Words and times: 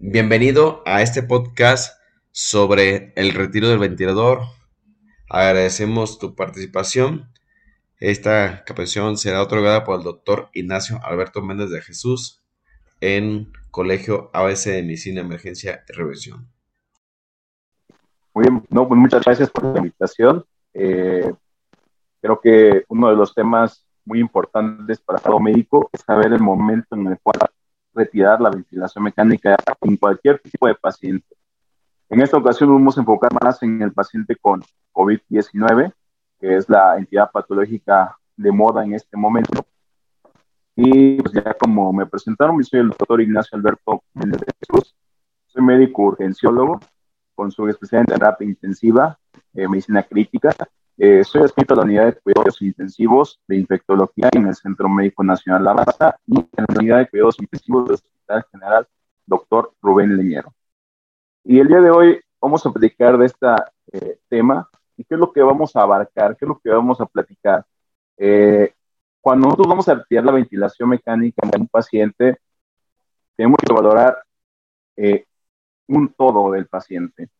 Bienvenido 0.00 0.82
a 0.86 1.02
este 1.02 1.22
podcast 1.22 2.00
sobre 2.32 3.12
el 3.14 3.32
retiro 3.32 3.68
del 3.68 3.78
ventilador. 3.78 4.40
Agradecemos 5.30 6.18
tu 6.18 6.34
participación. 6.34 7.30
Esta 8.00 8.64
capacitación 8.64 9.16
será 9.16 9.40
otorgada 9.40 9.84
por 9.84 9.98
el 9.98 10.04
doctor 10.04 10.50
Ignacio 10.52 10.98
Alberto 11.04 11.42
Méndez 11.42 11.70
de 11.70 11.80
Jesús 11.80 12.42
en 13.00 13.52
Colegio 13.70 14.30
ABC 14.34 14.64
de 14.66 14.82
Medicina, 14.82 15.20
Emergencia 15.20 15.84
y 15.88 15.92
Revisión. 15.92 16.48
Muy 18.34 18.42
bien, 18.42 18.64
no, 18.70 18.88
pues 18.88 19.00
muchas 19.00 19.24
gracias 19.24 19.48
por 19.48 19.64
la 19.64 19.78
invitación. 19.78 20.44
Eh, 20.74 21.32
creo 22.20 22.40
que 22.40 22.84
uno 22.88 23.10
de 23.10 23.16
los 23.16 23.32
temas 23.32 23.86
muy 24.04 24.18
importantes 24.18 25.00
para 25.00 25.20
todo 25.20 25.38
médico 25.38 25.88
es 25.92 26.00
saber 26.00 26.32
el 26.32 26.40
momento 26.40 26.96
en 26.96 27.06
el 27.06 27.18
cual 27.22 27.38
retirar 27.94 28.40
la 28.40 28.50
ventilación 28.50 29.04
mecánica 29.04 29.56
en 29.80 29.96
cualquier 29.96 30.40
tipo 30.40 30.66
de 30.66 30.74
paciente. 30.74 31.36
En 32.08 32.20
esta 32.20 32.36
ocasión 32.36 32.70
vamos 32.70 32.96
a 32.96 33.00
enfocar 33.00 33.32
más 33.42 33.62
en 33.62 33.80
el 33.82 33.92
paciente 33.92 34.36
con 34.36 34.62
COVID-19, 34.92 35.92
que 36.40 36.56
es 36.56 36.68
la 36.68 36.96
entidad 36.98 37.30
patológica 37.30 38.16
de 38.36 38.52
moda 38.52 38.84
en 38.84 38.94
este 38.94 39.16
momento. 39.16 39.64
Y 40.76 41.22
pues 41.22 41.32
ya 41.34 41.54
como 41.54 41.92
me 41.92 42.06
presentaron, 42.06 42.62
soy 42.64 42.80
el 42.80 42.88
doctor 42.88 43.20
Ignacio 43.20 43.56
Alberto 43.56 44.02
Méndez 44.12 44.40
de 44.40 44.52
Jesús. 44.60 44.94
Soy 45.46 45.62
médico 45.62 46.02
urgenciólogo 46.02 46.80
con 47.34 47.50
su 47.50 47.68
especialidad 47.68 48.12
en 48.12 48.18
terapia 48.18 48.48
intensiva, 48.48 49.18
eh, 49.54 49.68
medicina 49.68 50.02
crítica. 50.02 50.50
Eh, 50.96 51.24
soy 51.24 51.42
adscrito 51.42 51.74
a 51.74 51.78
la 51.78 51.82
unidad 51.82 52.06
de 52.06 52.20
cuidados 52.20 52.62
intensivos 52.62 53.40
de 53.48 53.56
infectología 53.56 54.28
en 54.32 54.46
el 54.46 54.54
Centro 54.54 54.88
Médico 54.88 55.24
Nacional 55.24 55.64
La 55.64 55.72
Raza 55.74 56.16
y 56.26 56.38
en 56.38 56.64
la 56.68 56.78
unidad 56.78 56.98
de 56.98 57.08
cuidados 57.08 57.40
intensivos 57.40 57.84
del 57.86 57.94
Hospital 57.94 58.46
General 58.52 58.88
Doctor 59.26 59.72
Rubén 59.82 60.16
Leñero. 60.16 60.54
Y 61.42 61.58
el 61.58 61.66
día 61.66 61.80
de 61.80 61.90
hoy 61.90 62.20
vamos 62.40 62.64
a 62.64 62.72
platicar 62.72 63.18
de 63.18 63.26
este 63.26 63.46
tema 64.28 64.68
y 64.96 65.04
qué 65.04 65.14
es 65.14 65.20
lo 65.20 65.32
que 65.32 65.42
vamos 65.42 65.74
a 65.74 65.82
abarcar, 65.82 66.36
qué 66.36 66.44
es 66.44 66.48
lo 66.48 66.60
que 66.60 66.70
vamos 66.70 67.00
a 67.00 67.06
platicar. 67.06 67.66
Eh, 68.16 68.72
cuando 69.20 69.46
nosotros 69.46 69.68
vamos 69.68 69.88
a 69.88 69.94
retirar 69.94 70.24
la 70.24 70.32
ventilación 70.32 70.88
mecánica 70.90 71.48
en 71.50 71.62
un 71.62 71.68
paciente, 71.68 72.38
tenemos 73.36 73.58
que 73.66 73.72
valorar 73.72 74.22
eh, 74.96 75.26
un 75.88 76.12
todo 76.12 76.52
del 76.52 76.66
paciente, 76.66 77.30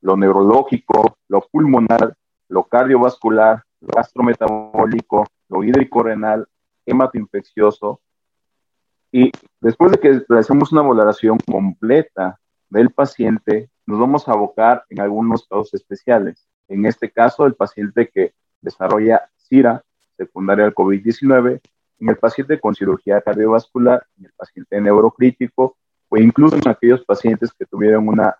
lo 0.00 0.16
neurológico, 0.16 1.18
lo 1.28 1.40
pulmonar, 1.50 2.16
lo 2.52 2.64
cardiovascular, 2.64 3.64
lo 3.80 3.88
gastrometabólico, 3.96 5.26
lo 5.48 5.64
hídrico-renal, 5.64 6.46
hematoinfeccioso. 6.84 8.02
Y 9.10 9.32
después 9.60 9.92
de 9.92 9.98
que 9.98 10.22
hacemos 10.36 10.70
una 10.70 10.82
valoración 10.82 11.38
completa 11.38 12.38
del 12.68 12.90
paciente, 12.90 13.70
nos 13.86 13.98
vamos 13.98 14.28
a 14.28 14.32
abocar 14.32 14.84
en 14.90 15.00
algunos 15.00 15.46
casos 15.48 15.72
especiales. 15.72 16.46
En 16.68 16.84
este 16.84 17.10
caso, 17.10 17.46
el 17.46 17.54
paciente 17.54 18.10
que 18.12 18.34
desarrolla 18.60 19.30
CIRA, 19.48 19.82
secundaria 20.18 20.66
al 20.66 20.74
COVID-19, 20.74 21.58
en 22.00 22.08
el 22.08 22.16
paciente 22.16 22.60
con 22.60 22.74
cirugía 22.74 23.22
cardiovascular, 23.22 24.06
en 24.18 24.26
el 24.26 24.32
paciente 24.32 24.78
neurocrítico, 24.78 25.78
o 26.10 26.16
incluso 26.18 26.56
en 26.56 26.68
aquellos 26.68 27.02
pacientes 27.06 27.50
que 27.54 27.64
tuvieron 27.64 28.08
una 28.08 28.36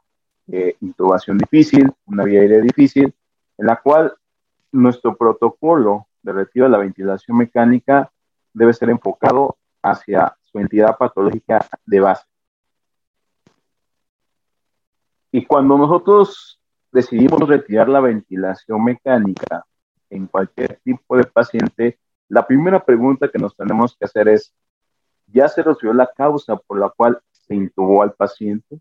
eh, 0.49 0.77
intubación 0.83 1.39
difícil, 1.39 1.91
una 2.05 2.25
vía 2.25 2.41
aérea 2.41 2.61
difícil, 2.61 3.15
en 3.63 3.69
la 3.69 3.77
cual 3.81 4.13
nuestro 4.73 5.17
protocolo 5.17 6.09
de 6.21 6.33
retiro 6.33 6.65
de 6.65 6.73
la 6.73 6.79
ventilación 6.79 7.37
mecánica 7.37 8.11
debe 8.53 8.73
ser 8.73 8.91
enfocado 8.91 9.57
hacia 9.81 10.37
su 10.41 10.59
entidad 10.59 10.97
patológica 10.99 11.65
de 11.87 12.01
base. 12.01 12.25
Y 15.31 15.47
cuando 15.47 15.79
nosotros 15.79 16.61
decidimos 16.91 17.49
retirar 17.49 17.89
la 17.89 18.01
ventilación 18.01 18.83
mecánica 18.83 19.65
en 20.11 20.27
cualquier 20.27 20.81
tipo 20.83 21.17
de 21.17 21.23
paciente, 21.23 22.01
la 22.29 22.45
primera 22.45 22.85
pregunta 22.85 23.31
que 23.31 23.39
nos 23.39 23.57
tenemos 23.57 23.97
que 23.97 24.07
hacer 24.07 24.27
es, 24.27 24.53
¿ya 25.29 25.47
se 25.47 25.63
resolvió 25.63 25.95
la 25.95 26.11
causa 26.17 26.57
por 26.57 26.81
la 26.81 26.91
cual 26.91 27.21
se 27.31 27.55
intubó 27.55 28.03
al 28.03 28.13
paciente? 28.13 28.81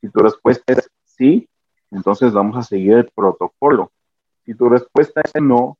Si 0.00 0.08
tu 0.08 0.20
respuesta 0.20 0.72
es 0.72 0.90
sí, 1.04 1.46
entonces 1.90 2.32
vamos 2.32 2.56
a 2.56 2.62
seguir 2.62 2.94
el 2.94 3.10
protocolo. 3.14 3.92
Si 4.44 4.54
tu 4.54 4.68
respuesta 4.68 5.22
es 5.22 5.42
no, 5.42 5.78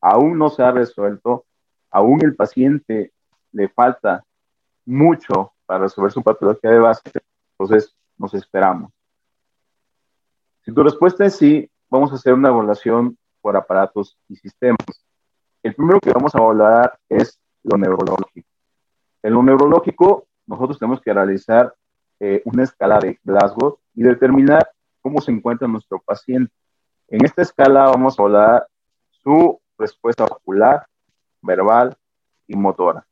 aún 0.00 0.38
no 0.38 0.50
se 0.50 0.62
ha 0.62 0.70
resuelto, 0.70 1.44
aún 1.90 2.20
el 2.22 2.34
paciente 2.36 3.12
le 3.52 3.68
falta 3.68 4.24
mucho 4.84 5.52
para 5.66 5.84
resolver 5.84 6.12
su 6.12 6.22
patología 6.22 6.70
de 6.70 6.78
base, 6.78 7.02
entonces 7.52 7.94
nos 8.18 8.34
esperamos. 8.34 8.92
Si 10.64 10.72
tu 10.72 10.82
respuesta 10.82 11.24
es 11.24 11.36
sí, 11.36 11.70
vamos 11.90 12.12
a 12.12 12.16
hacer 12.16 12.34
una 12.34 12.48
evaluación 12.48 13.16
por 13.40 13.56
aparatos 13.56 14.16
y 14.28 14.36
sistemas. 14.36 15.04
El 15.62 15.74
primero 15.74 16.00
que 16.00 16.12
vamos 16.12 16.34
a 16.34 16.38
evaluar 16.38 16.98
es 17.08 17.38
lo 17.62 17.76
neurológico. 17.76 18.48
En 19.22 19.32
lo 19.32 19.42
neurológico, 19.42 20.26
nosotros 20.46 20.78
tenemos 20.78 21.00
que 21.00 21.12
realizar 21.12 21.74
eh, 22.20 22.42
una 22.44 22.64
escala 22.64 22.98
de 22.98 23.18
Glasgow 23.22 23.78
y 23.94 24.02
determinar 24.02 24.70
cómo 25.00 25.20
se 25.20 25.32
encuentra 25.32 25.68
nuestro 25.68 25.98
paciente. 26.00 26.52
En 27.08 27.24
esta 27.24 27.42
escala 27.42 27.84
vamos 27.84 28.18
a 28.18 28.22
evaluar 28.22 28.66
su 29.10 29.60
respuesta 29.78 30.24
ocular, 30.24 30.86
verbal 31.42 31.96
y 32.46 32.56
motora. 32.56 33.06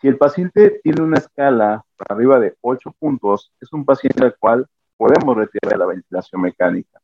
Si 0.00 0.08
el 0.08 0.16
paciente 0.16 0.80
tiene 0.82 1.02
una 1.02 1.18
escala 1.18 1.84
para 1.96 2.14
arriba 2.14 2.38
de 2.38 2.56
8 2.60 2.94
puntos, 2.98 3.52
es 3.60 3.72
un 3.72 3.84
paciente 3.84 4.24
al 4.24 4.36
cual 4.36 4.66
podemos 4.96 5.36
retirar 5.36 5.78
la 5.78 5.86
ventilación 5.86 6.42
mecánica. 6.42 7.00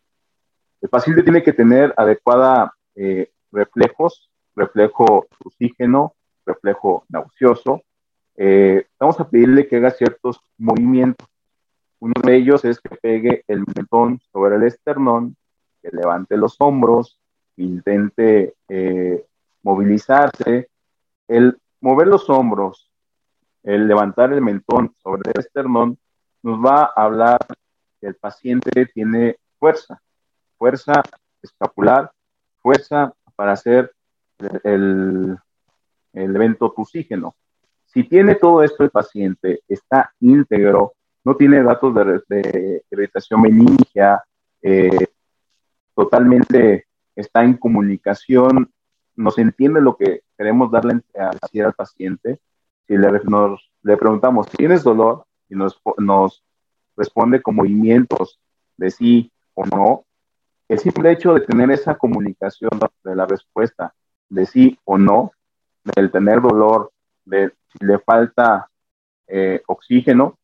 El 0.81 0.89
paciente 0.89 1.23
tiene 1.23 1.43
que 1.43 1.53
tener 1.53 1.93
adecuada 1.97 2.73
eh, 2.95 3.31
reflejos, 3.53 4.31
reflejo 4.57 5.27
oxígeno, 5.45 6.15
reflejo 6.47 7.05
nauseoso. 7.09 7.83
Eh, 8.37 8.87
vamos 8.99 9.21
a 9.21 9.29
pedirle 9.29 9.69
que 9.69 9.77
haga 9.77 9.91
ciertos 9.91 10.41
movimientos. 10.57 11.29
Uno 11.99 12.15
de 12.23 12.37
ellos 12.37 12.65
es 12.65 12.81
que 12.81 12.97
pegue 12.97 13.45
el 13.47 13.65
mentón 13.77 14.21
sobre 14.33 14.57
el 14.57 14.63
esternón, 14.63 15.37
que 15.91 15.97
levante 15.97 16.37
los 16.37 16.57
hombros, 16.61 17.19
intente 17.57 18.55
eh, 18.69 19.25
movilizarse. 19.63 20.69
El 21.29 21.59
mover 21.81 22.07
los 22.09 22.29
hombros, 22.31 22.91
el 23.63 23.87
levantar 23.87 24.33
el 24.33 24.41
mentón 24.41 24.95
sobre 25.03 25.31
el 25.33 25.41
esternón, 25.41 25.99
nos 26.43 26.59
va 26.59 26.93
a 26.97 27.05
hablar 27.05 27.39
el 28.01 28.15
paciente 28.15 28.87
tiene 28.87 29.37
fuerza, 29.59 30.01
fuerza 30.57 31.03
escapular, 31.43 32.11
fuerza 32.61 33.13
para 33.37 33.53
hacer 33.53 33.93
el, 34.65 35.37
el 36.15 36.37
evento 36.37 36.67
oxígeno. 36.67 37.35
Si 37.87 38.05
tiene 38.05 38.37
todo 38.37 38.63
esto 38.63 38.85
el 38.85 38.91
paciente, 38.91 39.63
está 39.69 40.15
íntegro, 40.21 40.95
no 41.25 41.37
tiene 41.37 41.63
datos 41.63 41.95
de, 41.95 42.23
de 42.29 42.85
irritación 42.91 43.43
meningia, 43.43 44.23
eh, 44.63 45.09
totalmente 46.01 46.87
está 47.15 47.45
en 47.45 47.55
comunicación, 47.55 48.73
nos 49.17 49.37
entiende 49.37 49.83
lo 49.83 49.97
que 49.99 50.23
queremos 50.39 50.71
darle 50.71 51.03
a 51.19 51.31
decir 51.43 51.63
al 51.63 51.75
paciente. 51.75 52.41
Si 52.87 52.97
le, 52.97 53.11
nos, 53.25 53.71
le 53.83 53.99
preguntamos, 53.99 54.49
¿tienes 54.49 54.83
dolor? 54.83 55.27
Y 55.51 55.57
nos, 55.57 56.43
responde 56.97 57.43
con 57.43 57.57
movimientos 57.57 58.41
de 58.79 58.91
sí 58.91 59.31
o 59.55 59.67
no, 59.67 60.05
el 60.69 60.79
simple 60.79 61.13
hecho 61.13 61.35
de 61.35 61.41
tener 61.41 61.71
esa 61.71 61.95
comunicación 61.97 62.71
de 63.05 63.17
la 63.17 63.27
respuesta 63.27 63.95
de 64.29 64.47
sí 64.47 64.79
o 64.85 64.97
no, 64.97 65.33
del 65.97 66.11
tener 66.11 66.41
dolor, 66.41 66.93
de 67.25 67.53
si 67.73 67.85
le 67.85 67.99
falta 67.99 68.71
eh, 69.27 69.63
oxígeno, 69.67 70.39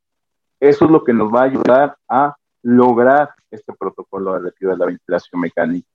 eso 0.61 0.85
es 0.87 0.91
lo 0.91 1.05
que 1.05 1.13
nos 1.13 1.33
va 1.33 1.43
a 1.43 1.45
ayudar 1.45 1.97
a 2.09 2.37
lograr 2.67 3.33
este 3.49 3.73
protocolo 3.75 4.33
de 4.35 4.41
retiro 4.41 4.73
de 4.73 4.77
la 4.77 4.87
ventilación 4.87 5.41
mecánica. 5.41 5.89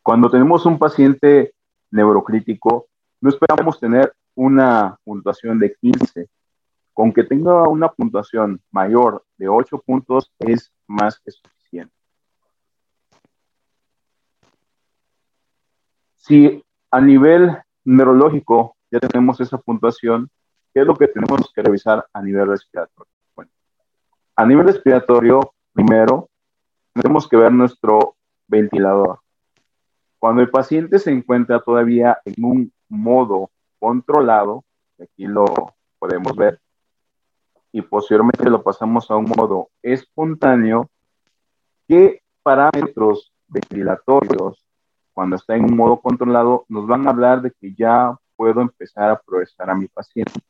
Cuando 0.00 0.30
tenemos 0.30 0.64
un 0.66 0.78
paciente 0.78 1.54
neurocrítico, 1.90 2.86
no 3.20 3.28
esperamos 3.28 3.80
tener 3.80 4.14
una 4.36 4.96
puntuación 5.02 5.58
de 5.58 5.74
15 5.74 6.28
con 6.92 7.12
que 7.12 7.24
tenga 7.24 7.68
una 7.68 7.88
puntuación 7.88 8.62
mayor 8.70 9.24
de 9.36 9.48
8 9.48 9.82
puntos 9.84 10.30
es 10.38 10.72
más 10.86 11.18
que 11.18 11.32
suficiente. 11.32 11.94
Si 16.14 16.64
a 16.88 17.00
nivel 17.00 17.58
neurológico 17.84 18.76
ya 18.92 19.00
tenemos 19.00 19.40
esa 19.40 19.58
puntuación, 19.58 20.30
¿qué 20.72 20.82
es 20.82 20.86
lo 20.86 20.94
que 20.94 21.08
tenemos 21.08 21.50
que 21.52 21.62
revisar 21.62 22.06
a 22.12 22.22
nivel 22.22 22.46
respiratorio? 22.46 23.10
A 24.34 24.46
nivel 24.46 24.66
respiratorio, 24.66 25.52
primero, 25.72 26.30
tenemos 26.94 27.28
que 27.28 27.36
ver 27.36 27.52
nuestro 27.52 28.16
ventilador. 28.46 29.20
Cuando 30.18 30.40
el 30.40 30.50
paciente 30.50 30.98
se 30.98 31.10
encuentra 31.10 31.60
todavía 31.60 32.18
en 32.24 32.44
un 32.44 32.72
modo 32.88 33.50
controlado, 33.78 34.64
aquí 34.98 35.26
lo 35.26 35.44
podemos 35.98 36.34
ver, 36.34 36.60
y 37.72 37.82
posteriormente 37.82 38.48
lo 38.48 38.62
pasamos 38.62 39.10
a 39.10 39.16
un 39.16 39.26
modo 39.36 39.68
espontáneo, 39.82 40.88
¿qué 41.88 42.22
parámetros 42.42 43.32
ventilatorios, 43.48 44.64
cuando 45.12 45.36
está 45.36 45.56
en 45.56 45.64
un 45.64 45.76
modo 45.76 46.00
controlado, 46.00 46.64
nos 46.68 46.86
van 46.86 47.06
a 47.06 47.10
hablar 47.10 47.42
de 47.42 47.50
que 47.50 47.74
ya 47.74 48.16
puedo 48.36 48.62
empezar 48.62 49.10
a 49.10 49.20
progresar 49.20 49.68
a 49.68 49.74
mi 49.74 49.88
paciente? 49.88 50.40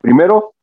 Primero, 0.00 0.54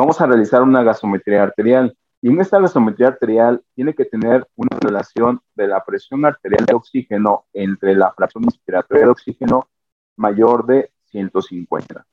vamos 0.00 0.18
a 0.20 0.26
realizar 0.26 0.62
una 0.62 0.82
gasometría 0.82 1.42
arterial. 1.42 1.94
Y 2.22 2.30
en 2.30 2.40
esta 2.40 2.58
gasometría 2.58 3.08
arterial 3.08 3.62
tiene 3.74 3.94
que 3.94 4.06
tener 4.06 4.46
una 4.56 4.78
relación 4.80 5.40
de 5.54 5.68
la 5.68 5.84
presión 5.84 6.24
arterial 6.24 6.64
de 6.64 6.74
oxígeno 6.74 7.44
entre 7.52 7.94
la 7.94 8.10
fracción 8.12 8.44
inspiratoria 8.44 9.04
de 9.04 9.10
oxígeno 9.10 9.68
mayor 10.16 10.66
de 10.66 10.90
150. 11.10 12.06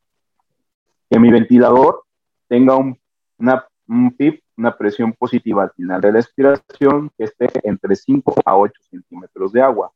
Que 1.09 1.19
mi 1.19 1.31
ventilador 1.31 2.03
tenga 2.49 2.75
un, 2.75 2.99
una, 3.37 3.65
un 3.87 4.11
PIB, 4.11 4.41
una 4.57 4.75
presión 4.77 5.13
positiva 5.13 5.63
al 5.63 5.71
final 5.71 6.01
de 6.01 6.11
la 6.11 6.19
expiración 6.19 7.09
que 7.17 7.23
esté 7.23 7.47
entre 7.63 7.95
5 7.95 8.35
a 8.43 8.57
8 8.57 8.73
centímetros 8.89 9.53
de 9.53 9.61
agua. 9.61 9.93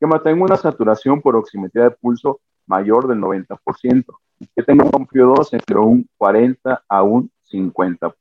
Que 0.00 0.06
mantenga 0.06 0.44
una 0.44 0.56
saturación 0.56 1.20
por 1.20 1.36
oximetría 1.36 1.84
de 1.84 1.90
pulso 1.90 2.40
mayor 2.66 3.06
del 3.06 3.18
90%. 3.18 4.04
Y 4.40 4.46
que 4.48 4.62
tenga 4.62 4.84
un 4.84 5.06
PO2 5.06 5.52
entre 5.52 5.78
un 5.78 6.08
40 6.16 6.82
a 6.88 7.02
un 7.02 7.30
50%. 7.52 8.14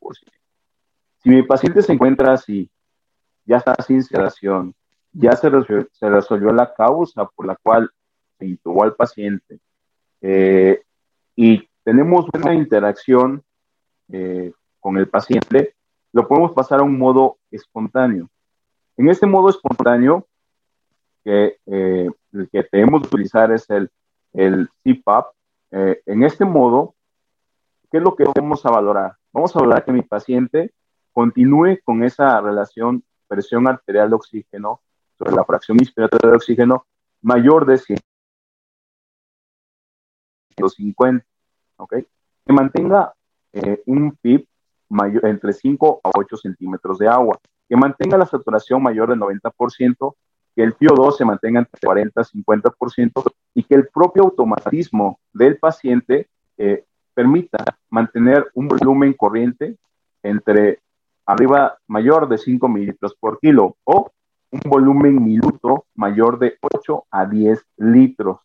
Si 1.24 1.30
mi 1.30 1.42
paciente 1.44 1.81
se 1.81 1.94
encuentra 1.94 2.33
así, 2.33 2.69
ya 3.45 3.57
está 3.57 3.75
sin 3.81 4.04
sedación, 4.04 4.75
ya 5.12 5.36
se 5.36 5.50
resolvió, 5.50 6.54
la 6.54 6.71
causa 6.74 7.25
por 7.25 7.48
la 7.48 7.56
cual 7.56 7.89
se 8.38 8.45
intubó 8.45 8.83
al 8.83 8.95
paciente 8.95 9.60
eh, 10.21 10.81
y 11.36 11.68
tenemos 11.83 12.25
una 12.33 12.54
interacción 12.54 13.44
eh, 14.12 14.51
con 14.80 14.98
el 14.98 15.07
paciente, 15.10 15.75
lo 16.12 16.27
podemos 16.27 16.51
pasar 16.51 16.80
a 16.80 16.83
un 16.83 16.98
modo 16.98 17.38
espontáneo. 17.51 18.30
En 18.98 19.10
este 19.10 19.25
modo 19.25 19.50
espontáneo, 19.50 20.27
que 21.24 21.57
eh, 21.65 22.10
el 22.33 22.50
que 22.50 22.63
tenemos 22.63 23.01
que 23.01 23.07
utilizar 23.07 23.51
es 23.51 23.69
el, 23.69 23.89
el 24.33 24.69
CPAP, 24.83 25.27
en 25.71 26.24
este 26.24 26.45
modo, 26.45 26.95
¿qué 27.92 27.98
es 27.98 28.04
lo 28.04 28.16
que 28.16 28.24
vamos 28.24 28.66
a 28.66 28.71
valorar? 28.71 29.16
Vamos 29.31 29.56
a 29.56 29.60
valorar 29.60 29.86
que 29.86 29.92
mi 29.92 30.01
paciente 30.01 30.74
continúe 31.13 31.80
con 31.83 32.04
esa 32.04 32.42
relación 32.42 33.04
presión 33.27 33.68
arterial 33.68 34.10
de 34.10 34.16
oxígeno 34.16 34.81
sobre 35.18 35.36
la 35.36 35.45
fracción 35.45 35.77
inspiratoria 35.80 36.31
de 36.31 36.36
oxígeno 36.36 36.86
mayor 37.21 37.66
de 37.66 37.77
150, 40.57 41.25
¿ok? 41.77 41.95
Que 42.45 42.54
mantenga 42.54 43.13
eh, 43.54 43.81
un 43.86 44.15
PIB 44.15 44.48
mayor, 44.89 45.25
entre 45.27 45.54
5 45.54 46.01
a 46.04 46.12
8 46.15 46.38
centímetros 46.38 46.98
de 46.98 47.07
agua, 47.07 47.38
que 47.68 47.75
mantenga 47.75 48.18
la 48.18 48.25
saturación 48.25 48.81
mayor 48.81 49.10
del 49.10 49.19
90%, 49.19 50.15
que 50.56 50.63
el 50.63 50.75
PO2 50.75 51.18
se 51.18 51.25
mantenga 51.25 51.60
entre 51.60 51.80
40 51.80 52.22
y 52.22 52.44
50% 52.44 53.24
y 53.54 53.63
que 53.63 53.75
el 53.75 53.88
propio 53.88 54.24
automatismo 54.24 55.19
del 55.34 55.57
paciente 55.57 56.28
eh, 56.57 56.86
permita 57.13 57.63
mantener 57.90 58.50
un 58.54 58.68
volumen 58.68 59.13
corriente 59.13 59.78
entre 60.24 60.80
arriba 61.25 61.78
mayor 61.88 62.28
de 62.28 62.38
5 62.38 62.68
mililitros 62.68 63.16
por 63.19 63.40
kilo 63.40 63.78
o 63.84 64.12
un 64.51 64.62
volumen 64.66 65.24
minuto 65.24 65.86
mayor 65.96 66.40
de 66.40 66.57
8 66.62 67.06
a 67.12 67.25
10 67.25 67.63
litros. 67.78 68.40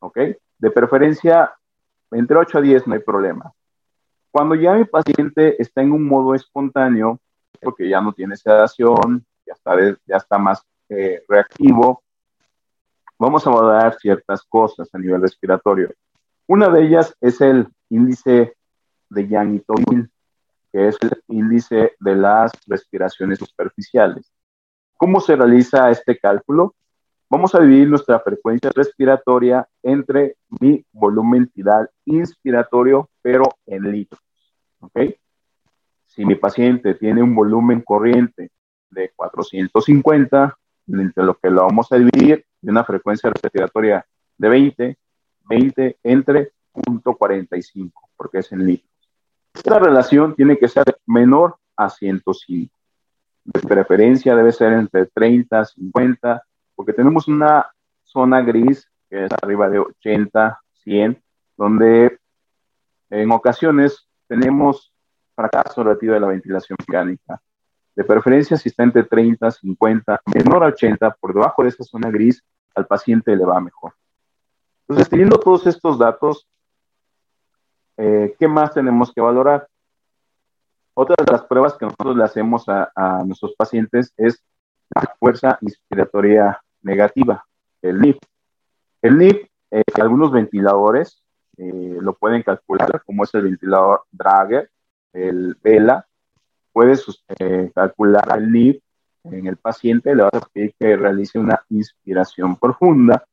¿Ok? 0.00 0.18
De 0.58 0.70
preferencia, 0.70 1.54
entre 2.10 2.36
8 2.36 2.58
a 2.58 2.60
10 2.60 2.86
no 2.86 2.94
hay 2.94 3.00
problema. 3.00 3.52
Cuando 4.30 4.54
ya 4.54 4.74
mi 4.74 4.84
paciente 4.84 5.60
está 5.62 5.82
en 5.82 5.92
un 5.92 6.06
modo 6.06 6.34
espontáneo, 6.34 7.20
porque 7.62 7.88
ya 7.88 8.00
no 8.00 8.12
tiene 8.12 8.36
sedación, 8.36 9.24
ya 9.46 10.16
está, 10.16 10.38
más 10.38 10.62
eh, 10.88 11.22
reactivo, 11.28 12.02
vamos 13.18 13.46
a 13.46 13.50
valorar 13.50 13.96
ciertas 13.98 14.42
cosas 14.42 14.88
a 14.92 14.98
nivel 14.98 15.22
respiratorio. 15.22 15.92
Una 16.46 16.68
de 16.68 16.86
ellas 16.86 17.16
es 17.20 17.40
el 17.40 17.68
índice 17.88 18.54
de 19.08 19.28
Yang 19.28 19.54
y 19.54 19.60
Tobin, 19.60 20.10
que 20.72 20.88
es 20.88 20.96
el 21.00 21.22
índice 21.28 21.92
de 22.00 22.16
las 22.16 22.52
respiraciones 22.66 23.38
superficiales. 23.38 24.30
¿Cómo 24.96 25.20
se 25.20 25.36
realiza 25.36 25.90
este 25.90 26.18
cálculo? 26.18 26.74
Vamos 27.30 27.54
a 27.54 27.60
dividir 27.60 27.88
nuestra 27.88 28.20
frecuencia 28.20 28.70
respiratoria 28.74 29.66
entre 29.82 30.36
mi 30.60 30.84
volumen 30.92 31.48
tidal 31.48 31.88
inspiratorio, 32.04 33.08
pero 33.22 33.44
en 33.66 33.90
litros. 33.90 34.20
¿Ok? 34.80 35.00
Si 36.06 36.24
mi 36.24 36.34
paciente 36.36 36.94
tiene 36.94 37.22
un 37.22 37.34
volumen 37.34 37.80
corriente 37.80 38.50
de 38.90 39.10
450, 39.16 40.56
entre 40.86 41.24
lo 41.24 41.34
que 41.34 41.50
lo 41.50 41.62
vamos 41.62 41.90
a 41.90 41.96
dividir 41.96 42.44
de 42.64 42.70
una 42.70 42.84
frecuencia 42.84 43.30
respiratoria 43.30 44.04
de 44.38 44.48
20, 44.48 44.98
20 45.48 45.98
entre 46.02 46.52
0.45, 46.72 47.92
porque 48.16 48.38
es 48.38 48.50
en 48.52 48.66
litros. 48.66 48.90
Esta 49.52 49.78
relación 49.78 50.34
tiene 50.34 50.56
que 50.58 50.68
ser 50.68 50.98
menor 51.06 51.56
a 51.76 51.90
105. 51.90 52.74
De 53.44 53.60
preferencia 53.60 54.34
debe 54.34 54.50
ser 54.50 54.72
entre 54.72 55.06
30, 55.06 55.64
50, 55.64 56.42
porque 56.74 56.94
tenemos 56.94 57.28
una 57.28 57.70
zona 58.02 58.40
gris 58.40 58.88
que 59.10 59.26
es 59.26 59.30
arriba 59.42 59.68
de 59.68 59.80
80, 59.80 60.58
100, 60.82 61.22
donde 61.56 62.18
en 63.10 63.30
ocasiones 63.30 64.08
tenemos 64.26 64.92
fracaso 65.34 65.84
relativo 65.84 66.14
de 66.14 66.20
la 66.20 66.28
ventilación 66.28 66.76
mecánica. 66.88 67.40
De 67.94 68.02
preferencia, 68.02 68.56
si 68.56 68.70
está 68.70 68.82
entre 68.82 69.04
30, 69.04 69.50
50, 69.50 70.20
menor 70.34 70.64
a 70.64 70.68
80, 70.68 71.10
por 71.20 71.34
debajo 71.34 71.62
de 71.62 71.68
esa 71.68 71.84
zona 71.84 72.10
gris, 72.10 72.42
al 72.74 72.86
paciente 72.86 73.36
le 73.36 73.44
va 73.44 73.60
mejor. 73.60 73.94
Entonces, 74.82 75.08
teniendo 75.08 75.38
todos 75.38 75.66
estos 75.66 75.98
datos, 75.98 76.46
eh, 77.96 78.34
¿Qué 78.38 78.48
más 78.48 78.74
tenemos 78.74 79.12
que 79.12 79.20
valorar? 79.20 79.68
Otra 80.94 81.16
de 81.24 81.32
las 81.32 81.44
pruebas 81.44 81.74
que 81.74 81.84
nosotros 81.84 82.16
le 82.16 82.24
hacemos 82.24 82.64
a, 82.68 83.22
nuestros 83.24 83.54
pacientes 83.56 84.12
es 84.16 84.42
la 84.94 85.02
fuerza 85.18 85.58
inspiratoria 85.60 86.60
negativa, 86.82 87.44
el 87.82 88.00
NIF. 88.00 88.18
El 89.02 89.18
NIF, 89.18 89.48
eh, 89.70 89.82
algunos 90.00 90.30
ventiladores 90.30 91.22
eh, 91.56 91.98
lo 92.00 92.14
pueden 92.14 92.42
calcular, 92.42 93.02
como 93.04 93.24
es 93.24 93.34
el 93.34 93.42
ventilador 93.42 94.04
Drager, 94.10 94.70
el 95.12 95.56
Vela, 95.62 96.06
puedes 96.72 97.06
calcular 97.74 98.36
el 98.36 98.50
NIF 98.50 98.82
en 99.24 99.46
el 99.46 99.56
paciente, 99.56 100.14
le 100.14 100.22
vas 100.22 100.34
a 100.34 100.48
pedir 100.52 100.74
que 100.78 100.96
realice 100.96 101.38
una 101.38 101.60
inspiración 101.70 102.56
profunda. 102.56 103.24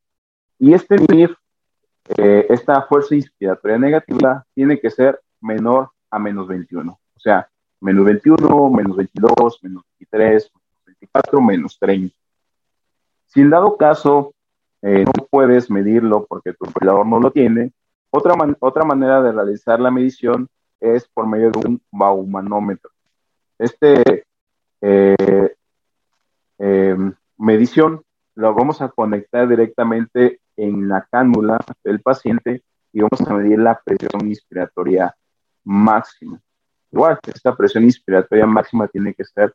Y 0.58 0.72
este 0.74 0.96
NIF 0.96 1.32
eh, 2.16 2.46
esta 2.48 2.82
fuerza 2.82 3.14
inspiratoria 3.14 3.78
negativa 3.78 4.44
tiene 4.54 4.80
que 4.80 4.90
ser 4.90 5.20
menor 5.40 5.90
a 6.10 6.18
menos 6.18 6.48
21. 6.48 6.92
O 6.92 7.20
sea, 7.20 7.48
menos 7.80 8.04
21, 8.04 8.70
menos 8.70 8.96
22, 8.96 9.60
menos 9.62 9.84
23, 9.98 10.50
menos 10.54 10.84
24, 10.86 11.40
menos 11.40 11.78
30. 11.78 12.14
Si 13.26 13.40
en 13.40 13.50
dado 13.50 13.76
caso 13.76 14.34
eh, 14.82 15.04
no 15.04 15.26
puedes 15.30 15.70
medirlo 15.70 16.26
porque 16.26 16.52
tu 16.52 16.64
ventilador 16.64 17.06
no 17.06 17.20
lo 17.20 17.30
tiene, 17.30 17.72
otra, 18.10 18.34
otra 18.60 18.84
manera 18.84 19.22
de 19.22 19.32
realizar 19.32 19.80
la 19.80 19.90
medición 19.90 20.48
es 20.80 21.06
por 21.08 21.26
medio 21.26 21.50
de 21.50 21.66
un 21.66 21.82
baumanómetro. 21.90 22.90
Este 23.58 24.24
eh, 24.80 25.54
medición 27.36 28.02
lo 28.34 28.54
vamos 28.54 28.80
a 28.80 28.88
conectar 28.88 29.48
directamente 29.48 30.40
en 30.56 30.88
la 30.88 31.06
cánula 31.10 31.58
del 31.82 32.00
paciente 32.00 32.62
y 32.92 33.00
vamos 33.00 33.20
a 33.26 33.34
medir 33.34 33.58
la 33.58 33.80
presión 33.84 34.26
inspiratoria 34.26 35.14
máxima. 35.64 36.40
Igual, 36.90 37.18
esta 37.26 37.56
presión 37.56 37.84
inspiratoria 37.84 38.46
máxima 38.46 38.86
tiene 38.88 39.14
que 39.14 39.24
ser 39.24 39.54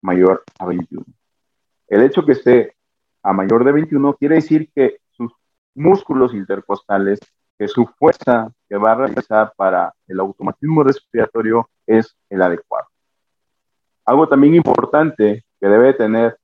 mayor 0.00 0.42
a 0.58 0.66
21. 0.66 1.04
El 1.88 2.02
hecho 2.02 2.24
que 2.24 2.32
esté 2.32 2.74
a 3.22 3.32
mayor 3.32 3.64
de 3.64 3.72
21 3.72 4.14
quiere 4.14 4.36
decir 4.36 4.70
que 4.74 4.98
sus 5.10 5.32
músculos 5.74 6.34
intercostales, 6.34 7.18
que 7.58 7.68
su 7.68 7.86
fuerza 7.86 8.50
que 8.68 8.76
va 8.76 8.92
a 8.92 8.94
realizar 8.94 9.52
para 9.56 9.92
el 10.06 10.20
automatismo 10.20 10.82
respiratorio 10.82 11.68
es 11.86 12.16
el 12.30 12.42
adecuado. 12.42 12.86
Algo 14.04 14.28
también 14.28 14.54
importante 14.54 15.44
que 15.60 15.66
debe 15.66 15.92
tener 15.92 16.38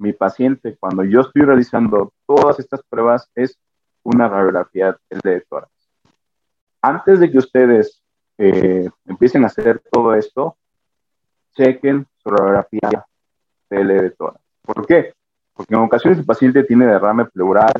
mi 0.00 0.14
paciente, 0.14 0.76
cuando 0.80 1.04
yo 1.04 1.20
estoy 1.20 1.42
realizando 1.42 2.12
todas 2.26 2.58
estas 2.58 2.82
pruebas, 2.88 3.30
es 3.34 3.58
una 4.02 4.28
radiografía 4.28 4.96
de 5.10 5.42
tórax. 5.42 5.70
Antes 6.80 7.20
de 7.20 7.30
que 7.30 7.38
ustedes 7.38 8.02
eh, 8.38 8.88
empiecen 9.04 9.44
a 9.44 9.48
hacer 9.48 9.82
todo 9.92 10.14
esto, 10.14 10.56
chequen 11.54 12.06
su 12.16 12.30
radiografía 12.30 13.04
de 13.68 14.10
tórax. 14.12 14.40
¿Por 14.62 14.86
qué? 14.86 15.12
Porque 15.52 15.74
en 15.74 15.80
ocasiones 15.80 16.18
el 16.18 16.24
paciente 16.24 16.64
tiene 16.64 16.86
derrame 16.86 17.26
pleural, 17.26 17.72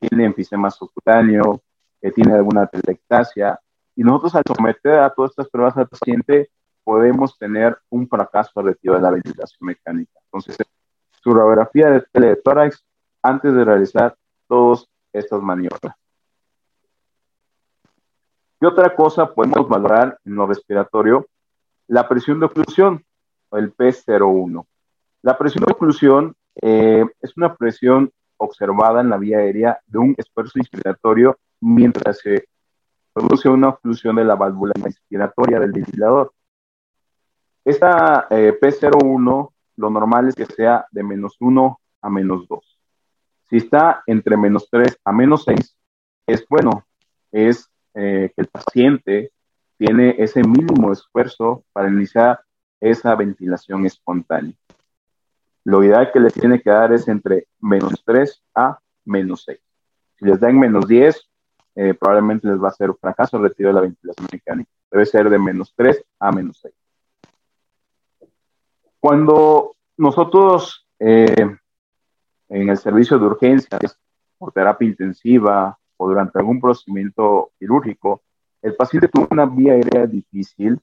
tiene 0.00 0.24
enfisema 0.24 0.70
subcutáneo, 0.70 1.60
que 2.00 2.12
tiene 2.12 2.32
alguna 2.32 2.66
telectasia, 2.66 3.60
y 3.94 4.02
nosotros 4.02 4.36
al 4.36 4.42
someter 4.46 5.00
a 5.00 5.10
todas 5.10 5.32
estas 5.32 5.50
pruebas 5.50 5.76
al 5.76 5.88
paciente 5.88 6.50
podemos 6.82 7.36
tener 7.36 7.76
un 7.90 8.08
fracaso 8.08 8.62
retiro 8.62 8.94
de 8.94 9.02
la 9.02 9.10
ventilación 9.10 9.58
mecánica. 9.60 10.18
Entonces, 10.24 10.56
radiografía 11.34 11.90
de 11.90 12.00
teletórax 12.12 12.84
antes 13.22 13.54
de 13.54 13.64
realizar 13.64 14.16
todas 14.48 14.86
estas 15.12 15.40
maniobras. 15.42 15.94
¿Qué 18.58 18.66
otra 18.66 18.94
cosa 18.94 19.32
podemos 19.32 19.68
valorar 19.68 20.18
en 20.24 20.34
lo 20.34 20.46
respiratorio? 20.46 21.26
La 21.88 22.08
presión 22.08 22.40
de 22.40 22.46
oclusión, 22.46 23.04
el 23.52 23.74
P01. 23.74 24.66
La 25.22 25.36
presión 25.36 25.64
de 25.64 25.72
oclusión 25.72 26.34
eh, 26.62 27.04
es 27.20 27.36
una 27.36 27.54
presión 27.54 28.10
observada 28.38 29.00
en 29.00 29.10
la 29.10 29.18
vía 29.18 29.38
aérea 29.38 29.78
de 29.86 29.98
un 29.98 30.14
esfuerzo 30.16 30.58
inspiratorio 30.58 31.38
mientras 31.60 32.18
se 32.18 32.46
produce 33.12 33.48
una 33.48 33.68
oclusión 33.70 34.16
de 34.16 34.24
la 34.24 34.34
válvula 34.34 34.72
inspiratoria 34.76 35.58
del 35.58 35.72
ventilador. 35.72 36.32
Esta 37.64 38.26
eh, 38.30 38.56
P01, 38.60 39.50
lo 39.76 39.90
normal 39.90 40.28
es 40.28 40.34
que 40.34 40.46
sea 40.46 40.86
de 40.90 41.02
menos 41.02 41.36
1 41.40 41.80
a 42.02 42.10
menos 42.10 42.48
2. 42.48 42.78
Si 43.48 43.56
está 43.58 44.02
entre 44.06 44.36
menos 44.36 44.68
3 44.70 44.98
a 45.04 45.12
menos 45.12 45.44
6, 45.44 45.76
es 46.26 46.44
bueno, 46.48 46.84
es 47.30 47.70
eh, 47.94 48.32
que 48.34 48.42
el 48.42 48.48
paciente 48.48 49.32
tiene 49.78 50.16
ese 50.18 50.42
mínimo 50.42 50.92
esfuerzo 50.92 51.64
para 51.72 51.88
iniciar 51.88 52.40
esa 52.80 53.14
ventilación 53.14 53.86
espontánea. 53.86 54.54
Lo 55.64 55.82
ideal 55.82 56.10
que 56.12 56.20
les 56.20 56.32
tiene 56.32 56.60
que 56.60 56.70
dar 56.70 56.92
es 56.92 57.08
entre 57.08 57.48
menos 57.60 58.02
3 58.04 58.42
a 58.54 58.78
menos 59.04 59.44
6. 59.44 59.58
Si 60.18 60.24
les 60.24 60.40
dan 60.40 60.58
menos 60.58 60.86
10, 60.86 61.28
eh, 61.74 61.94
probablemente 61.94 62.48
les 62.48 62.60
va 62.60 62.68
a 62.68 62.70
hacer 62.70 62.90
un 62.90 62.96
fracaso 62.96 63.36
el 63.36 63.44
retiro 63.44 63.68
de 63.68 63.74
la 63.74 63.80
ventilación 63.82 64.28
mecánica. 64.32 64.70
Debe 64.90 65.06
ser 65.06 65.28
de 65.28 65.38
menos 65.38 65.74
3 65.76 66.04
a 66.20 66.32
menos 66.32 66.58
6. 66.62 66.74
Cuando 69.06 69.76
nosotros 69.98 70.84
eh, 70.98 71.46
en 72.48 72.68
el 72.68 72.76
servicio 72.76 73.20
de 73.20 73.26
urgencias 73.26 74.00
por 74.36 74.50
terapia 74.50 74.88
intensiva 74.88 75.78
o 75.96 76.08
durante 76.08 76.40
algún 76.40 76.60
procedimiento 76.60 77.52
quirúrgico, 77.56 78.22
el 78.62 78.74
paciente 78.74 79.06
tuvo 79.06 79.28
una 79.30 79.46
vía 79.46 79.74
aérea 79.74 80.08
difícil 80.08 80.80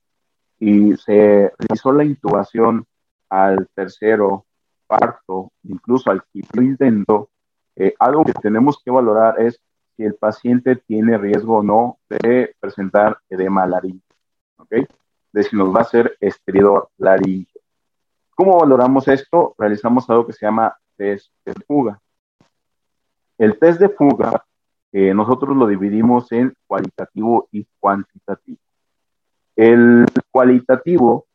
y 0.58 0.96
se 0.96 1.52
realizó 1.60 1.92
la 1.92 2.06
intubación 2.06 2.86
al 3.28 3.68
tercero 3.76 4.46
parto, 4.88 5.52
incluso 5.64 6.10
al 6.10 6.24
quinto 6.32 6.62
intento, 6.62 7.30
eh, 7.76 7.94
algo 8.00 8.24
que 8.24 8.32
tenemos 8.32 8.82
que 8.82 8.92
valorar 8.92 9.42
es 9.42 9.60
si 9.98 10.04
el 10.06 10.16
paciente 10.16 10.78
tiene 10.78 11.18
riesgo 11.18 11.58
o 11.58 11.64
no 11.64 11.98
de 12.08 12.56
presentar 12.58 13.20
edema 13.30 13.68
laríngeo, 13.68 14.16
¿ok? 14.60 14.76
De 15.34 15.44
si 15.44 15.58
nos 15.58 15.76
va 15.76 15.82
a 15.82 15.84
ser 15.84 16.16
estridor 16.22 16.88
laríngeo. 16.98 17.53
¿Cómo 18.36 18.60
valoramos 18.60 19.08
esto? 19.08 19.56
Realizamos 19.58 20.10
algo 20.10 20.26
que 20.26 20.34
se 20.34 20.46
llama 20.46 20.76
test 20.98 21.32
de 21.46 21.54
fuga. 21.68 22.00
El 23.38 23.58
test 23.60 23.80
de 23.80 23.90
fuga 23.90 24.44
eh, 24.96 25.12
nosotros 25.12 25.58
lo 25.58 25.66
dividimos 25.66 26.32
en 26.32 26.54
cualitativo 26.68 27.48
y 27.52 27.66
cuantitativo. 27.80 28.60
El 29.56 30.06
cualitativo, 30.30 31.26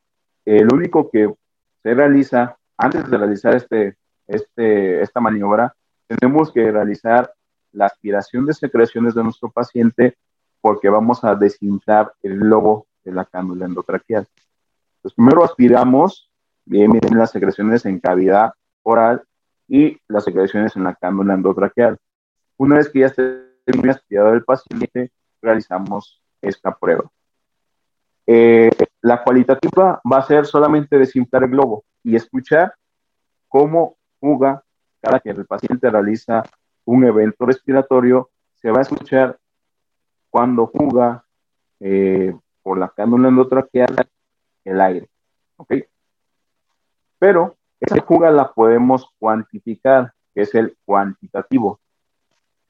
el 0.45 0.73
único 0.73 1.11
que 1.11 1.35
se 1.83 1.95
realiza 1.95 2.57
antes 2.76 3.11
de 3.11 3.19
realizar 3.19 3.57
este, 3.57 3.97
este, 4.28 5.02
esta 5.02 5.21
maniobra, 5.21 5.75
tenemos 6.07 6.52
que 6.52 6.71
realizar 6.71 7.33
la 7.73 7.87
aspiración 7.87 8.47
de 8.47 8.55
secreciones 8.55 9.14
de 9.17 9.25
nuestro 9.25 9.50
paciente 9.50 10.17
porque 10.61 10.88
vamos 10.88 11.25
a 11.25 11.35
desinflar 11.35 12.12
el 12.23 12.38
globo 12.38 12.87
de 13.05 13.12
la 13.12 13.25
cánula 13.25 13.67
endotraqueal. 13.67 14.26
Entonces, 14.97 15.17
primero 15.17 15.45
aspiramos, 15.45 16.28
bien, 16.69 16.91
miren 16.93 17.19
las 17.19 17.31
secreciones 17.31 17.85
en 17.87 17.99
cavidad 17.99 18.53
oral 18.83 19.23
y 19.67 19.99
las 20.09 20.25
secreciones 20.25 20.77
en 20.77 20.85
la 20.85 20.95
cánula 20.95 21.35
endotraqueal. 21.35 21.99
Una 22.57 22.77
vez 22.77 22.89
que 22.89 23.01
ya 23.01 23.07
esté 23.07 23.23
muy 23.77 23.89
aspirado 23.89 24.33
el 24.33 24.45
paciente, 24.45 25.11
realizamos 25.41 26.23
esta 26.41 26.77
prueba. 26.77 27.11
Eh, 28.27 28.71
la 29.01 29.23
cualitativa 29.23 30.01
va 30.11 30.19
a 30.19 30.27
ser 30.27 30.45
solamente 30.45 30.99
desinflar 30.99 31.45
el 31.45 31.51
globo 31.51 31.85
y 32.03 32.17
escuchar 32.17 32.75
cómo 33.49 33.97
fuga 34.21 34.63
cada 35.01 35.21
que 35.21 35.31
el 35.31 35.47
paciente 35.47 35.89
realiza 35.89 36.43
un 36.85 37.05
evento 37.05 37.47
respiratorio, 37.47 38.31
se 38.55 38.71
va 38.71 38.79
a 38.79 38.83
escuchar 38.83 39.39
cuando 40.31 40.69
fuga 40.69 41.25
eh, 41.81 42.35
por 42.63 42.79
la 42.79 42.89
cánula 42.89 43.29
endotraqueal 43.29 43.95
el 44.65 44.81
aire. 44.81 45.09
¿Ok? 45.57 45.75
Pero 47.19 47.57
esa 47.81 48.03
fuga 48.03 48.31
la 48.31 48.53
podemos 48.53 49.11
cuantificar, 49.19 50.13
que 50.35 50.43
es 50.43 50.55
el 50.55 50.77
cuantitativo. 50.85 51.81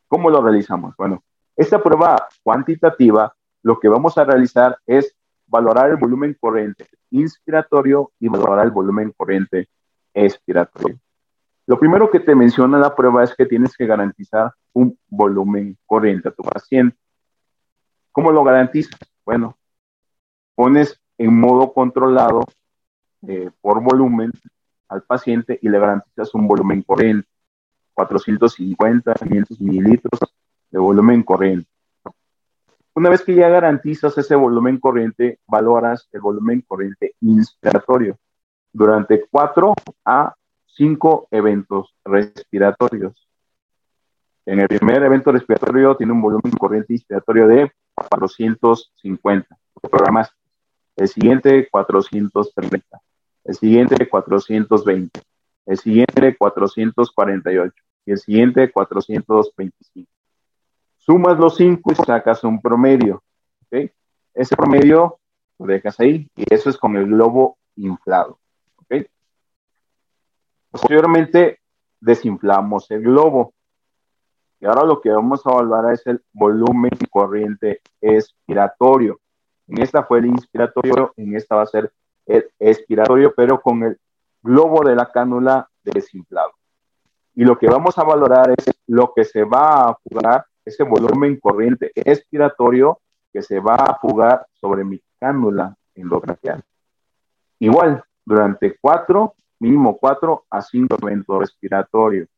¿Cómo 0.06 0.30
lo 0.30 0.42
realizamos? 0.42 0.94
Bueno, 0.96 1.22
esta 1.56 1.82
prueba 1.82 2.28
cuantitativa 2.42 3.34
lo 3.62 3.78
que 3.78 3.88
vamos 3.88 4.16
a 4.16 4.24
realizar 4.24 4.78
es 4.86 5.14
valorar 5.46 5.90
el 5.90 5.96
volumen 5.96 6.36
corriente 6.38 6.86
inspiratorio 7.10 8.12
y 8.20 8.28
valorar 8.28 8.66
el 8.66 8.70
volumen 8.70 9.12
corriente 9.16 9.68
expiratorio. 10.14 10.98
Lo 11.66 11.78
primero 11.78 12.10
que 12.10 12.20
te 12.20 12.34
menciona 12.34 12.78
la 12.78 12.94
prueba 12.94 13.24
es 13.24 13.34
que 13.34 13.46
tienes 13.46 13.76
que 13.76 13.86
garantizar 13.86 14.52
un 14.72 14.98
volumen 15.08 15.76
corriente 15.84 16.28
a 16.28 16.32
tu 16.32 16.42
paciente. 16.42 16.96
¿Cómo 18.12 18.32
lo 18.32 18.42
garantizas? 18.42 18.98
Bueno, 19.24 19.56
pones 20.54 21.00
en 21.18 21.38
modo 21.38 21.72
controlado 21.72 22.44
eh, 23.26 23.50
por 23.60 23.82
volumen 23.82 24.30
al 24.88 25.02
paciente 25.02 25.58
y 25.60 25.68
le 25.68 25.78
garantizas 25.78 26.34
un 26.34 26.46
volumen 26.46 26.82
corriente, 26.82 27.28
450, 27.94 29.14
500 29.14 29.60
mililitros 29.60 30.20
de 30.70 30.78
volumen 30.78 31.22
corriente. 31.22 31.68
Una 32.94 33.10
vez 33.10 33.22
que 33.22 33.34
ya 33.34 33.48
garantizas 33.48 34.16
ese 34.18 34.34
volumen 34.34 34.78
corriente, 34.78 35.38
valoras 35.46 36.08
el 36.12 36.20
volumen 36.20 36.62
corriente 36.62 37.14
inspiratorio 37.20 38.18
durante 38.72 39.24
4 39.30 39.74
a 40.04 40.34
5 40.66 41.28
eventos 41.30 41.94
respiratorios. 42.04 43.28
En 44.46 44.60
el 44.60 44.68
primer 44.68 45.02
evento 45.02 45.30
respiratorio 45.30 45.96
tiene 45.96 46.12
un 46.12 46.22
volumen 46.22 46.52
corriente 46.52 46.92
inspiratorio 46.92 47.46
de 47.46 47.72
450 47.94 49.58
programas. 49.80 50.30
El 50.96 51.08
siguiente 51.08 51.68
430 51.70 53.00
el 53.48 53.54
siguiente 53.54 54.06
420, 54.06 55.22
el 55.64 55.78
siguiente 55.78 56.36
448 56.36 57.74
y 58.04 58.10
el 58.12 58.18
siguiente 58.18 58.70
425. 58.70 60.06
Sumas 60.98 61.38
los 61.38 61.56
cinco 61.56 61.90
y 61.90 61.94
sacas 61.94 62.44
un 62.44 62.60
promedio. 62.60 63.22
Ese 63.70 64.54
promedio 64.54 65.18
lo 65.58 65.64
dejas 65.64 65.98
ahí 65.98 66.28
y 66.36 66.44
eso 66.52 66.68
es 66.68 66.76
con 66.76 66.94
el 66.96 67.06
globo 67.06 67.56
inflado. 67.76 68.38
Posteriormente 70.70 71.60
desinflamos 72.00 72.90
el 72.90 73.00
globo. 73.00 73.54
Y 74.60 74.66
ahora 74.66 74.84
lo 74.84 75.00
que 75.00 75.08
vamos 75.08 75.46
a 75.46 75.52
evaluar 75.52 75.94
es 75.94 76.06
el 76.06 76.22
volumen 76.34 76.92
corriente 77.10 77.80
expiratorio. 78.02 79.18
En 79.66 79.80
esta 79.80 80.02
fue 80.02 80.18
el 80.18 80.26
inspiratorio, 80.26 81.14
en 81.16 81.34
esta 81.34 81.56
va 81.56 81.62
a 81.62 81.66
ser 81.66 81.90
expiratorio, 82.58 83.32
pero 83.36 83.60
con 83.60 83.82
el 83.82 83.98
globo 84.42 84.84
de 84.84 84.94
la 84.94 85.10
cánula 85.10 85.68
desinflado. 85.82 86.52
Y 87.34 87.44
lo 87.44 87.58
que 87.58 87.68
vamos 87.68 87.96
a 87.98 88.04
valorar 88.04 88.52
es 88.56 88.66
lo 88.86 89.12
que 89.14 89.24
se 89.24 89.44
va 89.44 89.90
a 89.90 89.94
fugar, 89.94 90.44
ese 90.64 90.82
volumen 90.82 91.38
corriente 91.40 91.90
expiratorio 91.94 93.00
que 93.32 93.42
se 93.42 93.58
va 93.58 93.76
a 93.76 93.98
fugar 93.98 94.46
sobre 94.52 94.84
mi 94.84 95.00
cánula 95.18 95.74
endotraqueal. 95.94 96.62
Igual, 97.58 98.02
durante 98.24 98.76
cuatro, 98.80 99.34
mínimo 99.58 99.96
cuatro 99.96 100.44
a 100.50 100.60
cinco 100.60 100.96
eventos 101.00 101.38
respiratorios. 101.38 102.28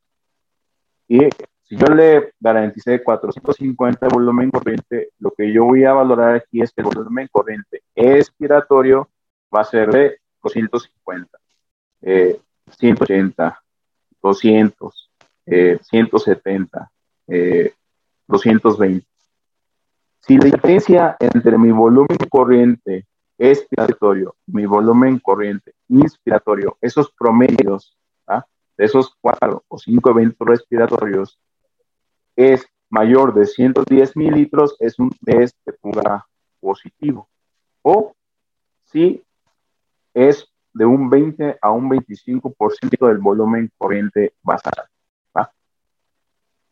Y 1.08 1.28
si 1.64 1.76
yo 1.76 1.86
le 1.86 2.32
garanticé 2.38 3.02
450 3.02 4.08
volumen 4.08 4.50
corriente, 4.50 5.10
lo 5.18 5.30
que 5.30 5.52
yo 5.52 5.64
voy 5.64 5.84
a 5.84 5.92
valorar 5.92 6.36
aquí 6.36 6.62
es 6.62 6.72
el 6.76 6.84
volumen 6.84 7.28
corriente 7.30 7.82
expiratorio 7.94 9.08
va 9.54 9.60
a 9.60 9.64
ser 9.64 9.90
de 9.90 10.18
250, 10.42 11.38
180, 12.00 13.62
200, 14.22 15.10
170, 15.82 16.92
220. 18.26 19.06
Si 20.20 20.36
la 20.36 20.44
diferencia 20.44 21.16
entre 21.18 21.58
mi 21.58 21.70
volumen 21.72 22.16
corriente 22.28 23.06
expiratorio, 23.38 24.36
mi 24.46 24.66
volumen 24.66 25.18
corriente 25.18 25.72
inspiratorio, 25.88 26.76
esos 26.80 27.10
promedios 27.18 27.96
¿ah? 28.26 28.44
de 28.76 28.84
esos 28.84 29.16
cuatro 29.20 29.64
o 29.66 29.78
cinco 29.78 30.10
eventos 30.10 30.46
respiratorios 30.46 31.40
es 32.36 32.66
mayor 32.90 33.34
de 33.34 33.46
110 33.46 34.16
mililitros, 34.16 34.76
es 34.78 34.98
un 34.98 35.10
test 35.24 35.56
de 35.64 35.72
fuga 35.72 36.26
positivo 36.60 37.28
o 37.82 38.14
si 38.84 39.22
es 40.14 40.46
de 40.72 40.86
un 40.86 41.10
20 41.10 41.58
a 41.60 41.70
un 41.70 41.90
25% 41.90 43.06
del 43.08 43.18
volumen 43.18 43.70
corriente 43.76 44.34
basal. 44.42 44.72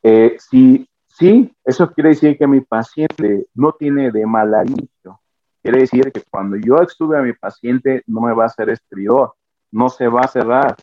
Eh, 0.02 0.36
si 0.38 0.88
sí, 1.08 1.52
eso 1.64 1.92
quiere 1.92 2.10
decir 2.10 2.38
que 2.38 2.46
mi 2.46 2.60
paciente 2.60 3.46
no 3.54 3.72
tiene 3.72 4.10
de 4.12 4.24
mal 4.26 4.54
inicio. 4.66 5.20
Quiere 5.62 5.80
decir 5.80 6.12
que 6.12 6.22
cuando 6.30 6.56
yo 6.56 6.76
estuve 6.76 7.18
a 7.18 7.22
mi 7.22 7.32
paciente 7.32 8.02
no 8.06 8.20
me 8.20 8.32
va 8.32 8.44
a 8.44 8.46
hacer 8.46 8.70
estrior, 8.70 9.34
no 9.72 9.88
se 9.88 10.06
va 10.06 10.20
a 10.20 10.28
cerrar, 10.28 10.76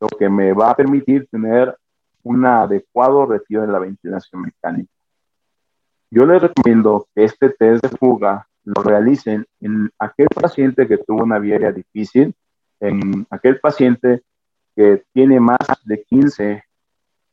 lo 0.00 0.08
que 0.08 0.28
me 0.28 0.52
va 0.52 0.70
a 0.70 0.76
permitir 0.76 1.28
tener 1.30 1.76
un 2.22 2.44
adecuado 2.44 3.26
retiro 3.26 3.62
de 3.62 3.68
la 3.68 3.78
ventilación 3.78 4.42
mecánica. 4.42 4.92
Yo 6.10 6.26
les 6.26 6.42
recomiendo 6.42 7.06
que 7.14 7.24
este 7.24 7.50
test 7.50 7.82
de 7.84 7.96
fuga 7.96 8.48
lo 8.74 8.82
realicen 8.82 9.46
en 9.60 9.90
aquel 9.98 10.28
paciente 10.28 10.86
que 10.86 10.98
tuvo 10.98 11.24
una 11.24 11.38
vía 11.38 11.72
difícil, 11.72 12.34
en 12.78 13.26
aquel 13.30 13.58
paciente 13.60 14.22
que 14.76 15.04
tiene 15.12 15.40
más 15.40 15.58
de 15.84 16.02
15, 16.02 16.64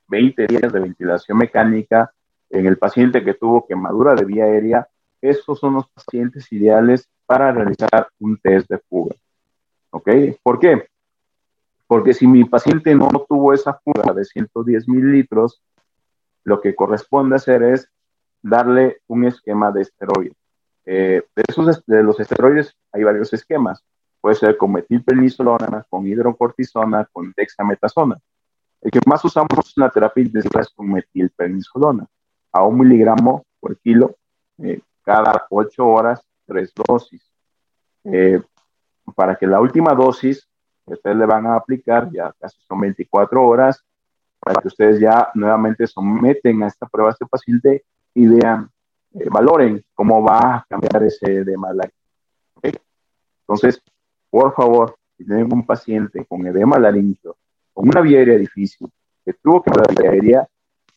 20 0.08 0.48
días 0.48 0.74
de 0.74 0.80
ventilación 0.80 1.38
mecánica, 1.38 2.12
en 2.50 2.66
el 2.66 2.78
paciente 2.78 3.24
que 3.24 3.34
tuvo 3.34 3.68
quemadura 3.68 4.16
de 4.16 4.26
vía 4.26 4.46
aérea, 4.46 4.88
esos 5.22 5.60
son 5.60 5.76
los 5.76 5.90
pacientes 5.90 6.52
ideales 6.52 7.10
para 7.26 7.52
realizar 7.52 8.08
un 8.20 8.38
test 8.38 8.70
de 8.70 8.80
fuga. 8.80 9.16
¿Ok? 9.92 10.10
¿Por 10.42 10.60
qué? 10.60 10.88
Porque 11.88 12.14
si 12.14 12.28
mi 12.28 12.44
paciente 12.46 12.94
no 12.96 13.10
tuvo 13.28 13.54
esa 13.54 13.74
fuga 13.84 14.14
de 14.14 14.26
110 14.26 14.88
mililitros, 14.88 15.62
lo 16.44 16.62
que 16.62 16.76
corresponde 16.76 17.36
hacer 17.36 17.64
es 17.64 17.90
darle 18.42 19.02
un 19.08 19.26
esquema 19.26 19.72
de 19.72 19.82
esteroides. 19.82 20.47
Eh, 20.90 21.22
de, 21.36 21.44
esos, 21.46 21.84
de 21.86 22.02
los 22.02 22.18
esteroides 22.18 22.74
hay 22.94 23.04
varios 23.04 23.34
esquemas. 23.34 23.84
Puede 24.22 24.38
ser 24.38 24.56
con 24.56 24.72
metilprednisolona, 24.72 25.86
con 25.90 26.08
hidrocortisona, 26.08 27.10
con 27.12 27.34
dexametasona. 27.36 28.18
El 28.82 28.92
que 28.92 29.02
más 29.06 29.24
usamos 29.26 29.50
en 29.76 29.84
la 29.84 29.90
terapia 29.90 30.24
intensiva 30.24 30.62
es 30.62 30.70
con 30.70 30.90
metilprednisolona, 30.90 32.08
a 32.54 32.64
un 32.64 32.80
miligramo 32.80 33.46
por 33.60 33.78
kilo, 33.80 34.16
eh, 34.60 34.80
cada 35.04 35.46
ocho 35.50 35.86
horas, 35.86 36.26
tres 36.46 36.72
dosis. 36.74 37.22
Eh, 38.06 38.42
para 39.14 39.36
que 39.36 39.46
la 39.46 39.60
última 39.60 39.94
dosis 39.94 40.48
que 40.86 40.94
ustedes 40.94 41.18
le 41.18 41.26
van 41.26 41.48
a 41.48 41.56
aplicar, 41.56 42.10
ya 42.12 42.34
casi 42.40 42.62
son 42.62 42.80
24 42.80 43.46
horas, 43.46 43.84
para 44.40 44.62
que 44.62 44.70
ustedes 44.70 45.02
ya 45.02 45.32
nuevamente 45.34 45.86
someten 45.86 46.64
a 46.64 46.68
esta 46.68 46.86
prueba 46.86 47.12
este 47.12 47.26
paciente 47.26 47.84
y 48.14 48.26
vean, 48.28 48.70
eh, 49.20 49.30
valoren 49.30 49.84
cómo 49.94 50.22
va 50.24 50.56
a 50.56 50.66
cambiar 50.70 51.04
ese 51.04 51.38
edema 51.38 51.74
laríngeo. 51.74 52.84
Entonces, 53.42 53.82
por 54.30 54.54
favor, 54.54 54.96
si 55.18 55.26
tienen 55.26 55.52
un 55.52 55.66
paciente 55.66 56.26
con 56.26 56.46
edema 56.46 56.78
laríngeo, 56.78 57.38
con 57.74 57.90
una 57.90 58.02
vía 58.02 58.20
aérea 58.20 58.38
difícil, 58.38 58.90
que 59.24 59.34
tuvo 59.34 59.64
que 59.64 59.72
la 59.72 59.84
vía 59.90 60.12
aérea, 60.12 60.48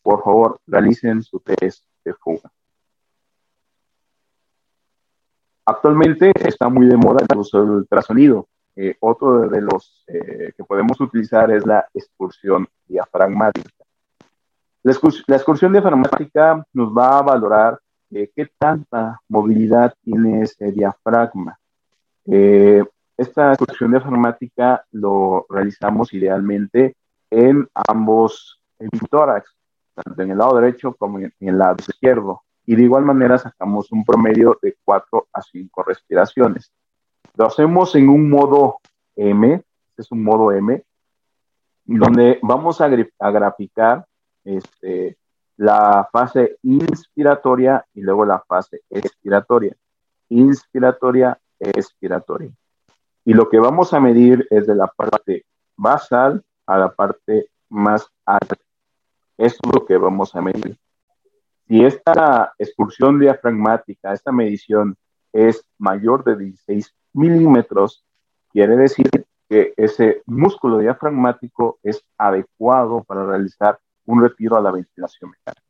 por 0.02 0.22
favor, 0.22 0.60
realicen 0.66 1.22
su 1.22 1.40
test 1.40 1.84
de 2.04 2.14
fuga. 2.14 2.50
Actualmente 5.64 6.32
está 6.34 6.68
muy 6.68 6.86
de 6.86 6.96
moda 6.96 7.24
el 7.28 7.38
uso 7.38 7.60
del 7.60 7.70
ultrasonido. 7.70 8.48
Eh, 8.74 8.96
otro 9.00 9.48
de 9.48 9.60
los 9.60 10.04
eh, 10.06 10.52
que 10.56 10.64
podemos 10.64 11.00
utilizar 11.00 11.50
es 11.50 11.66
la 11.66 11.86
excursión 11.94 12.66
diafragmática. 12.86 13.84
La, 14.82 14.92
excursión 15.36 15.72
diafragmática 15.72 16.64
nos 16.72 16.96
va 16.96 17.18
a 17.18 17.22
valorar 17.22 17.78
eh, 18.10 18.30
qué 18.34 18.48
tanta 18.58 19.20
movilidad 19.28 19.94
tiene 20.02 20.42
ese 20.42 20.72
diafragma. 20.72 21.58
esta 22.24 23.52
excursión 23.52 23.90
diafragmática 23.90 24.84
lo 24.92 25.46
realizamos 25.48 26.12
idealmente 26.14 26.96
en 27.30 27.68
ambos 27.88 28.60
tórax, 29.10 29.54
tanto 29.94 30.22
en 30.22 30.30
el 30.30 30.38
lado 30.38 30.56
derecho 30.56 30.94
como 30.94 31.18
en 31.18 31.32
el 31.40 31.58
lado 31.58 31.76
izquierdo. 31.86 32.42
Y 32.66 32.76
de 32.76 32.82
igual 32.82 33.04
manera 33.04 33.38
sacamos 33.38 33.90
un 33.92 34.04
promedio 34.04 34.58
de 34.62 34.76
4 34.84 35.28
a 35.32 35.42
5 35.42 35.82
respiraciones. 35.82 36.72
Lo 37.36 37.46
hacemos 37.46 37.94
en 37.94 38.08
un 38.08 38.28
modo 38.28 38.78
M, 39.16 39.54
este 39.54 40.02
es 40.02 40.12
un 40.12 40.22
modo 40.22 40.52
M, 40.52 40.82
donde 41.84 42.38
vamos 42.42 42.80
a, 42.80 42.88
graficar 42.88 44.06
este, 44.44 45.18
la 45.60 46.08
fase 46.10 46.56
inspiratoria 46.62 47.84
y 47.92 48.00
luego 48.00 48.24
la 48.24 48.40
fase 48.40 48.80
expiratoria. 48.88 49.76
Inspiratoria, 50.30 51.38
expiratoria. 51.58 52.50
Y 53.26 53.34
lo 53.34 53.50
que 53.50 53.58
vamos 53.58 53.92
a 53.92 54.00
medir 54.00 54.46
es 54.48 54.66
de 54.66 54.74
la 54.74 54.86
parte 54.86 55.44
basal 55.76 56.42
a 56.64 56.78
la 56.78 56.90
parte 56.90 57.50
más 57.68 58.08
alta. 58.24 58.56
Eso 59.36 59.58
es 59.62 59.74
lo 59.74 59.84
que 59.84 59.98
vamos 59.98 60.34
a 60.34 60.40
medir. 60.40 60.78
Si 61.68 61.84
esta 61.84 62.54
expulsión 62.56 63.18
diafragmática, 63.18 64.14
esta 64.14 64.32
medición 64.32 64.96
es 65.30 65.62
mayor 65.76 66.24
de 66.24 66.38
16 66.38 66.94
milímetros, 67.12 68.02
quiere 68.50 68.78
decir 68.78 69.10
que 69.46 69.74
ese 69.76 70.22
músculo 70.24 70.78
diafragmático 70.78 71.78
es 71.82 72.02
adecuado 72.16 73.04
para 73.04 73.26
realizar 73.26 73.78
un 74.06 74.22
retiro 74.22 74.56
a 74.56 74.60
la 74.60 74.70
ventilación 74.70 75.30
mecánica. 75.30 75.62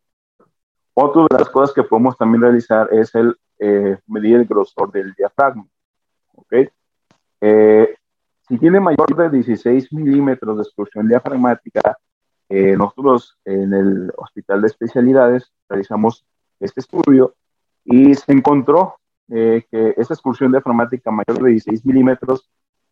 Otra 0.95 1.23
de 1.31 1.39
las 1.39 1.49
cosas 1.49 1.75
que 1.75 1.83
podemos 1.83 2.17
también 2.17 2.43
realizar 2.43 2.89
es 2.93 3.15
el 3.15 3.37
eh, 3.59 3.99
medir 4.07 4.37
el 4.37 4.47
grosor 4.47 4.91
del 4.91 5.13
diafragma. 5.15 5.67
¿okay? 6.35 6.69
Eh, 7.41 7.95
si 8.49 8.59
tiene 8.59 8.81
mayor 8.81 9.15
de 9.15 9.31
16 9.31 9.93
milímetros 9.93 10.57
de 10.57 10.63
excursión 10.63 11.07
diafragmática, 11.07 11.99
eh, 12.49 12.77
nosotros 12.77 13.39
en 13.45 13.73
el 13.73 14.13
Hospital 14.17 14.63
de 14.63 14.67
Especialidades 14.67 15.53
realizamos 15.69 16.25
este 16.59 16.81
estudio 16.81 17.35
y 17.85 18.15
se 18.15 18.33
encontró 18.33 18.97
eh, 19.29 19.65
que 19.71 19.95
esa 19.97 20.15
excursión 20.15 20.51
diafragmática 20.51 21.13
mayor 21.13 21.41
de 21.43 21.51
16 21.51 21.87
milímetros 21.87 22.51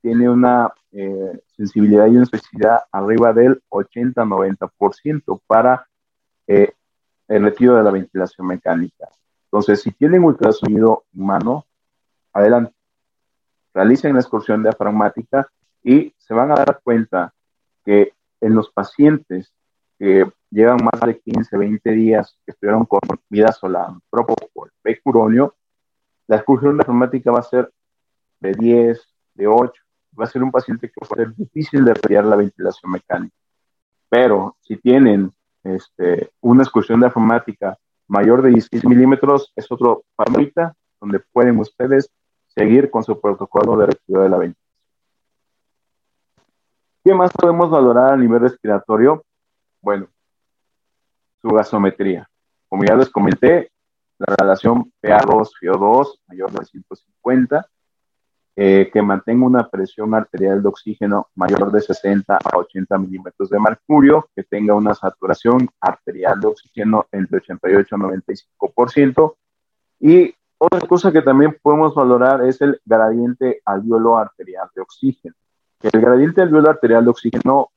tiene 0.08 0.26
una 0.30 0.72
eh, 0.92 1.38
sensibilidad 1.54 2.06
y 2.06 2.12
una 2.12 2.22
especificidad 2.22 2.78
arriba 2.92 3.34
del 3.34 3.62
80-90% 3.68 5.42
para 5.46 5.86
eh, 6.46 6.72
el 7.28 7.42
retiro 7.42 7.76
de 7.76 7.82
la 7.82 7.90
ventilación 7.90 8.46
mecánica. 8.46 9.06
Entonces, 9.44 9.82
si 9.82 9.90
tienen 9.92 10.24
ultrasonido 10.24 11.04
humano, 11.14 11.66
adelante, 12.32 12.72
realicen 13.74 14.14
la 14.14 14.20
excursión 14.20 14.62
diafragmática 14.62 15.46
y 15.84 16.14
se 16.16 16.32
van 16.32 16.52
a 16.52 16.54
dar 16.54 16.80
cuenta 16.82 17.34
que 17.84 18.14
en 18.40 18.54
los 18.54 18.70
pacientes 18.70 19.52
que 19.98 20.24
llevan 20.50 20.78
más 20.82 21.02
de 21.02 21.18
15, 21.20 21.54
20 21.54 21.90
días 21.90 22.38
que 22.46 22.52
estuvieron 22.52 22.86
con 22.86 23.00
vida 23.28 23.52
solar, 23.52 23.88
propofol, 24.08 24.72
pecuronio, 24.80 25.54
la 26.26 26.36
excursión 26.36 26.78
diafragmática 26.78 27.30
va 27.30 27.40
a 27.40 27.42
ser 27.42 27.70
de 28.40 28.52
10, 28.52 29.06
de 29.34 29.46
8, 29.46 29.82
va 30.18 30.24
a 30.24 30.28
ser 30.28 30.42
un 30.42 30.50
paciente 30.50 30.88
que 30.88 31.00
va 31.00 31.08
a 31.10 31.16
ser 31.16 31.34
difícil 31.34 31.84
de 31.84 31.94
retirar 31.94 32.24
la 32.24 32.36
ventilación 32.36 32.92
mecánica. 32.92 33.34
Pero 34.08 34.56
si 34.60 34.76
tienen 34.76 35.32
este, 35.64 36.30
una 36.40 36.62
excursión 36.62 37.00
diafragmática 37.00 37.76
mayor 38.06 38.42
de 38.42 38.50
16 38.50 38.84
milímetros, 38.84 39.52
es 39.54 39.70
otro 39.70 40.04
panorama 40.16 40.74
donde 41.00 41.20
pueden 41.32 41.58
ustedes 41.58 42.10
seguir 42.48 42.90
con 42.90 43.04
su 43.04 43.20
protocolo 43.20 43.76
de 43.76 43.86
retiro 43.86 44.22
de 44.22 44.28
la 44.28 44.38
ventilación. 44.38 44.68
¿Qué 47.04 47.14
más 47.14 47.30
podemos 47.32 47.70
valorar 47.70 48.12
a 48.12 48.16
nivel 48.16 48.40
respiratorio? 48.40 49.24
Bueno, 49.80 50.08
su 51.40 51.48
gasometría. 51.48 52.28
Como 52.68 52.84
ya 52.84 52.96
les 52.96 53.08
comenté, 53.08 53.70
la 54.18 54.34
relación 54.36 54.92
PA2-FIO2 55.00 56.18
mayor 56.26 56.50
de 56.50 56.64
150, 56.64 57.66
eh, 58.60 58.90
que 58.92 59.00
mantenga 59.02 59.46
una 59.46 59.68
presión 59.68 60.12
arterial 60.14 60.60
de 60.60 60.68
oxígeno 60.68 61.28
mayor 61.36 61.70
de 61.70 61.80
60 61.80 62.38
a 62.42 62.56
80 62.56 62.98
milímetros 62.98 63.50
de 63.50 63.60
mercurio, 63.60 64.28
que 64.34 64.42
tenga 64.42 64.74
una 64.74 64.94
saturación 64.94 65.68
arterial 65.80 66.40
de 66.40 66.48
oxígeno 66.48 67.06
entre 67.12 67.36
88 67.36 67.94
a 67.94 67.98
95%. 67.98 69.34
Y 70.00 70.34
otra 70.58 70.80
cosa 70.88 71.12
que 71.12 71.22
también 71.22 71.56
podemos 71.62 71.94
valorar 71.94 72.44
es 72.44 72.60
el 72.60 72.80
gradiente 72.84 73.62
alveolo 73.64 74.18
arterial 74.18 74.68
de 74.74 74.82
oxígeno. 74.82 75.36
El 75.80 76.00
gradiente 76.00 76.42
alveolo 76.42 76.70
arterial 76.70 77.04
de 77.04 77.10
oxígeno 77.10 77.70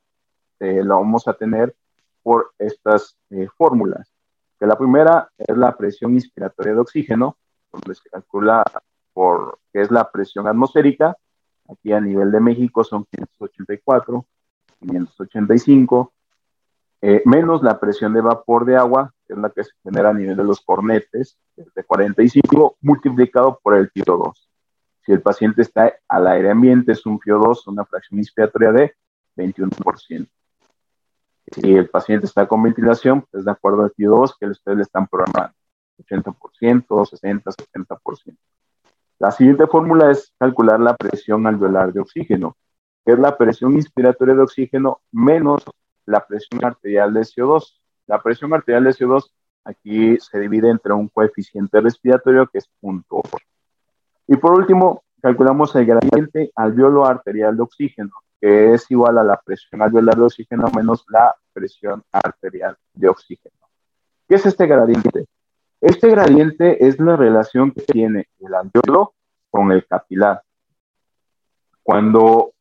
eh, 0.59 0.81
lo 0.83 0.95
vamos 0.95 1.27
a 1.27 1.33
tener 1.33 1.75
por 2.23 2.53
estas 2.57 3.15
eh, 3.29 3.47
fórmulas 3.55 4.11
que 4.59 4.65
la 4.65 4.75
primera 4.75 5.29
es 5.37 5.55
la 5.55 5.77
presión 5.77 6.15
inspiratoria 6.15 6.73
de 6.73 6.79
oxígeno, 6.79 7.37
donde 7.71 7.93
se 7.93 8.09
calcula 8.09 8.63
por 9.13 9.59
qué 9.71 9.81
es 9.81 9.91
la 9.91 10.09
presión 10.11 10.47
atmosférica. 10.47 11.17
Aquí 11.69 11.91
a 11.93 12.01
nivel 12.01 12.31
de 12.31 12.39
México 12.39 12.83
son 12.83 13.05
584, 13.05 14.25
585, 14.79 16.13
eh, 17.01 17.21
menos 17.25 17.63
la 17.63 17.79
presión 17.79 18.13
de 18.13 18.21
vapor 18.21 18.65
de 18.65 18.75
agua, 18.75 19.13
que 19.27 19.33
es 19.33 19.39
la 19.39 19.49
que 19.49 19.63
se 19.63 19.71
genera 19.83 20.09
a 20.09 20.13
nivel 20.13 20.35
de 20.35 20.43
los 20.43 20.61
cornetes, 20.61 21.37
es 21.55 21.73
de 21.73 21.83
45 21.83 22.77
multiplicado 22.81 23.59
por 23.63 23.75
el 23.75 23.91
FIO2. 23.91 24.33
Si 25.03 25.11
el 25.11 25.21
paciente 25.21 25.63
está 25.63 25.93
al 26.07 26.27
aire 26.27 26.51
ambiente, 26.51 26.91
es 26.91 27.05
un 27.05 27.19
FIO2, 27.19 27.67
una 27.67 27.85
fracción 27.85 28.19
inspiratoria 28.19 28.71
de 28.71 28.95
21%. 29.35 30.27
Si 31.53 31.73
el 31.73 31.89
paciente 31.89 32.27
está 32.27 32.47
con 32.47 32.61
ventilación, 32.61 33.25
pues 33.31 33.45
de 33.45 33.51
acuerdo 33.51 33.83
al 33.83 33.93
FIO2 33.93 34.35
que 34.39 34.45
ustedes 34.47 34.77
le 34.77 34.83
están 34.83 35.07
programando, 35.07 35.55
80%, 35.97 37.05
60, 37.05 37.51
70%. 37.51 38.37
La 39.21 39.29
siguiente 39.29 39.67
fórmula 39.67 40.09
es 40.09 40.33
calcular 40.39 40.79
la 40.79 40.95
presión 40.95 41.45
alveolar 41.45 41.93
de 41.93 41.99
oxígeno, 41.99 42.57
que 43.05 43.11
es 43.11 43.19
la 43.19 43.37
presión 43.37 43.73
inspiratoria 43.73 44.33
de 44.33 44.41
oxígeno 44.41 45.01
menos 45.11 45.63
la 46.07 46.25
presión 46.25 46.65
arterial 46.65 47.13
de 47.13 47.19
CO2. 47.19 47.79
La 48.07 48.19
presión 48.19 48.51
arterial 48.51 48.83
de 48.83 48.89
CO2 48.89 49.29
aquí 49.63 50.17
se 50.17 50.39
divide 50.39 50.71
entre 50.71 50.93
un 50.93 51.07
coeficiente 51.07 51.79
respiratorio 51.81 52.47
que 52.47 52.57
es 52.57 52.69
punto. 52.79 53.21
Y 54.25 54.37
por 54.37 54.53
último, 54.53 55.03
calculamos 55.21 55.75
el 55.75 55.85
gradiente 55.85 56.51
alveolo 56.55 57.05
arterial 57.05 57.55
de 57.55 57.61
oxígeno, 57.61 58.13
que 58.39 58.73
es 58.73 58.89
igual 58.89 59.19
a 59.19 59.23
la 59.23 59.39
presión 59.39 59.83
alveolar 59.83 60.15
de 60.15 60.23
oxígeno 60.23 60.65
menos 60.75 61.05
la 61.09 61.35
presión 61.53 62.01
arterial 62.11 62.75
de 62.95 63.07
oxígeno. 63.07 63.67
¿Qué 64.27 64.33
es 64.33 64.47
este 64.47 64.65
gradiente? 64.65 65.27
Este 65.81 66.09
gradiente 66.09 66.85
es 66.85 66.99
la 66.99 67.15
relación 67.15 67.71
que 67.71 67.81
tiene 67.81 68.27
el 68.39 68.53
alveolo 68.53 69.15
con 69.49 69.71
el 69.71 69.83
capilar. 69.87 70.43
Cuando 71.81 72.53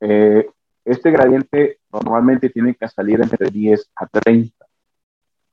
eh, 0.00 0.48
este 0.82 1.10
gradiente 1.10 1.80
normalmente 1.92 2.48
tiene 2.48 2.74
que 2.74 2.88
salir 2.88 3.20
entre 3.20 3.50
10 3.50 3.90
a 3.96 4.06
30. 4.06 4.64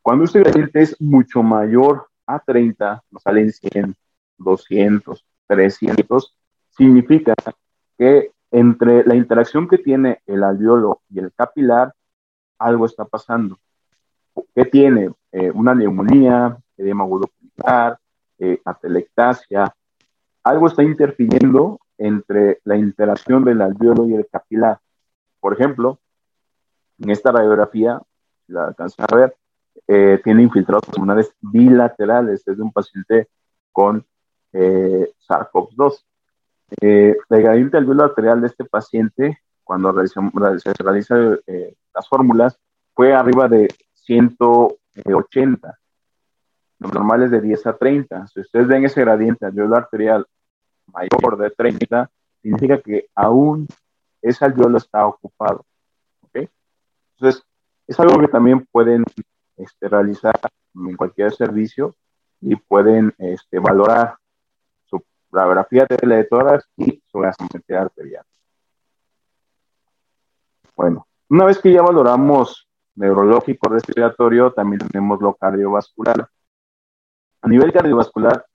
Cuando 0.02 0.24
este 0.24 0.40
gradiente 0.40 0.82
es 0.82 1.02
mucho 1.02 1.44
mayor 1.44 2.08
a 2.26 2.40
30, 2.40 3.04
nos 3.12 3.22
salen 3.22 3.52
100, 3.52 3.94
200, 4.38 5.26
300, 5.48 6.38
significa 6.70 7.34
que 7.98 8.32
entre 8.52 9.04
la 9.04 9.16
interacción 9.16 9.68
que 9.68 9.78
tiene 9.78 10.22
el 10.26 10.44
alveolo 10.44 11.02
y 11.10 11.20
el 11.20 11.34
capilar, 11.34 11.94
algo 12.58 12.86
está 12.86 13.04
pasando. 13.04 13.60
¿Qué 14.56 14.64
tiene? 14.64 15.12
Eh, 15.34 15.52
una 15.52 15.76
neumonía, 15.76 16.58
edema 16.82 17.04
agudo 17.04 17.28
pulmonar, 17.28 18.00
eh, 18.40 18.62
atelectasia. 18.66 19.74
Algo 20.44 20.68
está 20.68 20.84
interfiriendo 20.84 21.80
entre 21.98 22.60
la 22.64 22.78
interacción 22.78 23.44
del 23.46 23.62
alveolo 23.62 24.08
y 24.08 24.16
el 24.16 24.28
capilar. 24.28 24.80
Por 25.40 25.54
ejemplo, 25.54 26.00
en 27.00 27.10
esta 27.10 27.32
radiografía, 27.32 28.02
la 28.48 28.68
alcanzan 28.68 29.06
a 29.12 29.16
ver, 29.16 29.36
eh, 29.88 30.20
tiene 30.24 30.44
infiltrados 30.44 30.86
pulmonares 30.86 31.34
bilaterales, 31.40 32.48
es 32.48 32.58
de 32.58 32.64
un 32.64 32.72
paciente 32.72 33.28
con 33.72 34.06
eh, 34.54 35.12
SARS-CoV-2. 35.28 36.04
Eh, 36.82 37.16
el 37.30 37.42
gradiente 37.42 37.78
alveolo 37.78 38.04
arterial 38.04 38.42
de 38.42 38.48
este 38.48 38.66
paciente, 38.66 39.40
cuando 39.64 39.94
se 40.06 40.74
realizan 40.80 41.40
eh, 41.48 41.76
las 41.94 42.08
fórmulas, 42.08 42.58
fue 42.94 43.14
arriba 43.14 43.48
de 43.48 43.68
180. 43.94 45.78
Los 46.82 46.92
normales 46.94 47.30
de 47.30 47.40
10 47.40 47.68
a 47.68 47.78
30. 47.78 48.26
Si 48.26 48.40
ustedes 48.40 48.68
ven 48.68 48.84
ese 48.84 49.02
gradiente 49.02 49.46
alveolo 49.46 49.76
arterial 49.76 50.26
mayor 50.88 51.38
de 51.38 51.52
30, 51.52 52.10
significa 52.42 52.82
que 52.82 53.08
aún 53.14 53.68
ese 54.20 54.44
alveolo 54.44 54.80
está 54.80 55.06
ocupado. 55.06 55.64
Entonces, 56.34 57.44
es 57.86 58.00
algo 58.00 58.20
que 58.20 58.28
también 58.30 58.66
pueden 58.72 59.04
este, 59.58 59.88
realizar 59.88 60.34
en 60.74 60.98
cualquier 60.98 61.32
servicio 61.32 61.96
y 62.40 62.56
pueden 62.56 63.14
este, 63.20 63.60
valorar 63.60 64.16
su 64.86 65.04
radiografía 65.32 65.86
de 65.88 66.24
todas 66.24 66.68
y 66.78 67.00
su 67.06 67.20
gasometría 67.20 67.84
arterial. 67.84 68.26
Bueno, 70.76 71.06
una 71.30 71.46
vez 71.46 71.60
que 71.60 71.72
ya 71.72 71.84
valoramos 71.84 72.68
neurológico 72.96 73.70
respiratorio, 73.70 74.52
también 74.52 74.80
tenemos 74.88 75.22
lo 75.22 75.36
cardiovascular. 75.36 76.28
A 77.42 77.48
nivel 77.48 77.74
cardiovascular, 77.74 78.46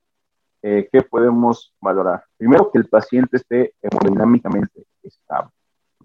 eh, 0.63 0.89
¿qué 0.93 1.03
podemos 1.03 1.75
valorar? 1.81 2.25
Primero, 2.37 2.71
que 2.71 2.79
el 2.79 2.89
paciente 2.89 3.37
esté 3.37 3.75
hemodinámicamente 3.83 4.87
estable, 5.03 5.51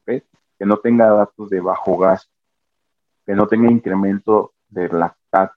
que 0.04 0.66
no 0.66 0.78
tenga 0.78 1.10
datos 1.10 1.50
de 1.50 1.62
bajo 1.62 1.98
gas, 1.98 2.28
que 3.26 3.34
no 3.34 3.48
tenga 3.48 3.70
incremento 3.70 4.54
de 4.68 4.90
lactato, 4.90 5.54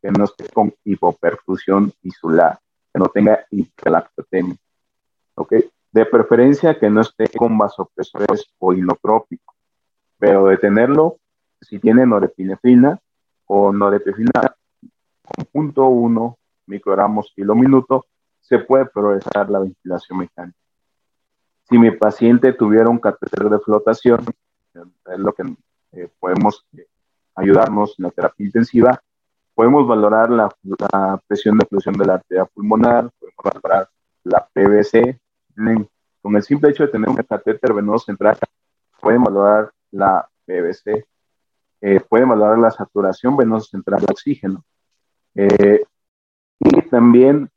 que 0.00 0.10
no 0.12 0.24
esté 0.24 0.48
con 0.50 0.72
hipoperfusión 0.84 1.92
tisular, 2.00 2.58
que 2.92 2.98
no 3.00 3.06
tenga 3.06 3.44
hiperlactatemia, 3.50 4.56
¿ok? 5.34 5.54
De 5.90 6.06
preferencia 6.06 6.78
que 6.78 6.90
no 6.90 7.00
esté 7.00 7.28
con 7.28 7.58
vasopresores 7.58 8.52
o 8.58 8.72
inotrópicos, 8.72 9.56
pero 10.16 10.46
de 10.46 10.58
tenerlo, 10.58 11.18
si 11.60 11.80
tiene 11.80 12.06
norepinefrina 12.06 13.00
o 13.46 13.72
norepinefrina 13.72 14.56
con 15.52 15.74
0.1 15.74 16.36
microgramos 16.68 17.32
kilo 17.34 17.54
minuto, 17.54 18.06
se 18.40 18.58
puede 18.58 18.86
progresar 18.86 19.50
la 19.50 19.58
ventilación 19.58 20.18
mecánica. 20.18 20.58
Si 21.68 21.76
mi 21.76 21.90
paciente 21.90 22.52
tuviera 22.54 22.88
un 22.88 22.98
catéter 22.98 23.50
de 23.50 23.58
flotación, 23.58 24.24
es 24.72 25.18
lo 25.18 25.32
que 25.34 25.42
eh, 25.92 26.08
podemos 26.18 26.64
eh, 26.76 26.86
ayudarnos 27.34 27.94
en 27.98 28.04
la 28.04 28.10
terapia 28.10 28.46
intensiva, 28.46 29.02
podemos 29.54 29.86
valorar 29.86 30.30
la, 30.30 30.48
presión 31.26 31.58
de 31.58 31.64
oclusión 31.64 31.94
de 31.96 32.06
la 32.06 32.14
arteria 32.14 32.46
pulmonar, 32.46 33.10
podemos 33.18 33.62
valorar 33.62 33.88
la 34.24 34.46
PVC, 34.46 35.20
con 36.22 36.36
el 36.36 36.42
simple 36.42 36.70
hecho 36.70 36.84
de 36.84 36.90
tener 36.90 37.08
un 37.08 37.16
catéter 37.16 37.74
venoso 37.74 38.06
central, 38.06 38.38
pueden 39.00 39.22
valorar 39.22 39.70
la 39.90 40.26
PVC, 40.46 41.04
eh, 41.80 42.00
pueden 42.00 42.28
valorar 42.28 42.58
la 42.58 42.70
saturación 42.70 43.36
venosa 43.36 43.68
central 43.70 44.00
de 44.00 44.06
oxígeno. 44.10 44.64
y 45.34 45.97
también 46.88 47.50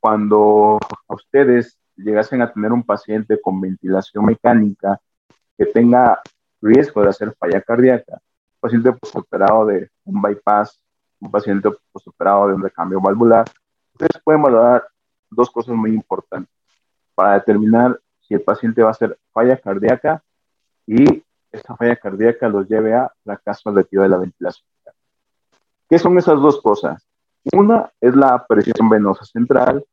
cuando 0.00 0.78
ustedes 1.08 1.78
llegasen 1.96 2.42
a 2.42 2.52
tener 2.52 2.72
un 2.72 2.82
paciente 2.82 3.40
con 3.40 3.60
ventilación 3.60 4.24
mecánica 4.24 5.00
que 5.56 5.66
tenga 5.66 6.20
riesgo 6.60 7.02
de 7.02 7.08
hacer 7.08 7.34
falla 7.38 7.60
cardíaca, 7.60 8.14
un 8.14 8.60
paciente 8.60 8.92
postoperado 8.92 9.66
de 9.66 9.90
un 10.04 10.22
bypass, 10.22 10.80
un 11.20 11.30
paciente 11.30 11.70
postoperado 11.92 12.48
de 12.48 12.54
un 12.54 12.62
recambio 12.62 13.00
valvular, 13.00 13.44
ustedes 13.92 14.22
pueden 14.22 14.42
valorar 14.42 14.86
dos 15.30 15.50
cosas 15.50 15.74
muy 15.74 15.90
importantes 15.90 16.54
para 17.14 17.34
determinar 17.34 17.98
si 18.20 18.34
el 18.34 18.42
paciente 18.42 18.82
va 18.82 18.88
a 18.88 18.92
hacer 18.92 19.18
falla 19.32 19.56
cardíaca 19.56 20.22
y 20.86 21.24
esa 21.50 21.76
falla 21.76 21.96
cardíaca 21.96 22.48
los 22.48 22.68
lleve 22.68 22.94
a 22.94 23.10
fracaso 23.24 23.70
relativo 23.70 24.02
de 24.02 24.08
la 24.08 24.18
ventilación. 24.18 24.66
¿Qué 25.88 25.98
son 25.98 26.18
esas 26.18 26.40
dos 26.40 26.60
cosas? 26.60 27.07
Una 27.52 27.90
es 28.00 28.14
la 28.14 28.46
presión 28.46 28.88
venosa 28.88 29.24
central, 29.24 29.84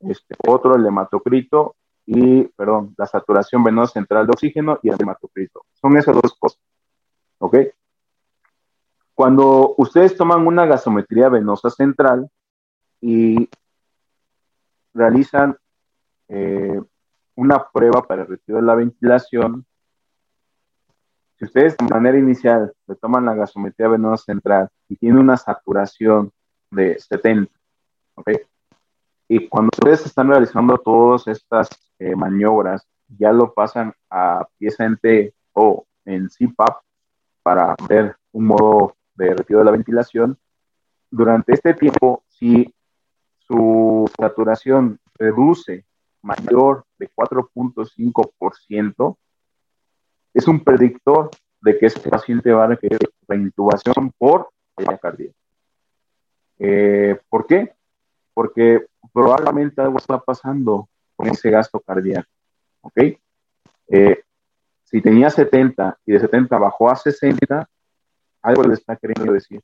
este, 0.00 0.34
otro 0.46 0.76
el 0.76 0.86
hematocrito 0.86 1.76
y, 2.06 2.44
perdón, 2.44 2.94
la 2.96 3.06
saturación 3.06 3.62
venosa 3.62 3.94
central 3.94 4.26
de 4.26 4.32
oxígeno 4.32 4.78
y 4.82 4.88
el 4.88 4.96
hematocrito. 5.00 5.64
Son 5.74 5.96
esas 5.96 6.14
dos 6.14 6.34
cosas. 6.38 6.60
¿Ok? 7.38 7.56
Cuando 9.14 9.74
ustedes 9.76 10.16
toman 10.16 10.46
una 10.46 10.66
gasometría 10.66 11.28
venosa 11.28 11.70
central 11.70 12.30
y 13.00 13.48
realizan 14.94 15.56
eh, 16.28 16.80
una 17.34 17.68
prueba 17.70 18.02
para 18.02 18.22
el 18.22 18.28
retiro 18.28 18.58
de 18.58 18.64
la 18.64 18.74
ventilación, 18.74 19.66
si 21.38 21.44
ustedes 21.44 21.76
de 21.76 21.86
manera 21.86 22.18
inicial 22.18 22.72
le 22.86 22.96
toman 22.96 23.24
la 23.24 23.34
gasometría 23.34 23.88
venosa 23.88 24.24
central 24.24 24.68
y 24.88 24.96
tiene 24.96 25.20
una 25.20 25.36
saturación 25.36 26.32
de 26.70 26.98
70, 26.98 27.52
¿ok? 28.14 28.30
Y 29.28 29.48
cuando 29.48 29.70
ustedes 29.72 30.06
están 30.06 30.28
realizando 30.28 30.78
todas 30.78 31.26
estas 31.28 31.68
eh, 31.98 32.16
maniobras, 32.16 32.86
ya 33.06 33.32
lo 33.32 33.52
pasan 33.52 33.92
a 34.08 34.46
pieza 34.58 34.84
en 34.84 34.96
T 34.96 35.34
o 35.52 35.84
en 36.04 36.28
CPAP 36.28 36.82
para 37.42 37.74
ver 37.88 38.16
un 38.32 38.46
modo 38.46 38.96
de 39.14 39.34
retiro 39.34 39.60
de 39.60 39.66
la 39.66 39.70
ventilación. 39.72 40.38
Durante 41.10 41.54
este 41.54 41.74
tiempo, 41.74 42.24
si 42.28 42.72
su 43.38 44.10
saturación 44.18 44.98
reduce 45.14 45.84
mayor 46.22 46.84
de 46.98 47.10
4.5%, 47.10 49.16
es 50.34 50.46
un 50.46 50.62
predictor 50.62 51.30
de 51.60 51.78
que 51.78 51.86
este 51.86 52.08
paciente 52.08 52.52
va 52.52 52.64
a 52.64 52.68
requerir 52.68 53.00
reintubación 53.26 54.12
por 54.16 54.50
falla 54.74 54.98
cardíaca. 54.98 55.39
Eh, 56.60 57.18
¿Por 57.28 57.46
qué? 57.46 57.72
Porque 58.34 58.86
probablemente 59.12 59.80
algo 59.80 59.96
está 59.96 60.20
pasando 60.20 60.88
con 61.16 61.28
ese 61.28 61.50
gasto 61.50 61.80
cardíaco. 61.80 62.28
¿Ok? 62.82 62.98
Eh, 63.88 64.22
si 64.84 65.00
tenía 65.00 65.30
70 65.30 65.98
y 66.04 66.12
de 66.12 66.20
70 66.20 66.58
bajó 66.58 66.90
a 66.90 66.96
60, 66.96 67.68
algo 68.42 68.62
le 68.62 68.74
está 68.74 68.94
queriendo 68.96 69.32
decir. 69.32 69.62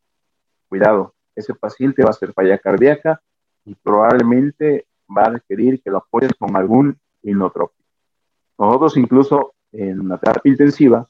Cuidado, 0.69 1.15
ese 1.35 1.55
paciente 1.55 2.03
va 2.03 2.11
a 2.11 2.15
ser 2.15 2.33
falla 2.33 2.59
cardíaca 2.59 3.21
y 3.65 3.75
probablemente 3.75 4.87
va 5.17 5.25
a 5.25 5.31
requerir 5.31 5.83
que 5.83 5.91
lo 5.91 5.99
apoyes 5.99 6.33
con 6.39 6.57
algún 6.57 6.99
inotrópico. 7.23 7.85
Nosotros 8.59 8.97
incluso 8.97 9.55
en 9.73 10.09
la 10.09 10.17
terapia 10.17 10.51
intensiva, 10.51 11.07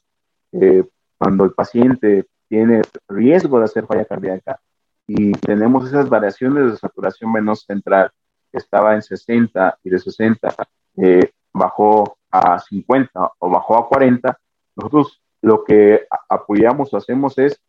eh, 0.51 0.83
cuando 1.17 1.45
el 1.45 1.51
paciente 1.51 2.25
tiene 2.49 2.81
riesgo 3.07 3.59
de 3.59 3.65
hacer 3.65 3.85
falla 3.85 4.05
cardíaca 4.05 4.59
y 5.07 5.31
tenemos 5.31 5.87
esas 5.87 6.09
variaciones 6.09 6.71
de 6.71 6.77
saturación 6.77 7.31
venosa 7.31 7.65
central, 7.65 8.11
estaba 8.51 8.93
en 8.93 9.01
60 9.01 9.79
y 9.83 9.89
de 9.89 9.99
60 9.99 10.53
eh, 10.97 11.31
bajó 11.53 12.17
a 12.29 12.59
50 12.59 13.31
o 13.39 13.49
bajó 13.49 13.77
a 13.77 13.87
40, 13.87 14.37
nosotros 14.75 15.21
lo 15.41 15.63
que 15.63 16.05
apoyamos 16.29 16.93
o 16.93 16.97
hacemos 16.97 17.37
es 17.37 17.59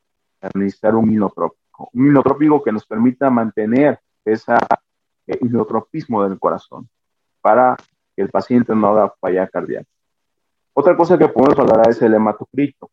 administrar 0.40 0.96
un 0.96 1.12
inotrópico, 1.12 1.90
un 1.92 2.08
inotrópico 2.08 2.62
que 2.62 2.72
nos 2.72 2.84
permita 2.86 3.30
mantener 3.30 4.00
ese 4.24 4.54
eh, 5.26 5.38
inotropismo 5.40 6.24
del 6.24 6.38
corazón 6.38 6.88
para 7.40 7.76
que 8.16 8.22
el 8.22 8.30
paciente 8.30 8.74
no 8.74 8.88
haga 8.88 9.14
falla 9.20 9.46
cardíaca. 9.46 9.88
Otra 10.74 10.96
cosa 10.96 11.18
que 11.18 11.28
podemos 11.28 11.58
hablar 11.58 11.88
es 11.88 12.00
el 12.02 12.14
hematocrito. 12.14 12.90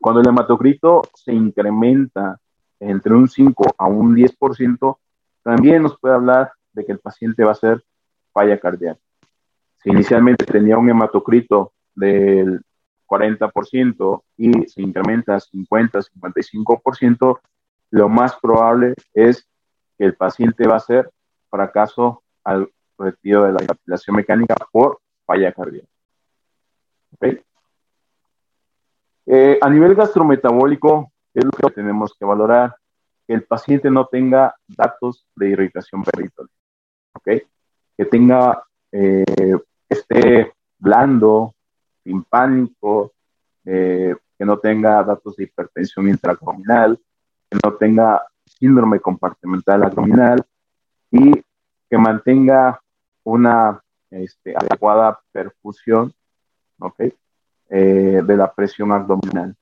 Cuando 0.00 0.20
el 0.20 0.28
hematocrito 0.28 1.02
se 1.14 1.32
incrementa 1.32 2.38
entre 2.80 3.14
un 3.14 3.28
5 3.28 3.74
a 3.78 3.86
un 3.86 4.14
10%, 4.14 4.98
también 5.42 5.82
nos 5.82 5.98
puede 5.98 6.14
hablar 6.14 6.52
de 6.72 6.84
que 6.84 6.92
el 6.92 6.98
paciente 6.98 7.44
va 7.44 7.52
a 7.52 7.56
ser 7.56 7.84
falla 8.32 8.58
cardíaca. 8.58 9.00
Si 9.82 9.90
inicialmente 9.90 10.44
tenía 10.44 10.78
un 10.78 10.88
hematocrito 10.88 11.72
del 11.94 12.62
40% 13.06 14.22
y 14.36 14.66
se 14.66 14.82
incrementa 14.82 15.36
a 15.36 15.40
50, 15.40 16.00
55%, 16.00 17.40
lo 17.90 18.08
más 18.08 18.36
probable 18.40 18.94
es 19.12 19.46
que 19.96 20.04
el 20.04 20.14
paciente 20.14 20.66
va 20.66 20.76
a 20.76 20.80
ser 20.80 21.10
fracaso 21.50 22.22
al 22.42 22.68
retiro 22.98 23.44
de 23.44 23.52
la 23.52 23.58
ventilación 23.58 24.16
mecánica 24.16 24.54
por 24.72 24.98
falla 25.24 25.52
cardíaca. 25.52 25.88
Eh, 29.26 29.58
a 29.60 29.70
nivel 29.70 29.94
gastrometabólico, 29.94 31.12
es 31.34 31.44
lo 31.44 31.50
que 31.50 31.70
tenemos 31.74 32.14
que 32.18 32.24
valorar, 32.24 32.76
que 33.26 33.34
el 33.34 33.44
paciente 33.44 33.90
no 33.90 34.06
tenga 34.06 34.54
datos 34.68 35.26
de 35.34 35.50
irritación 35.50 36.02
peritoneal, 36.02 36.50
que 37.24 38.04
tenga, 38.04 38.62
eh, 38.92 39.24
esté 39.88 40.52
blando, 40.78 41.54
sin 42.02 42.22
pánico, 42.24 43.12
eh, 43.64 44.14
que 44.38 44.44
no 44.44 44.58
tenga 44.58 45.02
datos 45.02 45.36
de 45.36 45.44
hipertensión 45.44 46.08
intraabdominal, 46.08 46.98
que 47.50 47.58
no 47.64 47.74
tenga 47.74 48.22
síndrome 48.44 49.00
compartimental 49.00 49.84
abdominal 49.84 50.44
y 51.10 51.32
que 51.88 51.98
mantenga 51.98 52.80
una 53.24 53.82
este, 54.10 54.54
adecuada 54.56 55.18
perfusión 55.32 56.12
eh, 57.68 58.22
de 58.24 58.36
la 58.36 58.52
presión 58.52 58.92
abdominal. 58.92 59.56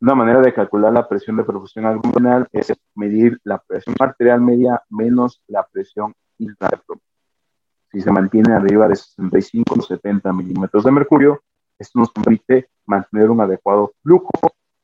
Una 0.00 0.14
manera 0.14 0.40
de 0.40 0.54
calcular 0.54 0.94
la 0.94 1.06
presión 1.06 1.36
de 1.36 1.44
perfusión 1.44 1.84
abdominal 1.84 2.48
es 2.52 2.72
medir 2.94 3.38
la 3.44 3.58
presión 3.58 3.94
arterial 4.00 4.40
media 4.40 4.82
menos 4.88 5.42
la 5.46 5.66
presión 5.70 6.14
intraabdominal. 6.38 7.04
Si 7.92 8.00
se 8.00 8.10
mantiene 8.10 8.54
arriba 8.54 8.88
de 8.88 8.96
65 8.96 9.74
o 9.78 9.82
70 9.82 10.32
milímetros 10.32 10.84
de 10.84 10.90
mercurio, 10.90 11.42
esto 11.78 11.98
nos 11.98 12.10
permite 12.12 12.70
mantener 12.86 13.28
un 13.28 13.42
adecuado 13.42 13.92
flujo 14.02 14.30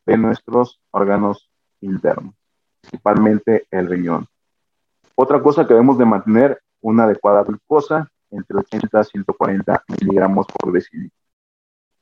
de 0.04 0.18
nuestros 0.18 0.80
órganos 0.90 1.50
internos, 1.80 2.34
principalmente 2.82 3.66
el 3.70 3.86
riñón. 3.86 4.26
Otra 5.14 5.42
cosa 5.42 5.66
que 5.66 5.72
debemos 5.72 5.96
de 5.96 6.04
mantener 6.04 6.60
una 6.82 7.04
adecuada 7.04 7.42
glucosa 7.42 8.06
entre 8.30 8.58
80 8.58 9.00
y 9.00 9.04
140 9.04 9.84
miligramos 9.88 10.46
por 10.46 10.72
decilitro. 10.72 11.16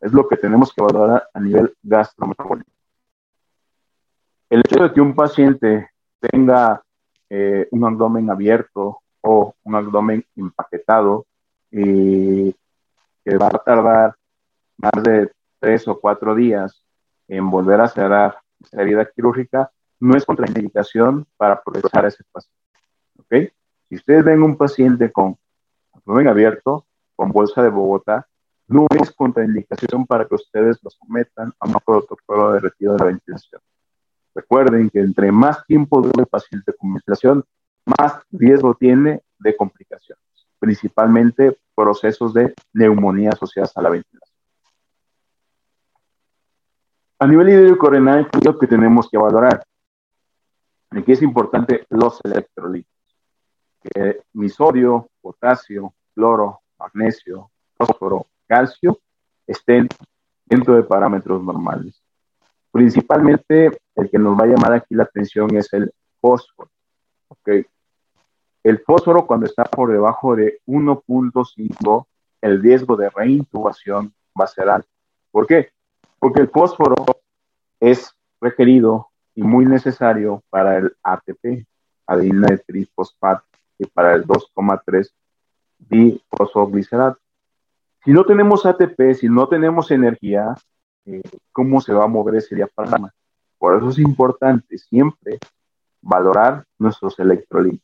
Es 0.00 0.12
lo 0.12 0.27
que 0.27 0.37
tenemos 0.37 0.72
que 0.74 0.83
valorar 0.83 1.29
a 1.33 1.38
nivel 1.38 1.72
gastrometabólico. 1.81 2.74
El 4.55 4.61
hecho 4.61 4.85
de 4.85 4.93
que 4.93 5.01
un 5.01 5.17
paciente 5.17 5.90
tenga 6.21 6.81
eh, 7.29 7.67
un 7.73 7.85
abdomen 7.85 8.31
abierto 8.31 9.01
o 9.21 9.53
un 9.64 9.75
abdomen 9.75 10.25
empaquetado 10.37 11.27
y 11.73 12.53
que 13.25 13.37
va 13.37 13.49
a 13.49 13.59
tardar 13.59 14.14
más 14.77 15.03
de 15.03 15.33
tres 15.59 15.88
o 15.88 15.99
cuatro 15.99 16.37
días 16.37 16.85
en 17.27 17.51
volver 17.51 17.81
a 17.81 17.88
cerrar 17.88 18.38
esa 18.61 18.81
herida 18.81 19.11
quirúrgica, 19.11 19.73
no 19.99 20.17
es 20.17 20.25
contraindicación 20.25 21.27
para 21.37 21.61
progresar 21.61 22.05
a 22.05 22.09
ese 22.09 22.23
paciente. 22.31 22.62
¿Ok? 23.19 23.53
Si 23.88 23.97
ustedes 23.97 24.25
ven 24.25 24.40
un 24.40 24.57
paciente 24.57 25.11
con 25.11 25.37
abdomen 25.93 26.29
abierto, 26.29 26.87
con 27.17 27.33
bolsa 27.33 27.61
de 27.61 27.71
Bogotá, 27.71 28.29
no 28.69 28.87
es 29.03 29.11
contraindicación 29.11 30.07
para 30.07 30.29
que 30.29 30.37
ustedes 30.37 30.79
lo 30.81 30.90
sometan 30.90 31.53
a 31.59 31.67
un 31.67 31.75
protocolo 31.85 32.53
de 32.53 32.61
retiro 32.61 32.93
de 32.93 32.99
la 33.01 33.05
ventilación. 33.07 33.61
Recuerden 34.35 34.90
que 34.90 35.01
entre 35.01 35.31
más 35.31 35.64
tiempo 35.66 36.03
dure 36.03 36.23
el 36.23 36.27
paciente 36.27 36.73
con 36.73 36.94
ventilación, 36.94 37.44
más 37.85 38.23
riesgo 38.33 38.75
tiene 38.75 39.23
de 39.38 39.57
complicaciones, 39.57 40.25
principalmente 40.59 41.59
procesos 41.75 42.35
de 42.35 42.55
neumonía 42.73 43.31
asociadas 43.31 43.77
a 43.77 43.83
la 43.83 43.90
ventilación. 43.90 44.35
A 47.18 47.27
nivel 47.27 47.49
hídrico 47.49 47.88
renal, 47.88 48.29
es 48.33 48.44
lo 48.44 48.59
que 48.59 48.66
tenemos 48.66 49.09
que 49.09 49.16
valorar. 49.16 49.64
Aquí 50.90 51.12
es 51.12 51.23
importante 51.23 51.87
los 51.90 52.20
electrolitos. 52.25 52.92
Que 53.81 54.23
mi 54.33 54.49
sodio, 54.49 55.09
potasio, 55.20 55.94
cloro, 56.14 56.61
magnesio, 56.79 57.51
fósforo, 57.77 58.27
calcio 58.47 58.99
estén 59.47 59.88
dentro 60.44 60.75
de 60.75 60.83
parámetros 60.83 61.42
normales. 61.42 62.03
Principalmente 62.70 63.79
el 63.97 64.11
que 64.11 64.19
nos 64.19 64.39
va 64.39 64.45
a 64.45 64.49
llamar 64.49 64.73
aquí 64.73 64.95
la 64.95 65.05
atención 65.05 65.55
es 65.57 65.73
el 65.73 65.93
fósforo. 66.21 66.71
Okay. 67.29 67.67
El 68.63 68.79
fósforo 68.81 69.27
cuando 69.27 69.47
está 69.47 69.65
por 69.65 69.93
debajo 69.93 70.35
de 70.37 70.61
1.5, 70.67 72.07
el 72.41 72.63
riesgo 72.63 72.97
de 72.97 73.11
reintubación 73.11 74.15
va 74.39 74.45
a 74.45 74.49
ser 74.49 74.69
alto. 74.69 74.89
¿Por 75.31 75.47
qué? 75.47 75.71
Porque 76.19 76.41
el 76.41 76.49
fósforo 76.49 76.95
es 77.81 78.15
requerido 78.41 79.09
y 79.35 79.43
muy 79.43 79.67
necesario 79.67 80.43
para 80.49 80.79
el 80.79 80.97
ATP, 81.03 81.67
adenina 82.07 82.49
de 82.49 82.59
trifosfato, 82.59 83.45
y 83.79 83.87
para 83.87 84.15
el 84.15 84.25
2,3 84.25 85.11
difosfoglicerato. 85.79 87.19
Si 88.05 88.13
no 88.13 88.25
tenemos 88.25 88.65
ATP, 88.65 89.15
si 89.15 89.29
no 89.29 89.49
tenemos 89.49 89.91
energía, 89.91 90.55
eh, 91.07 91.23
¿cómo 91.53 91.81
se 91.81 91.93
va 91.93 92.05
a 92.05 92.09
mover 92.09 92.37
ese 92.37 92.55
diafragma? 92.55 93.13
Por 93.64 93.79
eso 93.79 93.88
es 93.88 93.98
importante 93.98 94.77
siempre 94.77 95.38
valorar 96.03 96.66
nuestros 96.79 97.18
electrolitos. 97.18 97.81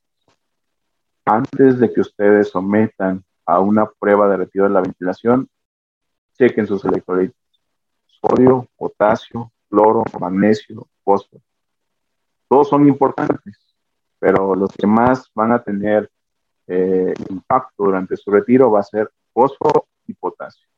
Antes 1.24 1.78
de 1.78 1.90
que 1.90 2.02
ustedes 2.02 2.50
sometan 2.50 3.24
a 3.46 3.60
una 3.60 3.86
prueba 3.98 4.28
de 4.28 4.36
retiro 4.36 4.66
de 4.66 4.74
la 4.74 4.82
ventilación, 4.82 5.48
chequen 6.36 6.66
sus 6.66 6.84
electrolitos. 6.84 7.40
Sodio, 8.08 8.68
potasio, 8.76 9.50
cloro, 9.70 10.04
magnesio, 10.20 10.86
fósforo. 11.02 11.42
Todos 12.46 12.68
son 12.68 12.86
importantes, 12.86 13.74
pero 14.18 14.54
los 14.54 14.70
que 14.74 14.86
más 14.86 15.30
van 15.34 15.52
a 15.52 15.62
tener 15.62 16.10
eh, 16.66 17.14
impacto 17.30 17.84
durante 17.84 18.18
su 18.18 18.30
retiro 18.30 18.70
va 18.70 18.80
a 18.80 18.82
ser 18.82 19.10
fósforo 19.32 19.86
y 20.06 20.12
potasio. 20.12 20.68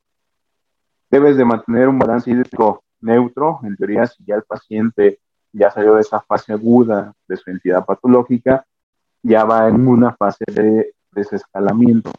Debes 1.11 1.35
de 1.35 1.43
mantener 1.43 1.89
un 1.89 1.99
balance 1.99 2.31
hídrico 2.31 2.85
neutro, 3.03 3.59
en 3.63 3.75
teoría 3.75 4.07
si 4.07 4.23
ya 4.25 4.35
el 4.35 4.43
paciente 4.43 5.19
ya 5.51 5.69
salió 5.69 5.95
de 5.95 6.01
esa 6.01 6.19
fase 6.21 6.53
aguda 6.53 7.13
de 7.27 7.37
su 7.37 7.49
entidad 7.51 7.85
patológica, 7.85 8.65
ya 9.21 9.45
va 9.45 9.67
en 9.67 9.87
una 9.87 10.15
fase 10.15 10.43
de 10.47 10.93
desescalamiento, 11.11 12.11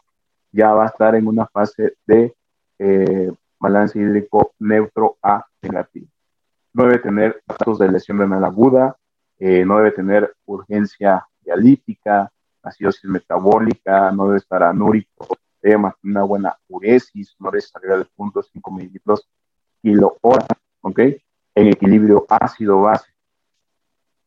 ya 0.52 0.72
va 0.72 0.84
a 0.84 0.88
estar 0.88 1.14
en 1.16 1.26
una 1.26 1.46
fase 1.46 1.94
de 2.06 2.34
eh, 2.78 3.32
balance 3.58 3.98
hídrico 3.98 4.52
neutro 4.58 5.16
a 5.22 5.44
negativo. 5.62 6.06
No 6.72 6.84
debe 6.84 6.98
tener 6.98 7.42
datos 7.46 7.78
de 7.78 7.90
lesión 7.90 8.18
renal 8.18 8.44
aguda, 8.44 8.96
eh, 9.38 9.64
no 9.64 9.78
debe 9.78 9.92
tener 9.92 10.32
urgencia 10.46 11.26
dialítica, 11.40 12.30
acidosis 12.62 13.04
metabólica, 13.10 14.10
no 14.12 14.26
debe 14.26 14.38
estar 14.38 14.62
anúrico, 14.62 15.36
debe 15.60 15.92
una 16.02 16.22
buena 16.22 16.56
uresis, 16.68 17.34
no 17.38 17.50
debe 17.50 17.62
salir 17.62 17.90
de 17.90 18.06
0.5 18.16 18.74
mililitros 18.74 19.28
kilo 19.82 20.16
hora, 20.22 20.46
¿ok? 20.84 20.98
En 21.54 21.68
equilibrio 21.68 22.26
ácido-base, 22.28 23.10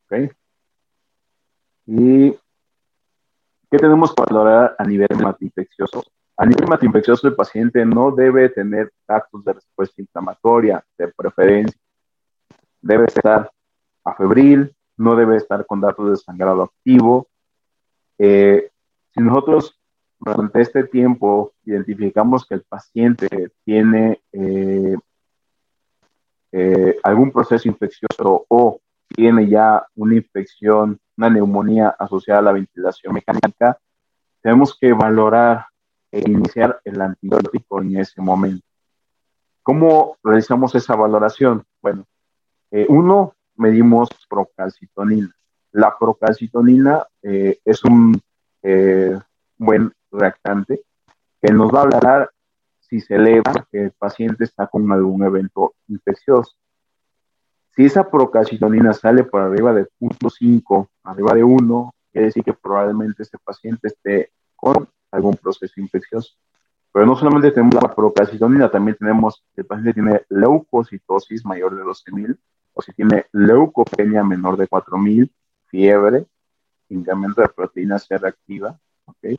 ¿ok? 0.05 0.33
¿Y 1.85 2.31
qué 2.31 3.77
tenemos 3.77 4.13
que 4.13 4.23
valorar 4.23 4.75
a 4.77 4.83
nivel 4.83 5.07
infeccioso? 5.39 6.03
A 6.35 6.45
nivel 6.45 6.67
infeccioso, 6.81 7.27
el 7.27 7.35
paciente 7.35 7.85
no 7.85 8.11
debe 8.11 8.49
tener 8.49 8.91
datos 9.07 9.43
de 9.45 9.53
respuesta 9.53 10.01
inflamatoria, 10.01 10.83
de 10.97 11.07
preferencia. 11.09 11.79
Debe 12.81 13.05
estar 13.05 13.51
afebril, 14.03 14.75
no 14.97 15.15
debe 15.15 15.37
estar 15.37 15.65
con 15.65 15.81
datos 15.81 16.09
de 16.09 16.17
sangrado 16.17 16.63
activo. 16.63 17.27
Eh, 18.17 18.69
si 19.13 19.21
nosotros 19.21 19.79
durante 20.19 20.61
este 20.61 20.83
tiempo 20.85 21.53
identificamos 21.65 22.45
que 22.47 22.55
el 22.55 22.63
paciente 22.63 23.51
tiene 23.63 24.21
eh, 24.31 24.95
eh, 26.59 26.97
algún 27.03 27.31
proceso 27.31 27.67
infeccioso 27.67 28.45
o 28.47 28.79
tiene 29.07 29.47
ya 29.47 29.85
una 29.95 30.15
infección, 30.15 30.99
una 31.15 31.29
neumonía 31.29 31.89
asociada 31.99 32.39
a 32.39 32.43
la 32.43 32.51
ventilación 32.51 33.13
mecánica, 33.13 33.77
tenemos 34.41 34.75
que 34.75 34.91
valorar 34.91 35.67
e 36.11 36.27
iniciar 36.27 36.79
el 36.83 36.99
antibiótico 36.99 37.79
en 37.81 37.97
ese 37.97 38.21
momento. 38.21 38.65
¿Cómo 39.61 40.17
realizamos 40.23 40.73
esa 40.73 40.95
valoración? 40.95 41.63
Bueno, 41.79 42.05
eh, 42.71 42.87
uno, 42.89 43.35
medimos 43.55 44.09
procalcitonina. 44.27 45.31
La 45.73 45.95
procalcitonina 45.95 47.05
eh, 47.21 47.59
es 47.63 47.83
un 47.83 48.19
eh, 48.63 49.15
buen 49.57 49.93
reactante 50.11 50.81
que 51.39 51.53
nos 51.53 51.71
va 51.71 51.81
a 51.81 51.83
hablar 51.83 52.31
si 52.89 53.01
se 53.01 53.15
eleva 53.15 53.67
que 53.71 53.83
el 53.83 53.91
paciente 53.91 54.43
está 54.43 54.67
con 54.67 54.91
algún 54.91 55.23
evento 55.23 55.75
infeccioso. 55.87 56.55
Si 57.75 57.85
esa 57.85 58.09
procalcitonina 58.09 58.93
sale 58.93 59.23
por 59.23 59.41
arriba 59.41 59.73
de 59.73 59.87
0.5, 59.99 60.87
arriba 61.03 61.33
de 61.33 61.43
1, 61.43 61.95
quiere 62.11 62.27
decir 62.27 62.43
que 62.43 62.53
probablemente 62.53 63.23
este 63.23 63.37
paciente 63.37 63.87
esté 63.89 64.31
con 64.55 64.89
algún 65.11 65.35
proceso 65.35 65.79
infeccioso. 65.79 66.35
Pero 66.91 67.05
no 67.05 67.15
solamente 67.15 67.51
tenemos 67.51 67.75
la 67.75 67.93
procalcitonina, 67.93 68.71
también 68.71 68.97
tenemos 68.97 69.43
el 69.55 69.65
paciente 69.65 69.93
tiene 69.93 70.21
leucocitosis 70.29 71.45
mayor 71.45 71.75
de 71.75 71.83
12.000 71.83 72.37
o 72.73 72.81
si 72.81 72.93
tiene 72.93 73.25
leucopenia 73.31 74.23
menor 74.23 74.57
de 74.57 74.67
4.000, 74.67 75.31
fiebre, 75.65 76.25
incremento 76.89 77.41
de 77.41 77.49
proteína 77.49 77.99
C 77.99 78.17
reactiva, 78.17 78.79
¿okay? 79.05 79.35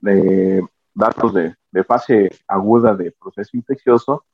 de 0.00 0.66
datos 0.94 1.34
de, 1.34 1.54
de 1.70 1.84
fase 1.84 2.30
aguda 2.46 2.94
de 2.94 3.12
proceso 3.12 3.56
infeccioso. 3.56 4.24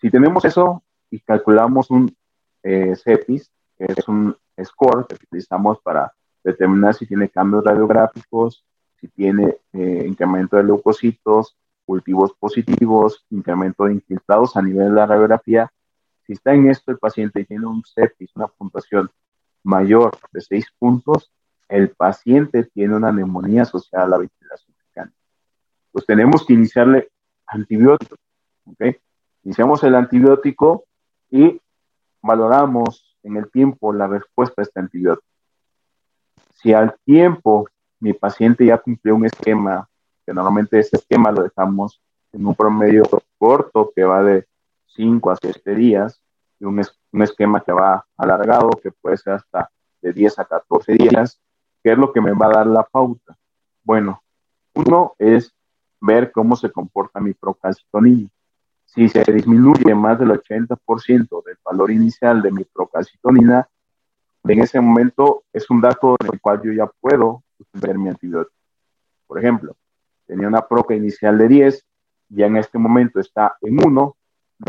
Si 0.00 0.10
tenemos 0.10 0.44
eso 0.44 0.82
y 1.10 1.20
calculamos 1.20 1.90
un 1.90 2.14
eh, 2.62 2.94
CEPIS, 2.96 3.50
que 3.76 3.86
es 3.88 4.08
un 4.08 4.36
score 4.62 5.06
que 5.06 5.14
utilizamos 5.14 5.78
para 5.80 6.12
determinar 6.42 6.94
si 6.94 7.06
tiene 7.06 7.28
cambios 7.28 7.64
radiográficos, 7.64 8.64
si 9.00 9.08
tiene 9.08 9.56
eh, 9.72 10.04
incremento 10.06 10.56
de 10.56 10.64
leucocitos, 10.64 11.56
cultivos 11.84 12.32
positivos, 12.38 13.24
incremento 13.30 13.84
de 13.84 13.94
infiltrados 13.94 14.56
a 14.56 14.62
nivel 14.62 14.88
de 14.88 14.94
la 14.94 15.06
radiografía. 15.06 15.70
Si 16.26 16.32
está 16.32 16.54
en 16.54 16.70
esto 16.70 16.90
el 16.90 16.98
paciente 16.98 17.40
y 17.40 17.44
tiene 17.44 17.66
un 17.66 17.82
CEPIS, 17.84 18.34
una 18.36 18.48
puntuación 18.48 19.10
mayor 19.62 20.16
de 20.32 20.40
6 20.40 20.66
puntos, 20.78 21.30
el 21.68 21.90
paciente 21.90 22.64
tiene 22.64 22.96
una 22.96 23.12
neumonía 23.12 23.62
asociada 23.62 24.04
a 24.04 24.08
la 24.08 24.18
ventilación. 24.18 24.73
Pues 25.94 26.06
tenemos 26.06 26.44
que 26.44 26.54
iniciarle 26.54 27.08
antibiótico. 27.46 28.16
¿okay? 28.66 28.96
Iniciamos 29.44 29.84
el 29.84 29.94
antibiótico 29.94 30.86
y 31.30 31.60
valoramos 32.20 33.16
en 33.22 33.36
el 33.36 33.48
tiempo 33.48 33.92
la 33.92 34.08
respuesta 34.08 34.60
a 34.60 34.64
este 34.64 34.80
antibiótico. 34.80 35.28
Si 36.56 36.72
al 36.72 36.96
tiempo 37.04 37.68
mi 38.00 38.12
paciente 38.12 38.66
ya 38.66 38.78
cumplió 38.78 39.14
un 39.14 39.26
esquema, 39.26 39.88
que 40.26 40.34
normalmente 40.34 40.80
ese 40.80 40.96
esquema 40.96 41.30
lo 41.30 41.44
dejamos 41.44 42.02
en 42.32 42.44
un 42.44 42.56
promedio 42.56 43.04
corto 43.38 43.92
que 43.94 44.02
va 44.02 44.24
de 44.24 44.48
5 44.96 45.30
a 45.30 45.36
7 45.36 45.76
días, 45.76 46.20
y 46.58 46.64
un, 46.64 46.82
un 47.12 47.22
esquema 47.22 47.62
que 47.62 47.70
va 47.70 48.04
alargado, 48.16 48.70
que 48.82 48.90
puede 48.90 49.16
ser 49.16 49.34
hasta 49.34 49.70
de 50.02 50.12
10 50.12 50.40
a 50.40 50.44
14 50.44 50.94
días, 50.94 51.40
¿qué 51.84 51.92
es 51.92 51.98
lo 51.98 52.12
que 52.12 52.20
me 52.20 52.32
va 52.32 52.46
a 52.46 52.52
dar 52.52 52.66
la 52.66 52.82
pauta? 52.82 53.38
Bueno, 53.84 54.24
uno 54.74 55.14
es 55.20 55.54
ver 56.04 56.32
cómo 56.32 56.54
se 56.54 56.70
comporta 56.70 57.20
mi 57.20 57.32
procalcitonina. 57.32 58.28
Si 58.84 59.08
se 59.08 59.24
disminuye 59.32 59.94
más 59.94 60.18
del 60.18 60.30
80% 60.30 61.42
del 61.44 61.56
valor 61.64 61.90
inicial 61.90 62.42
de 62.42 62.52
mi 62.52 62.64
procalcitonina, 62.64 63.66
en 64.44 64.60
ese 64.60 64.80
momento 64.80 65.44
es 65.52 65.68
un 65.70 65.80
dato 65.80 66.16
en 66.20 66.34
el 66.34 66.40
cual 66.40 66.60
yo 66.62 66.72
ya 66.72 66.86
puedo 67.00 67.42
ver 67.72 67.98
mi 67.98 68.10
antibiótico. 68.10 68.54
Por 69.26 69.38
ejemplo, 69.38 69.76
tenía 70.26 70.46
una 70.46 70.66
proca 70.68 70.94
inicial 70.94 71.38
de 71.38 71.48
10, 71.48 71.86
ya 72.28 72.46
en 72.46 72.56
este 72.58 72.78
momento 72.78 73.18
está 73.18 73.56
en 73.62 73.82
1, 73.84 74.16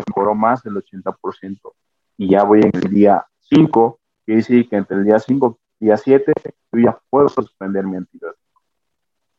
mejoró 0.07 0.33
más 0.33 0.63
del 0.63 0.75
80%. 0.75 1.73
Y 2.17 2.29
ya 2.29 2.43
voy 2.43 2.61
en 2.61 2.71
el 2.73 2.89
día 2.89 3.25
5, 3.41 3.99
quiere 4.25 4.39
decir 4.39 4.69
que 4.69 4.77
entre 4.77 4.97
el 4.97 5.03
día 5.03 5.19
5 5.19 5.59
y 5.81 5.85
día 5.85 5.97
7 5.97 6.33
yo 6.71 6.79
ya 6.79 6.97
puedo 7.09 7.27
suspender 7.27 7.85
mi 7.85 7.97
antibiótico. 7.97 8.61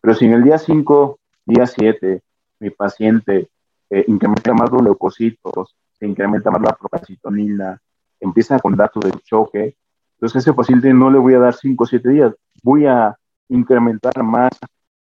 Pero 0.02 0.14
si 0.14 0.26
en 0.26 0.34
el 0.34 0.44
día 0.44 0.58
5, 0.58 1.18
día 1.46 1.66
7, 1.66 2.22
mi 2.60 2.70
paciente 2.70 3.48
eh, 3.88 4.04
incrementa 4.08 4.52
más 4.52 4.70
los 4.70 4.82
leucocitos, 4.82 5.74
se 5.98 6.06
incrementa 6.06 6.50
más 6.50 6.60
la 6.60 6.76
procalcitonina, 6.76 7.80
empieza 8.20 8.58
con 8.58 8.76
datos 8.76 9.04
de 9.04 9.12
choque, 9.22 9.76
entonces 10.14 10.36
a 10.36 10.38
ese 10.40 10.52
paciente 10.52 10.92
no 10.92 11.10
le 11.10 11.18
voy 11.18 11.34
a 11.34 11.38
dar 11.38 11.54
5 11.54 11.84
o 11.84 11.86
7 11.86 12.08
días, 12.08 12.34
voy 12.62 12.86
a 12.86 13.16
incrementar 13.48 14.22
más 14.22 14.50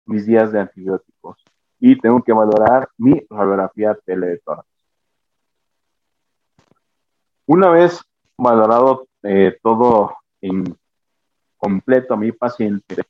mis 0.06 0.26
días 0.26 0.52
de 0.52 0.60
antibióticos 0.60 1.42
y 1.80 1.98
tengo 1.98 2.22
que 2.22 2.32
valorar 2.32 2.88
mi 2.98 3.24
radiografía 3.28 3.96
teletórax. 4.04 4.68
Una 7.46 7.68
vez 7.68 8.00
valorado 8.36 9.06
eh, 9.22 9.58
todo 9.62 10.16
en 10.40 10.76
completo 11.56 12.14
a 12.14 12.16
mi 12.16 12.32
paciente, 12.32 13.02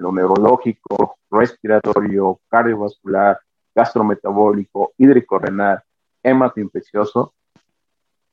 lo 0.00 0.12
neurológico, 0.12 1.18
respiratorio, 1.30 2.40
cardiovascular, 2.48 3.38
gastrometabólico, 3.74 4.92
hídrico-renal, 4.96 5.82
hematoinfeccioso, 6.22 7.34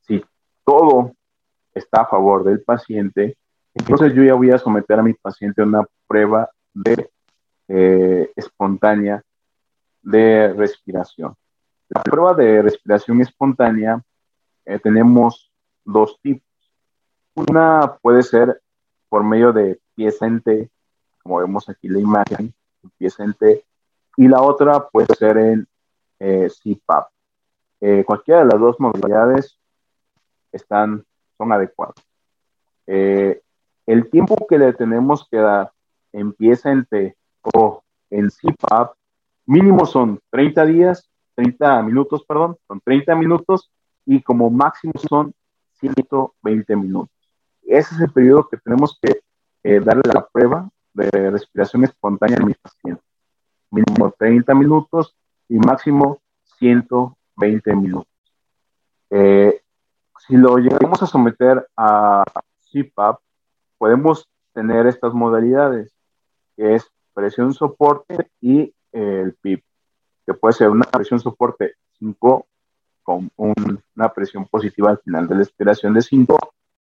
si 0.00 0.24
todo 0.64 1.12
está 1.74 2.02
a 2.02 2.06
favor 2.06 2.44
del 2.44 2.62
paciente, 2.62 3.36
entonces 3.74 4.14
yo 4.14 4.22
ya 4.22 4.34
voy 4.34 4.50
a 4.50 4.58
someter 4.58 4.98
a 4.98 5.02
mi 5.02 5.12
paciente 5.14 5.62
a 5.62 5.66
una 5.66 5.84
prueba 6.06 6.50
de 6.72 7.10
eh, 7.68 8.32
espontánea 8.34 9.22
de 10.02 10.52
respiración. 10.54 11.34
La 11.90 12.02
prueba 12.02 12.34
de 12.34 12.62
respiración 12.62 13.20
espontánea 13.20 14.02
eh, 14.64 14.78
tenemos 14.78 15.52
dos 15.84 16.18
tipos. 16.22 16.46
Una 17.34 17.98
puede 18.00 18.22
ser 18.22 18.60
por 19.08 19.22
medio 19.22 19.52
de 19.52 19.78
T, 19.96 20.70
como 21.28 21.40
vemos 21.40 21.68
aquí 21.68 21.88
la 21.88 22.00
imagen, 22.00 22.54
pieza 22.96 23.22
en 23.22 23.34
T, 23.34 23.62
y 24.16 24.28
la 24.28 24.40
otra 24.40 24.88
puede 24.88 25.14
ser 25.14 25.36
en 25.36 25.68
eh, 26.18 26.48
CPAP. 26.48 27.08
Eh, 27.82 28.02
cualquiera 28.06 28.40
de 28.40 28.46
las 28.46 28.58
dos 28.58 28.80
modalidades 28.80 29.58
están, 30.50 31.04
son 31.36 31.52
adecuadas. 31.52 31.96
Eh, 32.86 33.42
el 33.84 34.08
tiempo 34.08 34.46
que 34.48 34.56
le 34.56 34.72
tenemos 34.72 35.28
que 35.30 35.36
dar 35.36 35.70
en 36.14 36.32
pieza 36.32 36.70
en 36.70 36.86
T 36.86 37.14
o 37.42 37.82
en 38.08 38.30
CPAP, 38.30 38.94
mínimo 39.44 39.84
son 39.84 40.20
30 40.30 40.64
días, 40.64 41.10
30 41.34 41.82
minutos, 41.82 42.24
perdón, 42.26 42.56
son 42.66 42.80
30 42.80 43.14
minutos 43.16 43.70
y 44.06 44.22
como 44.22 44.48
máximo 44.48 44.94
son 45.06 45.34
120 45.74 46.74
minutos. 46.74 47.14
Ese 47.64 47.94
es 47.94 48.00
el 48.00 48.12
periodo 48.12 48.48
que 48.48 48.56
tenemos 48.56 48.98
que 49.02 49.20
darle 49.80 50.02
la 50.14 50.26
prueba 50.26 50.70
de 50.94 51.30
respiración 51.30 51.84
espontánea 51.84 52.38
a 52.38 52.44
mis 52.44 52.58
pacientes 52.58 53.08
mínimo 53.70 54.12
30 54.18 54.54
minutos 54.54 55.14
y 55.48 55.58
máximo 55.58 56.20
120 56.58 57.76
minutos. 57.76 58.12
Eh, 59.10 59.62
si 60.26 60.36
lo 60.36 60.58
llegamos 60.58 61.02
a 61.02 61.06
someter 61.06 61.66
a 61.76 62.24
CPAP, 62.70 63.20
podemos 63.78 64.28
tener 64.52 64.86
estas 64.86 65.14
modalidades, 65.14 65.92
que 66.56 66.74
es 66.74 66.90
presión 67.14 67.54
soporte 67.54 68.30
y 68.40 68.74
el 68.92 69.34
PIP, 69.34 69.62
que 70.26 70.34
puede 70.34 70.54
ser 70.54 70.70
una 70.70 70.84
presión 70.84 71.20
soporte 71.20 71.74
5 71.98 72.46
con 73.02 73.30
una 73.36 74.12
presión 74.12 74.46
positiva 74.46 74.90
al 74.90 74.98
final 74.98 75.26
de 75.28 75.36
la 75.36 75.42
expiración 75.42 75.94
de 75.94 76.02
5 76.02 76.38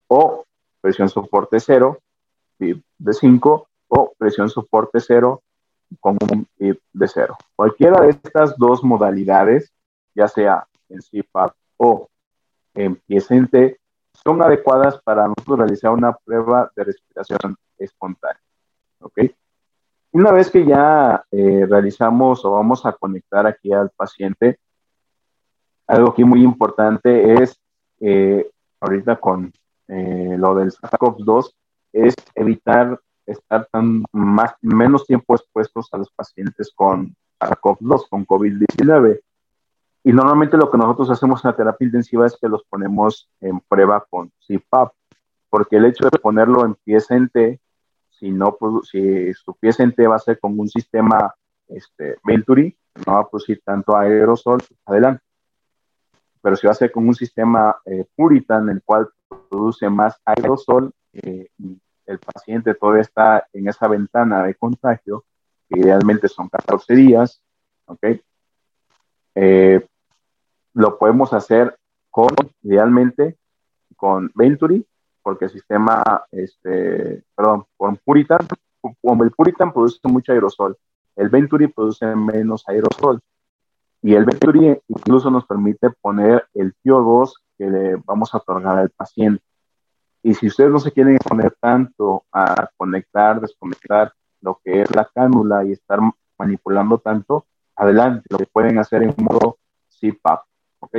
o 0.07 0.45
presión 0.79 1.09
soporte 1.09 1.59
0, 1.59 1.99
PIP 2.57 2.83
de 2.97 3.13
5 3.13 3.67
o 3.95 4.13
presión 4.17 4.49
soporte 4.49 4.99
0 4.99 5.41
con 5.99 6.17
un 6.31 6.47
de 6.57 7.07
cero. 7.07 7.37
Cualquiera 7.55 8.01
de 8.01 8.09
estas 8.09 8.57
dos 8.57 8.83
modalidades, 8.83 9.71
ya 10.15 10.27
sea 10.27 10.67
en 10.89 10.99
CPAP 11.01 11.53
o 11.77 12.09
en 12.73 12.99
PSNT, 13.07 13.77
son 14.23 14.41
adecuadas 14.41 14.99
para 15.03 15.27
nosotros 15.27 15.59
realizar 15.59 15.91
una 15.91 16.13
prueba 16.13 16.71
de 16.75 16.83
respiración 16.83 17.55
espontánea. 17.77 18.41
¿Ok? 18.99 19.19
Una 20.11 20.31
vez 20.31 20.49
que 20.49 20.65
ya 20.65 21.23
eh, 21.31 21.65
realizamos 21.67 22.45
o 22.45 22.51
vamos 22.51 22.85
a 22.85 22.93
conectar 22.93 23.45
aquí 23.47 23.73
al 23.73 23.89
paciente, 23.89 24.59
algo 25.87 26.11
aquí 26.11 26.23
muy 26.23 26.43
importante 26.43 27.33
es, 27.33 27.59
eh, 27.99 28.49
ahorita 28.79 29.17
con 29.17 29.51
eh, 29.87 30.35
lo 30.37 30.55
del 30.55 30.71
SARS-CoV-2, 30.71 31.53
es 31.93 32.15
evitar 32.35 32.99
estar 33.25 33.67
tan 33.71 34.03
más, 34.11 34.53
menos 34.61 35.05
tiempo 35.05 35.35
expuestos 35.35 35.89
a 35.91 35.97
los 35.97 36.11
pacientes 36.11 36.71
con 36.75 37.15
SARS-CoV-2, 37.39 38.09
con 38.09 38.25
COVID-19. 38.25 39.21
Y 40.05 40.11
normalmente 40.11 40.57
lo 40.57 40.69
que 40.69 40.77
nosotros 40.77 41.09
hacemos 41.11 41.43
en 41.43 41.51
la 41.51 41.55
terapia 41.55 41.85
intensiva 41.85 42.25
es 42.25 42.37
que 42.39 42.49
los 42.49 42.63
ponemos 42.65 43.29
en 43.39 43.59
prueba 43.61 44.05
con 44.09 44.31
CPAP, 44.45 44.93
porque 45.49 45.77
el 45.77 45.85
hecho 45.85 46.09
de 46.09 46.19
ponerlo 46.19 46.65
en 46.65 46.77
en 46.85 47.29
T, 47.29 47.59
si, 48.09 48.31
no, 48.31 48.57
si 48.83 49.33
su 49.33 49.55
en 49.61 49.93
T 49.93 50.07
va 50.07 50.17
a 50.17 50.19
ser 50.19 50.39
con 50.39 50.59
un 50.59 50.67
sistema 50.67 51.33
este, 51.67 52.17
Venturi, 52.23 52.75
no 53.05 53.13
va 53.13 53.19
a 53.21 53.29
producir 53.29 53.61
tanto 53.63 53.95
aerosol, 53.95 54.59
adelante. 54.85 55.23
Pero 56.41 56.57
si 56.57 56.67
va 56.67 56.71
a 56.71 56.75
ser 56.75 56.91
con 56.91 57.07
un 57.07 57.15
sistema 57.15 57.77
eh, 57.85 58.05
Puritan, 58.15 58.67
el 58.69 58.83
cual 58.83 59.09
produce 59.49 59.89
más 59.89 60.19
aerosol, 60.25 60.91
eh, 61.13 61.47
y 61.57 61.79
el 62.05 62.19
paciente 62.19 62.73
todavía 62.73 63.01
está 63.01 63.47
en 63.53 63.67
esa 63.67 63.87
ventana 63.87 64.43
de 64.43 64.55
contagio, 64.55 65.25
que 65.69 65.79
idealmente 65.79 66.27
son 66.27 66.49
14 66.49 66.93
días, 66.95 67.41
¿ok? 67.85 68.05
Eh, 69.35 69.85
lo 70.73 70.97
podemos 70.97 71.33
hacer 71.33 71.77
con, 72.09 72.29
idealmente, 72.61 73.37
con 73.95 74.31
Venturi, 74.35 74.85
porque 75.21 75.45
el 75.45 75.51
sistema, 75.51 76.23
este, 76.31 77.23
perdón, 77.35 77.65
con 77.77 77.97
Puritan, 77.97 78.45
como 79.01 79.23
el 79.23 79.31
Puritan 79.31 79.71
produce 79.71 79.99
mucho 80.03 80.33
aerosol, 80.33 80.77
el 81.15 81.29
Venturi 81.29 81.67
produce 81.67 82.05
menos 82.15 82.63
aerosol. 82.67 83.21
Y 84.01 84.15
el 84.15 84.25
Venturi 84.25 84.77
incluso 84.89 85.31
nos 85.31 85.45
permite 85.45 85.89
poner 86.01 86.45
el 86.53 86.73
PO2 86.83 87.33
que 87.57 87.65
le 87.67 87.95
vamos 88.05 88.33
a 88.33 88.37
otorgar 88.37 88.77
al 88.77 88.89
paciente. 88.89 89.43
Y 90.23 90.33
si 90.33 90.47
ustedes 90.47 90.71
no 90.71 90.79
se 90.79 90.91
quieren 90.91 91.17
poner 91.17 91.53
tanto 91.59 92.23
a 92.31 92.69
conectar, 92.77 93.41
desconectar 93.41 94.13
lo 94.41 94.59
que 94.63 94.81
es 94.81 94.95
la 94.95 95.09
cánula 95.13 95.65
y 95.65 95.73
estar 95.73 95.99
manipulando 96.37 96.97
tanto, 96.97 97.45
adelante, 97.75 98.25
lo 98.29 98.37
que 98.37 98.45
pueden 98.45 98.79
hacer 98.79 99.03
en 99.03 99.13
modo 99.17 99.57
CPAP. 99.99 100.45
¿Ok? 100.79 100.97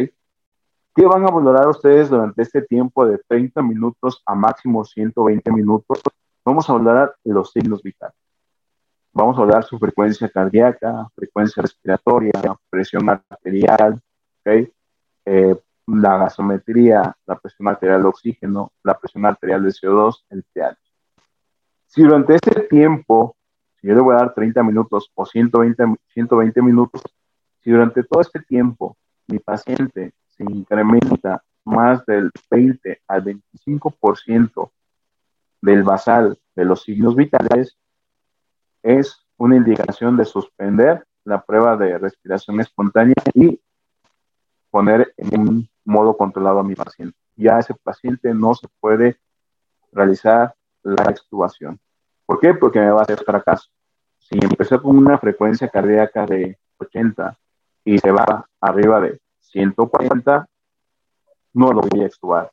¿Qué 0.94 1.06
van 1.06 1.24
a 1.24 1.30
valorar 1.30 1.68
ustedes 1.68 2.10
durante 2.10 2.42
este 2.42 2.62
tiempo 2.62 3.06
de 3.06 3.18
30 3.26 3.62
minutos 3.62 4.22
a 4.26 4.34
máximo 4.34 4.84
120 4.84 5.50
minutos? 5.52 6.00
Vamos 6.44 6.68
a 6.68 6.74
valorar 6.74 7.16
los 7.24 7.50
signos 7.50 7.82
vitales. 7.82 8.14
Vamos 9.12 9.38
a 9.38 9.42
hablar 9.42 9.64
su 9.64 9.78
frecuencia 9.78 10.28
cardíaca, 10.28 11.08
frecuencia 11.14 11.62
respiratoria, 11.62 12.32
presión 12.68 13.08
arterial, 13.08 14.00
¿okay? 14.40 14.70
Eh, 15.24 15.56
la 15.86 16.18
gasometría, 16.18 17.16
la 17.26 17.38
presión 17.38 17.68
arterial 17.68 18.02
de 18.02 18.08
oxígeno, 18.08 18.72
la 18.82 18.98
presión 18.98 19.26
arterial 19.26 19.62
de 19.62 19.70
CO2, 19.70 20.24
el 20.30 20.44
pH. 20.52 20.76
Si 21.86 22.02
durante 22.02 22.34
este 22.34 22.62
tiempo, 22.62 23.36
si 23.80 23.88
yo 23.88 23.94
le 23.94 24.00
voy 24.00 24.14
a 24.14 24.18
dar 24.18 24.34
30 24.34 24.62
minutos 24.62 25.10
o 25.14 25.26
120, 25.26 25.96
120 26.08 26.62
minutos, 26.62 27.02
si 27.62 27.70
durante 27.70 28.02
todo 28.02 28.20
este 28.20 28.40
tiempo 28.40 28.96
mi 29.26 29.38
paciente 29.38 30.12
se 30.28 30.44
incrementa 30.44 31.42
más 31.64 32.04
del 32.06 32.30
20 32.50 33.02
al 33.08 33.24
25% 33.24 34.70
del 35.60 35.82
basal 35.82 36.38
de 36.54 36.64
los 36.64 36.82
signos 36.82 37.16
vitales, 37.16 37.78
es 38.82 39.24
una 39.36 39.56
indicación 39.56 40.16
de 40.16 40.24
suspender 40.24 41.06
la 41.24 41.42
prueba 41.42 41.76
de 41.76 41.98
respiración 41.98 42.60
espontánea 42.60 43.14
y 43.32 43.58
poner 44.70 45.14
en 45.16 45.68
modo 45.84 46.16
controlado 46.16 46.60
a 46.60 46.64
mi 46.64 46.74
paciente. 46.74 47.16
Ya 47.36 47.58
ese 47.58 47.74
paciente 47.74 48.32
no 48.34 48.54
se 48.54 48.68
puede 48.80 49.18
realizar 49.92 50.54
la 50.82 51.04
extubación. 51.10 51.78
¿Por 52.26 52.40
qué? 52.40 52.54
Porque 52.54 52.80
me 52.80 52.90
va 52.90 53.00
a 53.00 53.02
hacer 53.02 53.22
fracaso. 53.24 53.68
Si 54.18 54.38
empezó 54.40 54.80
con 54.80 54.96
una 54.96 55.18
frecuencia 55.18 55.68
cardíaca 55.68 56.26
de 56.26 56.58
80 56.78 57.36
y 57.84 57.98
se 57.98 58.10
va 58.10 58.46
arriba 58.60 59.00
de 59.00 59.20
140, 59.40 60.46
no 61.52 61.72
lo 61.72 61.82
voy 61.82 62.02
a 62.02 62.06
extubar. 62.06 62.50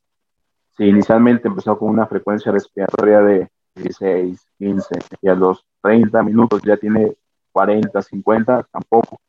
Si 0.78 0.86
inicialmente 0.86 1.48
empezó 1.48 1.78
con 1.78 1.90
una 1.90 2.08
frecuencia 2.08 2.52
respiratoria 2.52 3.22
de 3.22 3.50
16, 3.76 4.46
15 4.58 4.96
y 5.22 5.30
a 5.30 5.36
los 5.36 5.66
30 5.82 6.24
minutos 6.24 6.62
ya 6.64 6.78
tiene 6.78 7.16
40, 7.52 8.02
50, 8.02 8.68
tampoco. 8.72 9.20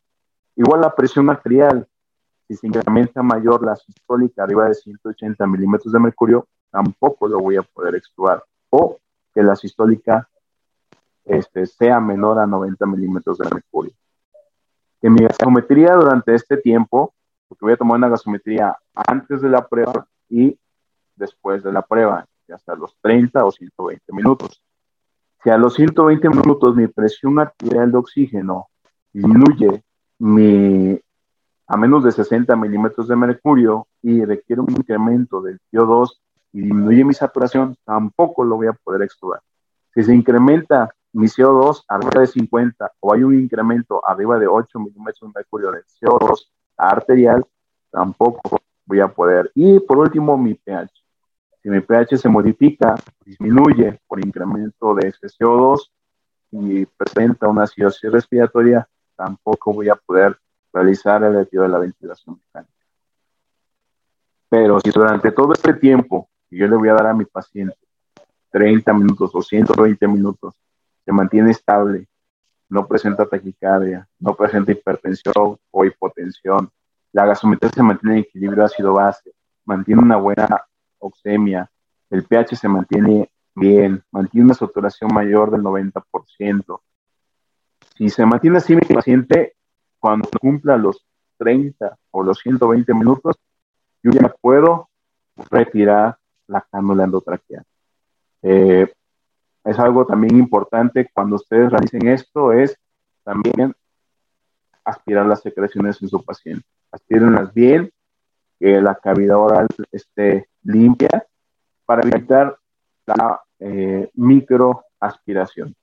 Igual 0.57 0.81
la 0.81 0.95
presión 0.95 1.31
arterial, 1.31 1.87
si 2.53 2.57
se 2.57 2.67
incrementa 2.67 3.23
mayor 3.23 3.65
la 3.65 3.77
sistólica 3.77 4.43
arriba 4.43 4.69
de 4.69 4.75
180 4.75 5.47
milímetros 5.47 5.93
de 5.93 5.99
mercurio, 5.99 6.47
tampoco 6.71 7.27
lo 7.27 7.41
voy 7.41 7.57
a 7.57 7.63
poder 7.63 7.95
extubar. 7.95 8.45
O 8.71 8.99
que 9.35 9.43
la 9.43 9.57
sistólica 9.57 10.29
este, 11.25 11.67
sea 11.67 12.01
menor 12.01 12.39
a 12.39 12.47
90 12.47 12.85
milímetros 12.87 13.39
de 13.39 13.49
mercurio. 13.51 13.93
Que 15.01 15.09
mi 15.09 15.23
gasometría 15.23 15.95
durante 15.95 16.35
este 16.35 16.57
tiempo, 16.59 17.15
porque 17.49 17.65
voy 17.65 17.73
a 17.73 17.77
tomar 17.77 17.97
una 17.97 18.09
gasometría 18.09 18.77
antes 18.95 19.41
de 19.41 19.49
la 19.49 19.67
prueba 19.67 20.07
y 20.29 20.59
después 21.17 21.63
de 21.63 21.73
la 21.73 21.83
prueba, 21.83 22.27
hasta 22.53 22.75
los 22.75 22.95
30 23.01 23.45
o 23.45 23.51
120 23.51 24.13
minutos. 24.13 24.63
Si 25.43 25.49
a 25.49 25.57
los 25.57 25.75
120 25.75 26.29
minutos 26.29 26.77
mi 26.77 26.87
presión 26.87 27.39
arterial 27.39 27.91
de 27.91 27.99
oxígeno 27.99 28.69
disminuye 29.13 29.83
mi, 30.19 31.01
a 31.67 31.77
menos 31.77 32.05
de 32.05 32.13
60 32.13 32.55
milímetros 32.57 33.09
de 33.09 33.17
mercurio 33.17 33.87
y 34.03 34.25
requiere 34.25 34.61
un 34.61 34.71
incremento 34.71 35.41
del 35.41 35.59
PO2 35.73 36.11
y 36.53 36.63
disminuye 36.63 37.05
mi 37.05 37.15
saturación, 37.15 37.77
tampoco 37.85 38.45
lo 38.45 38.57
voy 38.57 38.67
a 38.67 38.73
poder 38.73 39.03
extubar. 39.03 39.41
Si 39.95 40.03
se 40.03 40.15
incrementa 40.15 40.91
mi 41.13 41.27
CO2 41.27 41.85
arriba 41.89 42.21
de 42.21 42.27
50 42.27 42.93
o 43.01 43.13
hay 43.13 43.23
un 43.23 43.39
incremento 43.39 44.07
arriba 44.07 44.39
de 44.39 44.47
8 44.47 44.79
milímetros 44.79 45.21
de 45.21 45.33
mercurio 45.35 45.71
del 45.71 45.85
CO2 45.85 46.49
arterial, 46.77 47.45
tampoco 47.91 48.59
voy 48.87 49.01
a 49.01 49.09
poder. 49.09 49.51
Y 49.55 49.81
por 49.81 49.99
último, 49.99 50.37
mi 50.37 50.55
pH. 50.55 50.91
Si 51.63 51.71
mi 51.71 51.81
pH 51.81 52.19
se 52.19 52.29
modifica, 52.29 52.97
disminuye 53.25 54.01
por 54.09 54.25
incremento 54.25 54.95
de 54.95 55.09
ese 55.09 55.29
CO2 55.29 55.91
y 56.51 56.87
presenta 56.87 57.49
una 57.49 57.65
acidosis 57.65 58.11
respiratoria, 58.11 58.89
tampoco 59.15 59.73
voy 59.73 59.89
a 59.89 59.95
poder 59.95 60.37
realizar 60.73 61.23
el 61.25 61.35
retiro 61.35 61.65
de 61.65 61.69
la 61.69 61.79
ventilación 61.79 62.41
mecánica. 62.45 62.73
Pero 64.49 64.81
si 64.81 64.91
durante 64.91 65.33
todo 65.33 65.53
este 65.53 65.75
tiempo 65.75 66.29
yo 66.51 66.67
le 66.67 66.77
voy 66.77 66.89
a 66.89 66.95
dar 66.95 67.07
a 67.07 67.15
mi 67.15 67.25
paciente 67.25 67.77
30 68.51 68.93
minutos 68.93 69.31
o 69.35 69.43
120 69.43 70.07
minutos, 70.09 70.55
se 71.05 71.13
mantiene 71.13 71.51
estable, 71.51 72.07
no 72.69 72.87
presenta 72.87 73.27
taquicardia, 73.27 74.07
no 74.19 74.35
presenta 74.35 74.73
hipertensión 74.73 75.59
o 75.71 75.85
hipotensión, 75.85 76.71
la 77.13 77.27
gasometría 77.27 77.71
se 77.71 77.83
mantiene 77.83 78.17
en 78.17 78.23
equilibrio 78.25 78.65
ácido-base, 78.65 79.33
mantiene 79.65 80.03
una 80.03 80.17
buena 80.17 80.63
oxemia, 80.99 81.71
el 82.11 82.25
pH 82.25 82.57
se 82.57 82.69
mantiene 82.69 83.31
bien, 83.55 84.03
mantiene 84.11 84.47
una 84.47 84.55
saturación 84.55 85.13
mayor 85.13 85.51
del 85.51 85.63
90%. 85.63 86.81
Si 87.97 88.09
se 88.09 88.27
mantiene 88.27 88.59
así 88.59 88.75
mi 88.75 88.83
paciente, 88.83 89.55
cuando 90.03 90.29
cumpla 90.41 90.77
los 90.77 91.07
30 91.39 91.97
o 92.11 92.25
los 92.25 92.41
120 92.41 92.93
minutos, 92.93 93.37
yo 94.03 94.11
ya 94.11 94.35
puedo 94.41 94.89
retirar 95.49 96.19
la 96.49 96.61
cánula 96.61 97.05
endotraqueal. 97.05 97.63
Eh, 98.43 98.93
es 99.63 99.79
algo 99.79 100.05
también 100.05 100.37
importante 100.37 101.09
cuando 101.15 101.37
ustedes 101.37 101.71
realicen 101.71 102.09
esto, 102.09 102.53
es 102.53 102.77
también 103.23 103.77
aspirar 104.85 105.25
las 105.25 105.41
secreciones 105.41 106.03
en 106.03 106.09
su 106.09 106.25
paciente. 106.25 106.67
Aspírenlas 106.91 107.55
bien, 107.55 107.93
que 108.59 108.81
la 108.81 108.97
cavidad 108.97 109.37
oral 109.37 109.69
esté 109.93 110.49
limpia 110.65 111.29
para 111.87 112.03
evitar 112.03 112.59
la 113.07 113.41
eh, 113.61 114.11
microaspiración. 114.15 115.77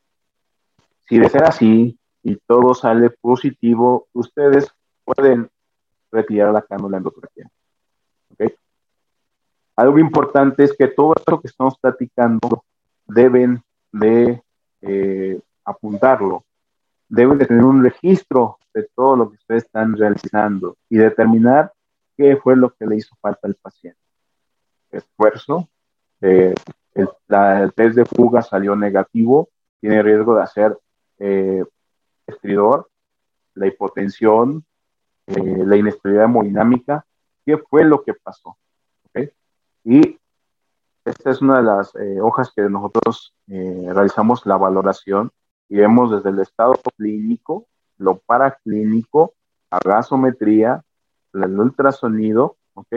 Si 1.08 1.18
de 1.18 1.30
ser 1.30 1.46
así 1.46 1.99
y 2.24 2.36
todo 2.36 2.74
sale 2.74 3.10
positivo, 3.10 4.08
ustedes 4.14 4.72
pueden 5.04 5.50
retirar 6.12 6.54
la 6.54 6.62
cánula 6.62 6.98
endotraqueal. 6.98 7.50
¿Okay? 8.34 8.54
Algo 9.76 10.00
importante 10.00 10.64
es 10.64 10.76
que 10.76 10.88
todo 10.88 11.14
esto 11.16 11.40
que 11.40 11.48
estamos 11.48 11.78
platicando 11.80 12.64
deben 13.06 13.64
de 13.92 14.42
eh, 14.82 15.40
apuntarlo, 15.64 16.44
deben 17.08 17.38
de 17.38 17.46
tener 17.46 17.64
un 17.64 17.84
registro 17.84 18.58
de 18.74 18.88
todo 18.96 19.16
lo 19.16 19.30
que 19.30 19.38
ustedes 19.38 19.64
están 19.64 19.96
realizando 19.96 20.78
y 20.90 20.98
determinar 20.98 21.72
qué 22.18 22.38
fue 22.38 22.56
lo 22.56 22.72
que 22.72 22.86
le 22.86 22.98
hizo 22.98 23.16
falta 23.22 23.48
al 23.48 23.56
paciente 23.56 24.00
esfuerzo. 24.92 25.70
Eh, 26.22 26.54
el, 26.94 27.74
test 27.74 27.96
de 27.96 28.06
fuga 28.06 28.42
salió 28.42 28.76
negativo, 28.76 29.50
tiene 29.80 30.04
riesgo 30.04 30.36
de 30.36 30.44
hacer 30.44 30.78
eh, 31.20 31.64
estridor, 32.30 32.90
la 33.56 33.68
hipotensión, 33.68 34.66
eh, 35.28 35.64
la 35.66 35.76
inestabilidad 35.76 36.26
hemodinámica. 36.26 37.06
¿Qué 37.46 37.58
fue 37.58 37.84
lo 37.84 38.04
que 38.04 38.14
pasó? 38.14 38.58
Y 39.84 40.20
esta 41.06 41.32
es 41.32 41.42
una 41.42 41.58
de 41.58 41.64
las 41.64 41.96
eh, 41.96 42.20
hojas 42.22 42.52
que 42.56 42.62
nosotros 42.64 43.34
eh, 43.48 43.90
realizamos 43.92 44.46
la 44.46 44.58
valoración 44.58 45.32
y 45.70 45.78
vemos 45.78 46.12
desde 46.12 46.30
el 46.30 46.40
estado 46.40 46.74
clínico, 46.98 47.66
lo 47.98 48.20
paraclínico, 48.20 49.34
a 49.72 49.80
gasometría, 49.84 50.84
el 51.34 51.60
ultrasonido, 51.60 52.58
¿ok? 52.74 52.96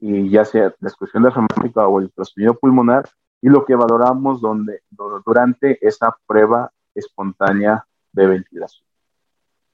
Y 0.00 0.30
ya 0.30 0.44
sea 0.44 0.74
la 0.80 0.88
exclusión 0.88 1.22
diafragmática 1.22 1.86
o 1.86 1.98
el 1.98 2.06
ultrasonido 2.06 2.54
pulmonar, 2.54 3.08
y 3.40 3.48
lo 3.48 3.64
que 3.64 3.74
valoramos 3.74 4.40
donde, 4.40 4.82
durante 5.24 5.78
esa 5.86 6.16
prueba 6.26 6.72
espontánea 6.94 7.86
de 8.12 8.26
ventilación. 8.26 8.86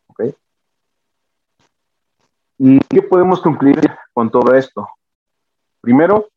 ¿Ok? 0.07 0.23
¿Y 2.59 2.79
qué 2.81 3.03
podemos 3.03 3.41
concluir 3.41 3.81
con 4.13 4.31
todo 4.31 4.55
esto? 4.55 4.89
Primero, 5.81 6.29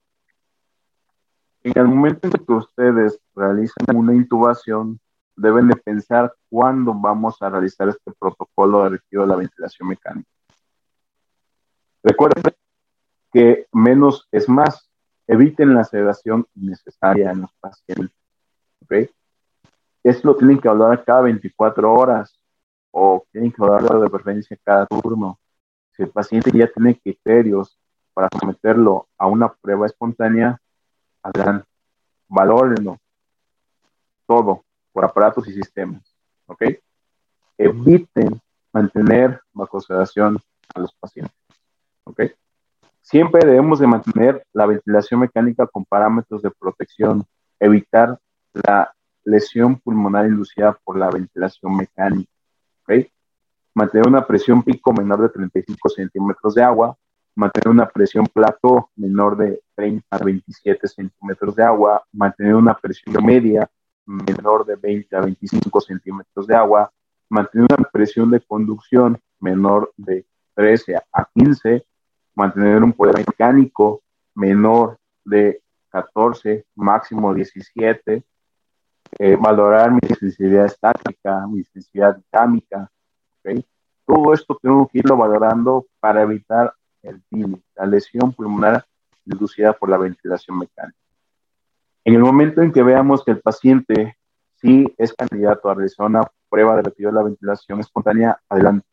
en 1.64 1.74
el 1.76 1.88
momento 1.88 2.28
en 2.28 2.34
que 2.34 2.54
ustedes 2.54 3.20
realizan 3.36 3.96
una 3.96 4.14
intubación, 4.14 5.00
deben 5.36 5.68
de 5.68 5.76
pensar 5.76 6.34
cuándo 6.50 6.94
vamos 6.94 7.42
a 7.42 7.50
realizar 7.50 7.90
este 7.90 8.12
protocolo 8.20 8.84
de 8.84 8.90
retiro 8.90 9.22
de 9.22 9.28
la 9.28 9.36
ventilación 9.36 9.90
mecánica. 9.90 10.30
Recuerden 12.04 12.44
que 13.32 13.68
menos 13.72 14.28
es 14.32 14.50
más. 14.50 14.90
Eviten 15.28 15.74
la 15.74 15.84
sedación 15.84 16.48
innecesaria 16.56 17.32
en 17.32 17.42
los 17.42 17.54
pacientes. 17.60 18.16
¿okay? 18.84 19.10
Esto 20.08 20.30
lo 20.30 20.38
tienen 20.38 20.58
que 20.58 20.70
hablar 20.70 21.04
cada 21.04 21.20
24 21.24 21.94
horas 21.94 22.40
o 22.92 23.26
tienen 23.30 23.52
que 23.52 23.62
hablarlo 23.62 24.00
de 24.00 24.10
preferencia 24.10 24.58
cada 24.64 24.86
turno. 24.86 25.38
Si 25.92 26.04
el 26.04 26.10
paciente 26.10 26.50
ya 26.54 26.72
tiene 26.72 26.98
criterios 26.98 27.78
para 28.14 28.30
someterlo 28.40 29.10
a 29.18 29.28
una 29.28 29.52
prueba 29.52 29.86
espontánea, 29.86 30.62
adelante, 31.22 31.68
valórenlo 32.30 32.98
todo 34.26 34.64
por 34.94 35.04
aparatos 35.04 35.46
y 35.50 35.54
sistemas. 35.54 36.16
¿Ok? 36.46 36.64
Eviten 37.58 38.40
mantener 38.72 39.42
bajo 39.52 39.82
sedación 39.82 40.40
a 40.74 40.80
los 40.80 40.94
pacientes. 40.94 41.36
¿Ok? 42.06 42.22
Siempre 43.02 43.46
debemos 43.46 43.80
de 43.80 43.88
mantener 43.88 44.42
la 44.54 44.68
ventilación 44.68 45.20
mecánica 45.20 45.68
con 45.68 45.84
parámetros 45.84 46.42
de 46.42 46.52
protección, 46.52 47.26
evitar 47.60 48.18
la 48.54 48.94
lesión 49.28 49.76
pulmonar 49.80 50.26
inducida 50.26 50.78
por 50.84 50.98
la 50.98 51.10
ventilación 51.10 51.76
mecánica. 51.76 52.32
Mantener 53.74 54.08
una 54.08 54.26
presión 54.26 54.64
pico 54.64 54.92
menor 54.92 55.22
de 55.22 55.30
35 55.30 55.90
centímetros 55.90 56.56
de 56.56 56.64
agua, 56.64 56.98
mantener 57.36 57.70
una 57.70 57.88
presión 57.88 58.26
plato 58.26 58.90
menor 58.96 59.38
de 59.38 59.62
30 59.76 60.08
a 60.10 60.18
27 60.18 60.88
centímetros 60.88 61.56
de 61.56 61.64
agua, 61.64 62.04
mantener 62.12 62.56
una 62.56 62.74
presión 62.76 63.24
media 63.24 63.70
menor 64.06 64.66
de 64.66 64.76
20 64.76 65.16
a 65.16 65.22
25 65.22 65.82
centímetros 65.82 66.48
de 66.48 66.56
agua, 66.56 66.92
mantener 67.30 67.68
una 67.70 67.88
presión 67.90 68.32
de 68.32 68.40
conducción 68.40 69.20
menor 69.40 69.94
de 69.98 70.26
13 70.56 70.96
a 70.96 71.30
15 71.36 71.86
mantener 72.38 72.84
un 72.84 72.94
poder 72.94 73.18
mecánico 73.18 74.04
menor 74.36 75.00
de 75.26 75.60
14, 75.90 76.66
máximo 76.76 77.34
17, 77.34 78.24
eh, 79.20 79.36
valorar 79.36 79.92
mi 79.92 80.00
sensibilidad 80.20 80.66
estática, 80.66 81.46
mi 81.48 81.64
sensibilidad 81.64 82.18
dinámica. 82.32 82.90
Todo 84.06 84.34
esto 84.34 84.58
tengo 84.62 84.88
que 84.88 85.00
irlo 85.00 85.18
valorando 85.18 85.86
para 86.00 86.22
evitar 86.22 86.74
el 87.02 87.22
la 87.76 87.86
lesión 87.86 88.34
pulmonar 88.34 88.86
inducida 89.26 89.74
por 89.74 89.90
la 89.90 89.98
ventilación 89.98 90.60
mecánica. 90.60 90.98
En 92.04 92.16
el 92.16 92.22
momento 92.22 92.62
en 92.62 92.72
que 92.72 92.84
veamos 92.84 93.24
que 93.24 93.32
el 93.32 93.42
paciente 93.42 94.18
sí 94.56 94.94
es 94.98 95.14
candidato 95.14 95.70
a 95.70 95.74
realizar 95.74 96.06
una 96.06 96.24
prueba 96.50 96.76
de 96.78 96.84
retiro 96.84 97.10
de 97.10 97.16
la 97.16 97.24
ventilación 97.24 97.80
espontánea, 97.80 98.40
adelante. 98.50 98.88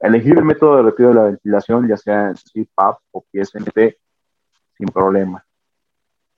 Elegir 0.00 0.36
el 0.36 0.44
método 0.44 0.78
de 0.78 0.82
retiro 0.82 1.10
de 1.10 1.14
la 1.14 1.24
ventilación, 1.24 1.86
ya 1.86 1.96
sea 1.96 2.32
CPAP 2.34 2.98
o 3.12 3.24
PSNT, 3.30 3.96
sin 4.76 4.88
problema. 4.88 5.44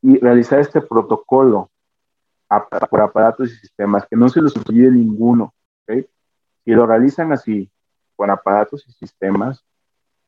Y 0.03 0.19
realizar 0.19 0.61
este 0.61 0.83
protocolo 0.83 1.71
por 2.91 3.01
aparatos 3.01 3.51
y 3.51 3.57
sistemas, 3.57 4.07
que 4.09 4.17
no 4.17 4.29
se 4.29 4.43
les 4.43 4.57
olvide 4.57 4.91
ninguno. 4.91 5.55
Si 5.87 6.71
lo 6.71 6.87
realizan 6.87 7.33
así, 7.33 7.71
con 8.17 8.31
aparatos 8.31 8.87
y 8.89 8.93
sistemas, 8.93 9.65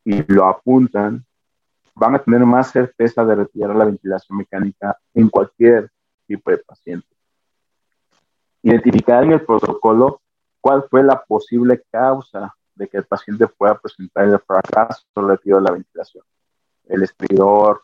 y 0.05 0.23
lo 0.33 0.47
apuntan, 0.47 1.25
van 1.95 2.15
a 2.15 2.19
tener 2.19 2.45
más 2.45 2.71
certeza 2.71 3.25
de 3.25 3.35
retirar 3.35 3.75
la 3.75 3.87
ventilación 3.87 4.39
mecánica 4.39 4.99
en 5.15 5.29
cualquier 5.29 5.91
tipo 6.27 6.51
de 6.51 6.59
paciente. 6.59 7.09
Identificar 8.63 9.25
en 9.25 9.33
el 9.33 9.45
protocolo 9.45 10.21
cuál 10.61 10.85
fue 10.91 11.03
la 11.03 11.23
posible 11.25 11.83
causa 11.91 12.55
de 12.75 12.87
que 12.89 12.99
el 12.99 13.05
paciente 13.05 13.47
pueda 13.47 13.79
presentar 13.79 14.25
el 14.25 14.39
fracaso 14.41 15.05
relativo 15.15 15.59
a 15.59 15.63
la 15.63 15.73
ventilación. 15.73 16.25
El 16.85 17.03
estridor, 17.03 17.83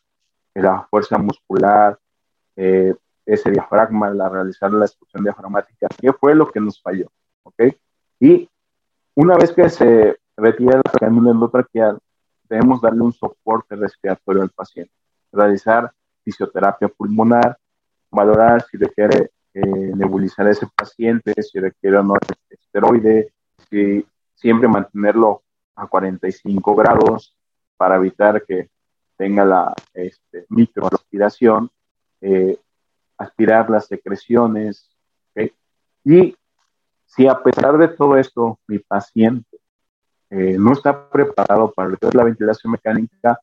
la 0.54 0.86
fuerza 0.90 1.16
muscular, 1.16 1.98
eh, 2.56 2.94
ese 3.24 3.50
diafragma, 3.50 4.10
la 4.10 4.28
realizar 4.28 4.72
la 4.72 4.86
expulsión 4.86 5.24
diafragmática, 5.24 5.88
qué 6.00 6.12
fue 6.12 6.34
lo 6.34 6.50
que 6.50 6.60
nos 6.60 6.80
falló, 6.80 7.10
¿ok? 7.44 7.62
Y 8.20 8.48
una 9.14 9.36
vez 9.36 9.52
que 9.52 9.68
se 9.68 10.16
retira 10.36 10.76
la 10.76 10.92
cánula 10.98 11.30
endotraqueal, 11.30 11.98
debemos 12.48 12.80
darle 12.80 13.02
un 13.02 13.12
soporte 13.12 13.76
respiratorio 13.76 14.42
al 14.42 14.50
paciente, 14.50 14.92
realizar 15.32 15.92
fisioterapia 16.22 16.88
pulmonar, 16.88 17.56
valorar 18.10 18.62
si 18.70 18.76
requiere 18.76 19.30
eh, 19.54 19.92
nebulizar 19.94 20.46
a 20.46 20.50
ese 20.50 20.66
paciente, 20.74 21.34
si 21.42 21.58
requiere 21.58 21.98
o 21.98 22.02
no 22.02 22.14
esteroide, 22.48 23.32
si 23.70 24.04
siempre 24.34 24.68
mantenerlo 24.68 25.42
a 25.74 25.86
45 25.86 26.74
grados 26.74 27.34
para 27.76 27.96
evitar 27.96 28.44
que 28.44 28.70
tenga 29.16 29.44
la 29.44 29.74
este, 29.94 30.46
microaspiración, 30.48 31.70
eh, 32.20 32.58
aspirar 33.22 33.70
las 33.70 33.86
secreciones. 33.86 34.88
Y 36.04 36.36
si 37.06 37.28
a 37.28 37.40
pesar 37.40 37.78
de 37.78 37.88
todo 37.88 38.16
esto 38.16 38.58
mi 38.66 38.78
paciente 38.80 39.58
eh, 40.30 40.56
no 40.58 40.72
está 40.72 41.08
preparado 41.08 41.70
para 41.72 41.90
la 42.12 42.24
ventilación 42.24 42.72
mecánica, 42.72 43.38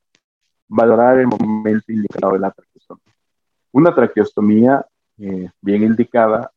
valorar 0.67 1.19
el 1.19 1.27
momento 1.27 1.91
indicado 1.91 2.33
de 2.33 2.39
la 2.39 2.51
traqueostomía. 2.51 3.15
Una 3.71 3.95
traqueostomía 3.95 4.85
eh, 5.17 5.49
bien 5.61 5.83
indicada, 5.83 6.51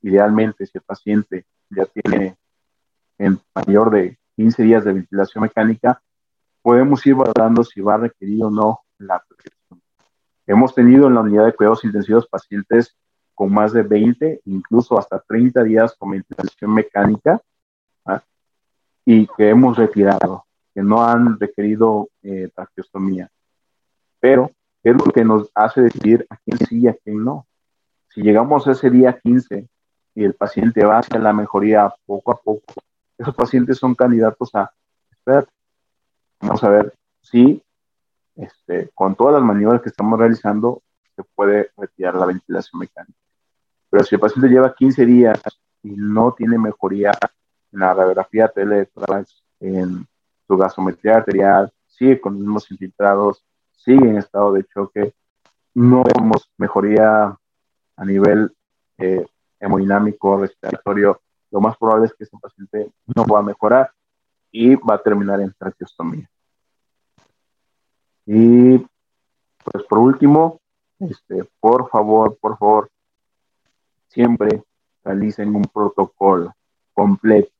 idealmente 0.00 0.64
si 0.64 0.72
el 0.78 0.82
paciente 0.82 1.44
ya 1.68 1.84
tiene 1.84 2.34
en 3.18 3.38
mayor 3.54 3.90
de 3.90 4.18
15 4.36 4.62
días 4.62 4.84
de 4.84 4.94
ventilación 4.94 5.42
mecánica, 5.42 6.00
podemos 6.62 7.04
ir 7.06 7.14
valorando 7.14 7.62
si 7.62 7.82
va 7.82 7.94
a 7.94 7.98
requerir 7.98 8.44
o 8.44 8.50
no 8.50 8.80
la 8.98 9.22
protección. 9.28 9.59
Hemos 10.50 10.74
tenido 10.74 11.06
en 11.06 11.14
la 11.14 11.20
unidad 11.20 11.46
de 11.46 11.52
cuidados 11.52 11.84
intensivos 11.84 12.26
pacientes 12.26 12.96
con 13.36 13.54
más 13.54 13.72
de 13.72 13.84
20, 13.84 14.40
incluso 14.46 14.98
hasta 14.98 15.20
30 15.20 15.62
días 15.62 15.94
con 15.96 16.10
ventilación 16.10 16.74
mecánica 16.74 17.40
¿ah? 18.04 18.20
y 19.04 19.28
que 19.28 19.48
hemos 19.48 19.76
retirado, 19.78 20.44
que 20.74 20.82
no 20.82 21.04
han 21.04 21.38
requerido 21.38 22.08
eh. 22.24 22.50
Pero 24.18 24.50
es 24.82 24.92
lo 24.96 25.04
que 25.12 25.24
nos 25.24 25.52
hace 25.54 25.82
decidir 25.82 26.26
a 26.28 26.36
quién 26.38 26.58
sí 26.58 26.80
y 26.80 26.88
a 26.88 26.94
quién 26.94 27.24
no. 27.24 27.46
Si 28.08 28.20
llegamos 28.20 28.66
a 28.66 28.72
ese 28.72 28.90
día 28.90 29.20
15 29.22 29.68
y 30.16 30.24
el 30.24 30.34
paciente 30.34 30.84
va 30.84 30.98
hacia 30.98 31.20
la 31.20 31.32
mejoría 31.32 31.94
poco 32.04 32.32
a 32.32 32.36
poco, 32.36 32.74
esos 33.16 33.36
pacientes 33.36 33.78
son 33.78 33.94
candidatos 33.94 34.52
a 34.56 34.68
esperar. 35.12 35.46
Vamos 36.40 36.64
a 36.64 36.70
ver 36.70 36.92
si 37.22 37.62
este, 38.40 38.90
con 38.94 39.14
todas 39.14 39.34
las 39.34 39.42
maniobras 39.42 39.82
que 39.82 39.90
estamos 39.90 40.18
realizando 40.18 40.82
se 41.14 41.22
puede 41.34 41.70
retirar 41.76 42.14
la 42.14 42.26
ventilación 42.26 42.80
mecánica. 42.80 43.18
Pero 43.90 44.04
si 44.04 44.14
el 44.14 44.20
paciente 44.20 44.48
lleva 44.48 44.74
15 44.74 45.04
días 45.04 45.40
y 45.82 45.90
no 45.90 46.32
tiene 46.32 46.58
mejoría 46.58 47.10
en 47.72 47.80
la 47.80 47.92
radiografía 47.92 48.48
tele, 48.48 48.88
en 49.60 50.06
su 50.46 50.56
gasometría 50.56 51.16
arterial, 51.16 51.70
sigue 51.86 52.20
con 52.20 52.34
los 52.34 52.40
mismos 52.40 52.70
infiltrados, 52.70 53.44
sigue 53.72 54.08
en 54.08 54.16
estado 54.16 54.52
de 54.52 54.64
choque, 54.64 55.12
no 55.74 56.02
vemos 56.02 56.50
mejoría 56.56 57.36
a 57.96 58.04
nivel 58.04 58.52
eh, 58.98 59.26
hemodinámico, 59.58 60.40
respiratorio, 60.40 61.20
lo 61.50 61.60
más 61.60 61.76
probable 61.76 62.06
es 62.06 62.14
que 62.14 62.24
ese 62.24 62.38
paciente 62.38 62.90
no 63.14 63.26
va 63.26 63.40
a 63.40 63.42
mejorar 63.42 63.92
y 64.50 64.76
va 64.76 64.94
a 64.94 65.02
terminar 65.02 65.40
en 65.40 65.52
traqueostomía. 65.58 66.30
Y 68.32 68.78
pues 69.64 69.84
por 69.88 69.98
último, 69.98 70.60
este, 71.00 71.42
por 71.58 71.90
favor, 71.90 72.38
por 72.40 72.56
favor, 72.56 72.88
siempre 74.06 74.62
realicen 75.02 75.52
un 75.52 75.64
protocolo 75.64 76.54
completo 76.92 77.50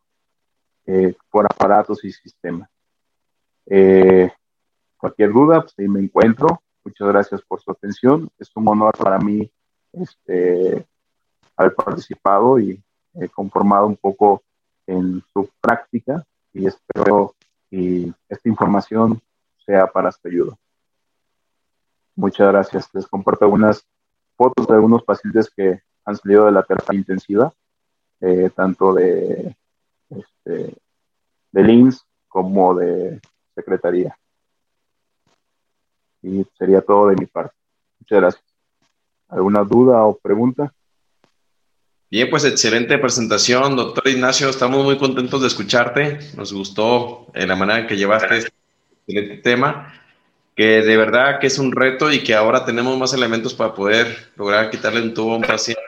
eh, 0.87 1.17
por 1.29 1.45
aparatos 1.47 2.05
y 2.05 2.13
sistemas. 2.13 2.71
Eh, 3.67 4.31
cualquier 4.97 5.33
duda, 5.33 5.63
pues 5.63 5.75
ahí 5.77 5.89
me 5.89 5.99
encuentro. 5.99 6.63
muchas 6.85 7.09
gracias 7.09 7.43
por 7.43 7.61
su 7.61 7.73
atención. 7.73 8.31
Es 8.39 8.49
un 8.55 8.69
honor 8.69 8.97
para 8.97 9.19
mí 9.19 9.51
este, 9.93 10.87
haber 11.57 11.75
participado 11.75 12.61
y 12.61 12.81
eh, 13.15 13.29
conformado 13.29 13.89
un 13.89 13.97
poco 13.97 14.45
en 14.87 15.21
su 15.33 15.51
práctica 15.61 16.25
y 16.53 16.69
espero 16.69 17.35
que 17.69 18.13
esta 18.29 18.49
información 18.49 19.21
sea 19.71 19.87
para 19.87 20.11
su 20.11 20.27
ayuda. 20.27 20.57
Muchas 22.17 22.49
gracias. 22.49 22.89
Les 22.93 23.07
comparto 23.07 23.45
algunas 23.45 23.87
fotos 24.37 24.67
de 24.67 24.75
algunos 24.75 25.05
pacientes 25.05 25.49
que 25.49 25.81
han 26.05 26.17
salido 26.17 26.47
de 26.47 26.53
la 26.53 26.65
terapia 26.65 26.99
intensiva, 26.99 27.53
eh, 28.21 28.51
tanto 28.55 28.95
de, 28.95 29.57
este, 30.09 30.75
de 31.53 31.63
LINS 31.63 32.05
como 32.27 32.75
de 32.75 33.21
Secretaría. 33.55 34.19
Y 36.23 36.45
sería 36.59 36.81
todo 36.81 37.09
de 37.09 37.17
mi 37.17 37.27
parte. 37.27 37.55
Muchas 38.01 38.21
gracias. 38.21 38.45
¿Alguna 39.29 39.63
duda 39.63 40.05
o 40.05 40.19
pregunta? 40.19 40.75
Bien, 42.11 42.29
pues 42.29 42.45
excelente 42.45 42.99
presentación, 42.99 43.77
doctor 43.77 44.09
Ignacio. 44.09 44.49
Estamos 44.49 44.85
muy 44.85 44.99
contentos 44.99 45.41
de 45.41 45.47
escucharte. 45.47 46.19
Nos 46.37 46.53
gustó 46.53 47.29
eh, 47.35 47.47
la 47.47 47.55
manera 47.55 47.79
en 47.81 47.87
que 47.87 47.97
llevaste 47.97 48.39
este 48.39 48.60
excelente 49.11 49.43
tema, 49.43 49.93
que 50.57 50.83
de 50.83 50.97
verdad 50.97 51.39
que 51.41 51.47
es 51.47 51.59
un 51.59 51.73
reto 51.73 52.13
y 52.13 52.23
que 52.23 52.35
ahora 52.35 52.65
tenemos 52.65 52.97
más 52.99 53.13
elementos 53.13 53.55
para 53.55 53.75
poder 53.75 54.31
lograr 54.37 54.71
quitarle 54.71 55.03
un 55.03 55.15
tubo 55.15 55.35
a 55.35 55.37
un 55.37 55.43
paciente. 55.43 55.83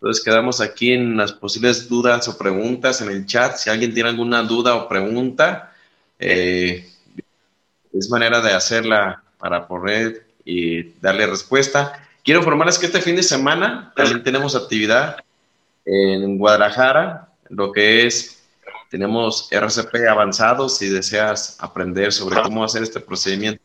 Entonces 0.00 0.24
quedamos 0.24 0.60
aquí 0.60 0.92
en 0.92 1.16
las 1.16 1.32
posibles 1.32 1.88
dudas 1.88 2.28
o 2.28 2.38
preguntas 2.38 3.00
en 3.00 3.10
el 3.10 3.26
chat. 3.26 3.56
Si 3.56 3.68
alguien 3.68 3.92
tiene 3.92 4.10
alguna 4.10 4.42
duda 4.42 4.76
o 4.76 4.88
pregunta, 4.88 5.72
eh, 6.18 6.88
es 7.92 8.10
manera 8.10 8.40
de 8.40 8.52
hacerla 8.52 9.22
para 9.38 9.66
poder 9.66 10.26
y 10.44 10.92
darle 11.00 11.26
respuesta. 11.26 12.04
Quiero 12.24 12.40
informarles 12.40 12.78
que 12.78 12.86
este 12.86 13.00
fin 13.00 13.16
de 13.16 13.22
semana 13.22 13.92
también 13.96 14.22
tenemos 14.22 14.54
actividad 14.54 15.16
en 15.84 16.38
Guadalajara, 16.38 17.28
lo 17.48 17.72
que 17.72 18.06
es, 18.06 18.37
tenemos 18.90 19.48
RCP 19.50 20.08
avanzado, 20.08 20.68
si 20.68 20.88
deseas 20.88 21.56
aprender 21.60 22.12
sobre 22.12 22.40
cómo 22.42 22.64
hacer 22.64 22.82
este 22.82 23.00
procedimiento, 23.00 23.62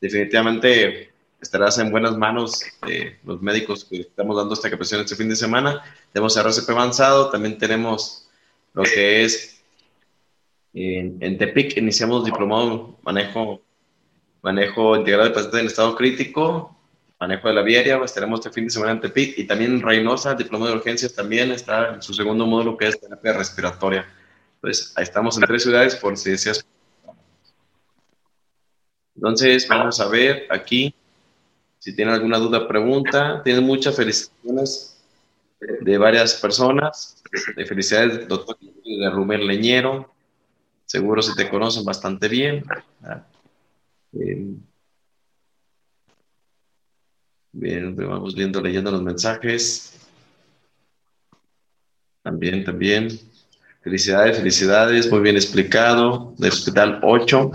definitivamente 0.00 1.12
estarás 1.40 1.78
en 1.78 1.90
buenas 1.90 2.16
manos 2.16 2.64
de 2.86 3.18
los 3.24 3.40
médicos 3.40 3.84
que 3.84 4.00
estamos 4.00 4.36
dando 4.36 4.54
esta 4.54 4.70
capacitación 4.70 5.04
este 5.04 5.16
fin 5.16 5.28
de 5.28 5.36
semana. 5.36 5.82
Tenemos 6.12 6.36
RCP 6.36 6.70
avanzado, 6.70 7.30
también 7.30 7.58
tenemos 7.58 8.28
lo 8.74 8.82
que 8.82 9.24
es 9.24 9.62
en, 10.74 11.16
en 11.20 11.38
Tepic, 11.38 11.76
iniciamos 11.76 12.24
diplomado 12.24 12.98
manejo, 13.02 13.62
manejo 14.42 14.96
integral 14.96 15.28
de 15.28 15.34
pacientes 15.34 15.60
en 15.60 15.66
estado 15.66 15.96
crítico, 15.96 16.76
manejo 17.18 17.48
de 17.48 17.54
la 17.54 17.62
viaria, 17.62 18.00
estaremos 18.04 18.40
este 18.40 18.50
fin 18.50 18.64
de 18.64 18.70
semana 18.70 18.92
en 18.92 19.00
Tepic 19.00 19.38
y 19.38 19.44
también 19.44 19.74
en 19.74 19.82
Reynosa, 19.82 20.34
diploma 20.34 20.66
de 20.66 20.74
urgencias 20.74 21.14
también 21.14 21.52
está 21.52 21.94
en 21.94 22.02
su 22.02 22.12
segundo 22.12 22.46
módulo 22.46 22.76
que 22.76 22.88
es 22.88 23.00
terapia 23.00 23.32
respiratoria. 23.32 24.06
Entonces, 24.56 24.92
ahí 24.96 25.04
estamos 25.04 25.36
en 25.36 25.44
tres 25.44 25.62
ciudades 25.62 25.96
por 25.96 26.18
deseas. 26.18 26.66
Entonces, 29.14 29.66
vamos 29.68 30.00
a 30.00 30.08
ver 30.08 30.46
aquí 30.50 30.94
si 31.78 31.94
tienen 31.94 32.14
alguna 32.14 32.38
duda, 32.38 32.66
pregunta. 32.66 33.42
Tienen 33.44 33.64
muchas 33.64 33.94
felicitaciones 33.94 35.00
de 35.60 35.98
varias 35.98 36.34
personas. 36.34 37.22
De 37.54 37.64
felicidades, 37.64 38.26
doctor 38.26 38.58
de 38.58 39.10
Rumel 39.10 39.46
Leñero. 39.46 40.12
Seguro 40.84 41.22
si 41.22 41.36
te 41.36 41.48
conocen 41.48 41.84
bastante 41.84 42.26
bien. 42.28 42.64
Bien, 47.52 47.96
vamos 47.96 48.34
viendo, 48.34 48.60
leyendo 48.60 48.90
los 48.90 49.02
mensajes. 49.02 49.96
También, 52.22 52.64
también. 52.64 53.08
Felicidades, 53.86 54.38
felicidades, 54.38 55.12
muy 55.12 55.20
bien 55.20 55.36
explicado. 55.36 56.34
Del 56.38 56.50
Hospital 56.50 56.98
8. 57.04 57.52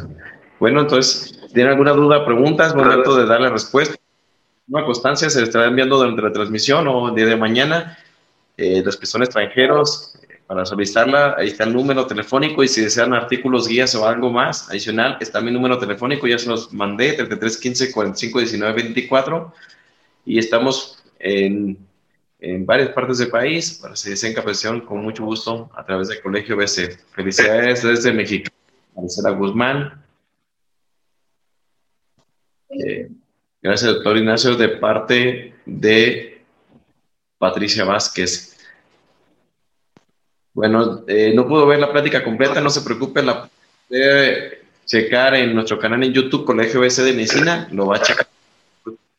Bueno, 0.62 0.80
entonces, 0.80 1.38
¿tienen 1.54 1.74
alguna 1.74 1.92
duda, 1.92 2.26
preguntas? 2.26 2.74
Momento 2.74 3.18
de 3.18 3.26
darle 3.26 3.50
respuesta. 3.50 3.98
Una 4.70 4.86
constancia 4.86 5.30
se 5.30 5.44
estará 5.44 5.66
enviando 5.66 5.98
durante 5.98 6.22
la 6.22 6.32
transmisión 6.32 6.88
o 6.88 7.10
el 7.10 7.16
día 7.16 7.26
de 7.26 7.36
mañana. 7.36 7.98
Eh, 8.56 8.82
los 8.82 8.96
que 8.96 9.08
son 9.08 9.24
extranjeros, 9.24 10.18
para 10.48 10.66
solicitarla, 10.66 11.36
ahí 11.38 11.48
está 11.48 11.66
el 11.66 11.74
número 11.74 12.08
telefónico 12.08 12.64
y 12.64 12.70
si 12.70 12.80
desean 12.80 13.14
artículos, 13.14 13.68
guías 13.68 13.94
o 13.96 14.08
algo 14.08 14.32
más 14.32 14.70
adicional, 14.70 15.18
está 15.20 15.42
mi 15.42 15.52
número 15.52 15.80
telefónico, 15.80 16.28
ya 16.28 16.38
se 16.38 16.48
los 16.48 16.72
mandé, 16.72 17.12
3315 17.12 17.92
45 17.92 18.40
19 18.40 18.74
24 18.84 19.54
y 20.26 20.40
estamos 20.40 21.04
en, 21.20 21.78
en 22.42 22.66
varias 22.66 22.90
partes 22.90 23.20
del 23.20 23.30
país. 23.30 23.80
Para 23.82 23.96
si 23.96 24.10
desean 24.10 24.34
capacitación, 24.34 24.82
con 24.82 25.02
mucho 25.02 25.24
gusto 25.24 25.70
a 25.76 25.86
través 25.86 26.10
del 26.10 26.22
Colegio 26.22 26.58
BC. 26.58 26.98
Felicidades 27.14 27.84
desde 27.84 28.12
México. 28.12 28.52
Marcela 28.96 29.30
Guzmán. 29.30 30.04
Eh, 32.70 33.10
gracias, 33.62 33.94
doctor 33.94 34.18
Ignacio, 34.18 34.56
de 34.56 34.70
parte 34.70 35.54
de 35.66 36.44
Patricia 37.38 37.86
Vázquez. 37.86 38.58
Bueno, 40.54 41.04
eh, 41.08 41.32
no 41.34 41.48
pudo 41.48 41.66
ver 41.66 41.80
la 41.80 41.92
plática 41.92 42.24
completa, 42.24 42.60
no 42.60 42.70
se 42.70 42.82
preocupe, 42.82 43.24
la 43.24 43.50
puede 43.88 44.62
checar 44.86 45.36
en 45.36 45.56
nuestro 45.56 45.80
canal 45.80 46.04
en 46.04 46.12
YouTube, 46.12 46.46
Colegio 46.46 46.82
BC 46.82 47.04
de 47.04 47.14
Medicina, 47.14 47.70
lo 47.72 47.88
va 47.88 47.98
a 47.98 48.02
checar 48.02 48.28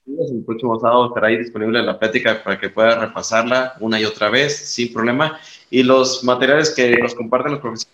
el 0.06 0.44
próximo 0.44 0.78
sábado 0.78 1.08
estará 1.08 1.28
ahí 1.28 1.38
disponible 1.38 1.82
la 1.82 1.98
plática 1.98 2.42
para 2.42 2.58
que 2.58 2.70
pueda 2.70 2.98
repasarla 2.98 3.74
una 3.80 4.00
y 4.00 4.04
otra 4.04 4.30
vez 4.30 4.56
sin 4.56 4.92
problema. 4.92 5.38
Y 5.70 5.82
los 5.82 6.24
materiales 6.24 6.70
que 6.70 6.96
nos 6.98 7.14
comparten 7.14 7.52
los 7.52 7.60
profesores 7.60 7.92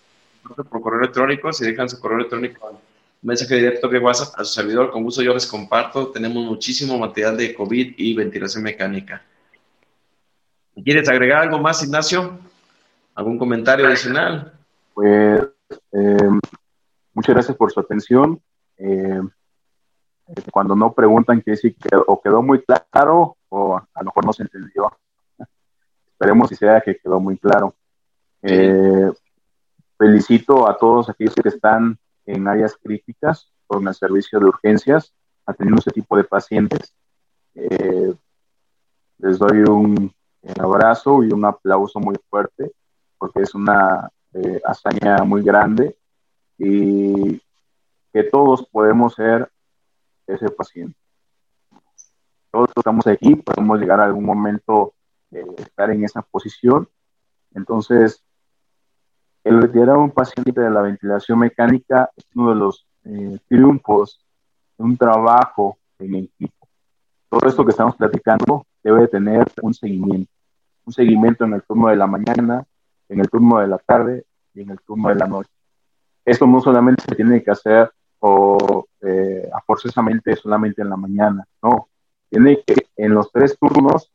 por 0.69 0.81
correo 0.81 0.99
electrónico, 0.99 1.53
si 1.53 1.65
dejan 1.65 1.89
su 1.89 1.99
correo 1.99 2.17
electrónico, 2.17 2.79
mensaje 3.21 3.55
directo 3.55 3.87
de 3.87 3.99
WhatsApp 3.99 4.39
a 4.39 4.43
su 4.43 4.53
servidor, 4.53 4.91
con 4.91 5.03
gusto 5.03 5.21
yo 5.21 5.33
les 5.33 5.45
comparto. 5.45 6.07
Tenemos 6.07 6.43
muchísimo 6.45 6.97
material 6.97 7.37
de 7.37 7.53
COVID 7.53 7.93
y 7.97 8.13
ventilación 8.15 8.63
mecánica. 8.63 9.21
¿Quieres 10.83 11.09
agregar 11.09 11.43
algo 11.43 11.59
más, 11.59 11.83
Ignacio? 11.83 12.39
¿Algún 13.13 13.37
comentario 13.37 13.85
adicional? 13.85 14.53
Pues 14.93 15.43
eh, 15.91 16.29
muchas 17.13 17.35
gracias 17.35 17.57
por 17.57 17.71
su 17.71 17.79
atención. 17.79 18.41
Eh, 18.77 19.21
cuando 20.51 20.75
no 20.75 20.93
preguntan 20.93 21.41
que 21.41 21.55
si 21.55 21.73
quedó, 21.73 22.03
o 22.07 22.21
quedó 22.21 22.41
muy 22.41 22.63
claro 22.63 23.37
o 23.49 23.77
a 23.77 23.99
lo 23.99 24.05
mejor 24.05 24.25
no 24.25 24.33
se 24.33 24.43
entendió. 24.43 24.91
Esperemos 26.11 26.49
si 26.49 26.55
sea 26.55 26.81
que 26.81 26.97
quedó 26.97 27.19
muy 27.19 27.37
claro. 27.37 27.73
Eh, 28.41 29.11
felicito 29.97 30.69
a 30.69 30.77
todos 30.77 31.09
aquellos 31.09 31.35
que 31.35 31.49
están 31.49 31.97
en 32.25 32.47
áreas 32.47 32.77
críticas 32.81 33.51
con 33.67 33.87
el 33.87 33.93
servicio 33.93 34.39
de 34.39 34.45
urgencias 34.45 35.13
atendiendo 35.45 35.79
ese 35.79 35.91
tipo 35.91 36.15
de 36.15 36.23
pacientes. 36.23 36.93
Eh, 37.55 38.13
les 39.17 39.37
doy 39.37 39.59
un, 39.63 40.13
abrazo 40.57 41.21
y 41.21 41.33
un 41.33 41.43
aplauso 41.43 41.99
muy 41.99 42.15
fuerte 42.29 42.71
porque 43.17 43.41
es 43.41 43.53
una 43.53 44.09
eh, 44.33 44.61
hazaña 44.63 45.17
muy 45.25 45.43
grande 45.43 45.97
y 46.57 47.41
que 48.13 48.23
todos 48.23 48.65
podemos 48.71 49.15
ser 49.15 49.51
ese 50.33 50.49
paciente. 50.49 50.97
Todos 52.51 52.69
estamos 52.75 53.05
aquí, 53.07 53.35
podemos 53.35 53.79
llegar 53.79 53.99
a 53.99 54.05
algún 54.05 54.25
momento 54.25 54.93
de 55.29 55.45
estar 55.57 55.91
en 55.91 56.03
esa 56.03 56.21
posición. 56.21 56.87
Entonces, 57.53 58.23
el 59.43 59.61
retirar 59.61 59.91
a 59.91 59.97
un 59.97 60.11
paciente 60.11 60.59
de 60.59 60.69
la 60.69 60.81
ventilación 60.81 61.39
mecánica 61.39 62.09
es 62.15 62.25
uno 62.35 62.49
de 62.49 62.55
los 62.55 62.87
eh, 63.05 63.37
triunfos 63.47 64.25
de 64.77 64.83
un 64.83 64.97
trabajo 64.97 65.77
en 65.99 66.15
equipo. 66.15 66.67
Todo 67.29 67.47
esto 67.47 67.63
que 67.63 67.71
estamos 67.71 67.95
platicando 67.95 68.65
debe 68.83 69.07
tener 69.07 69.45
un 69.61 69.73
seguimiento. 69.73 70.31
Un 70.85 70.93
seguimiento 70.93 71.45
en 71.45 71.53
el 71.53 71.63
turno 71.63 71.89
de 71.89 71.95
la 71.95 72.07
mañana, 72.07 72.65
en 73.07 73.19
el 73.19 73.29
turno 73.29 73.59
de 73.59 73.67
la 73.67 73.77
tarde 73.77 74.25
y 74.53 74.61
en 74.61 74.71
el 74.71 74.79
turno 74.81 75.09
de 75.09 75.15
la 75.15 75.27
noche. 75.27 75.51
Esto 76.25 76.47
no 76.47 76.59
solamente 76.61 77.03
se 77.07 77.15
tiene 77.15 77.43
que 77.43 77.51
hacer 77.51 77.91
o 78.19 78.85
eh, 79.01 79.49
forzosamente 79.65 80.35
solamente 80.35 80.81
en 80.81 80.89
la 80.89 80.97
mañana, 80.97 81.45
no. 81.61 81.89
Tiene 82.29 82.61
que 82.65 82.87
en 82.95 83.13
los 83.13 83.31
tres 83.31 83.57
turnos 83.59 84.11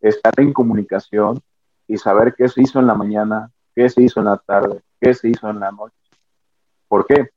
estar 0.00 0.32
en 0.38 0.52
comunicación 0.52 1.40
y 1.86 1.98
saber 1.98 2.34
qué 2.34 2.48
se 2.48 2.62
hizo 2.62 2.78
en 2.78 2.86
la 2.86 2.94
mañana, 2.94 3.50
qué 3.74 3.88
se 3.88 4.02
hizo 4.02 4.20
en 4.20 4.26
la 4.26 4.36
tarde, 4.38 4.80
qué 5.00 5.12
se 5.14 5.28
hizo 5.28 5.50
en 5.50 5.60
la 5.60 5.70
noche. 5.70 5.96
¿Por 6.86 7.06
qué? 7.06 7.30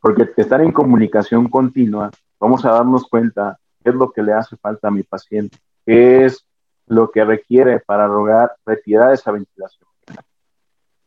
Porque 0.00 0.30
estar 0.36 0.60
en 0.60 0.72
comunicación 0.72 1.48
continua, 1.48 2.10
vamos 2.38 2.64
a 2.64 2.72
darnos 2.72 3.08
cuenta 3.08 3.58
qué 3.82 3.90
es 3.90 3.96
lo 3.96 4.12
que 4.12 4.22
le 4.22 4.32
hace 4.32 4.56
falta 4.56 4.88
a 4.88 4.90
mi 4.90 5.02
paciente, 5.02 5.58
qué 5.84 6.24
es 6.24 6.44
lo 6.86 7.10
que 7.10 7.24
requiere 7.24 7.80
para 7.80 8.06
lograr 8.06 8.54
retirar 8.64 9.12
esa 9.12 9.32
ventilación. 9.32 9.88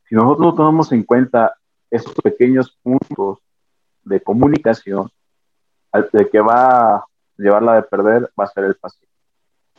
Si 0.10 0.16
nosotros 0.16 0.40
no 0.40 0.56
tomamos 0.56 0.92
en 0.92 1.04
cuenta 1.04 1.56
esos 1.92 2.14
pequeños 2.16 2.78
puntos 2.82 3.40
de 4.08 4.22
comunicación 4.22 5.10
de 6.14 6.30
que 6.30 6.40
va 6.40 7.06
llevarla 7.38 7.76
de 7.76 7.84
perder 7.84 8.32
va 8.40 8.46
a 8.46 8.48
ser 8.48 8.66
el 8.66 8.76
paciente. 8.76 9.14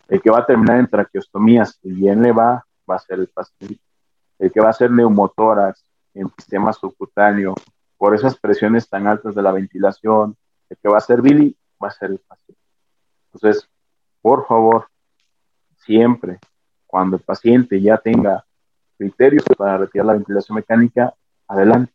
El 0.09 0.23
que 0.23 0.31
va 0.31 0.39
a 0.39 0.47
terminar 0.47 0.79
en 0.79 0.87
traqueostomías, 0.89 1.79
y 1.83 1.93
bien 1.93 2.23
le 2.23 2.33
va, 2.33 2.65
va 2.89 2.97
a 2.97 2.99
ser 2.99 3.19
el 3.19 3.29
paciente. 3.29 3.81
El 4.39 4.53
que 4.53 4.61
va 4.61 4.71
a 4.71 4.89
neumotórax 4.89 5.85
en 6.15 6.31
sistema 6.37 6.73
subcutáneo 6.73 7.55
por 7.97 8.15
esas 8.15 8.39
presiones 8.39 8.89
tan 8.89 9.07
altas 9.07 9.35
de 9.35 9.43
la 9.43 9.53
ventilación, 9.53 10.37
el 10.71 10.77
que 10.77 10.89
va 10.89 10.95
a 10.95 10.99
hacer 10.99 11.21
Billy 11.21 11.57
va 11.83 11.89
a 11.89 11.93
ser 11.93 12.11
el 12.11 12.19
paciente. 12.21 12.63
Entonces, 13.33 13.69
por 14.23 14.47
favor, 14.47 14.89
siempre 15.85 16.39
cuando 16.87 17.17
el 17.17 17.23
paciente 17.23 17.81
ya 17.81 17.99
tenga 17.99 18.45
criterios 18.97 19.45
para 19.57 19.79
retirar 19.79 20.07
la 20.07 20.13
ventilación 20.15 20.57
mecánica, 20.57 21.13
adelante. 21.47 21.93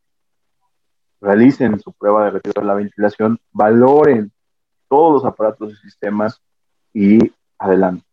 Realicen 1.24 1.80
su 1.80 1.94
prueba 1.94 2.26
de 2.26 2.32
retiro 2.32 2.62
de 2.62 2.68
la 2.68 2.74
ventilación, 2.74 3.40
valoren 3.54 4.30
todos 4.90 5.14
los 5.14 5.26
aparatos 5.26 5.72
y 5.72 5.76
sistemas 5.78 6.42
y 6.94 7.32
adelante. 7.58 8.06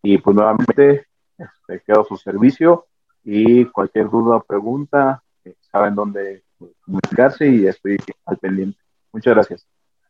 Y 0.00 0.18
pues 0.18 0.36
nuevamente 0.36 1.08
este, 1.36 1.80
quedo 1.84 2.02
a 2.02 2.04
su 2.04 2.16
servicio 2.16 2.86
y 3.24 3.64
cualquier 3.64 4.08
duda 4.08 4.36
o 4.36 4.44
pregunta, 4.44 5.24
eh, 5.44 5.56
saben 5.72 5.96
dónde 5.96 6.44
comunicarse 6.84 7.48
y 7.48 7.66
estoy 7.66 7.96
al 8.24 8.38
pendiente. 8.38 8.78
Muchas 9.12 9.34
gracias. 9.34 9.66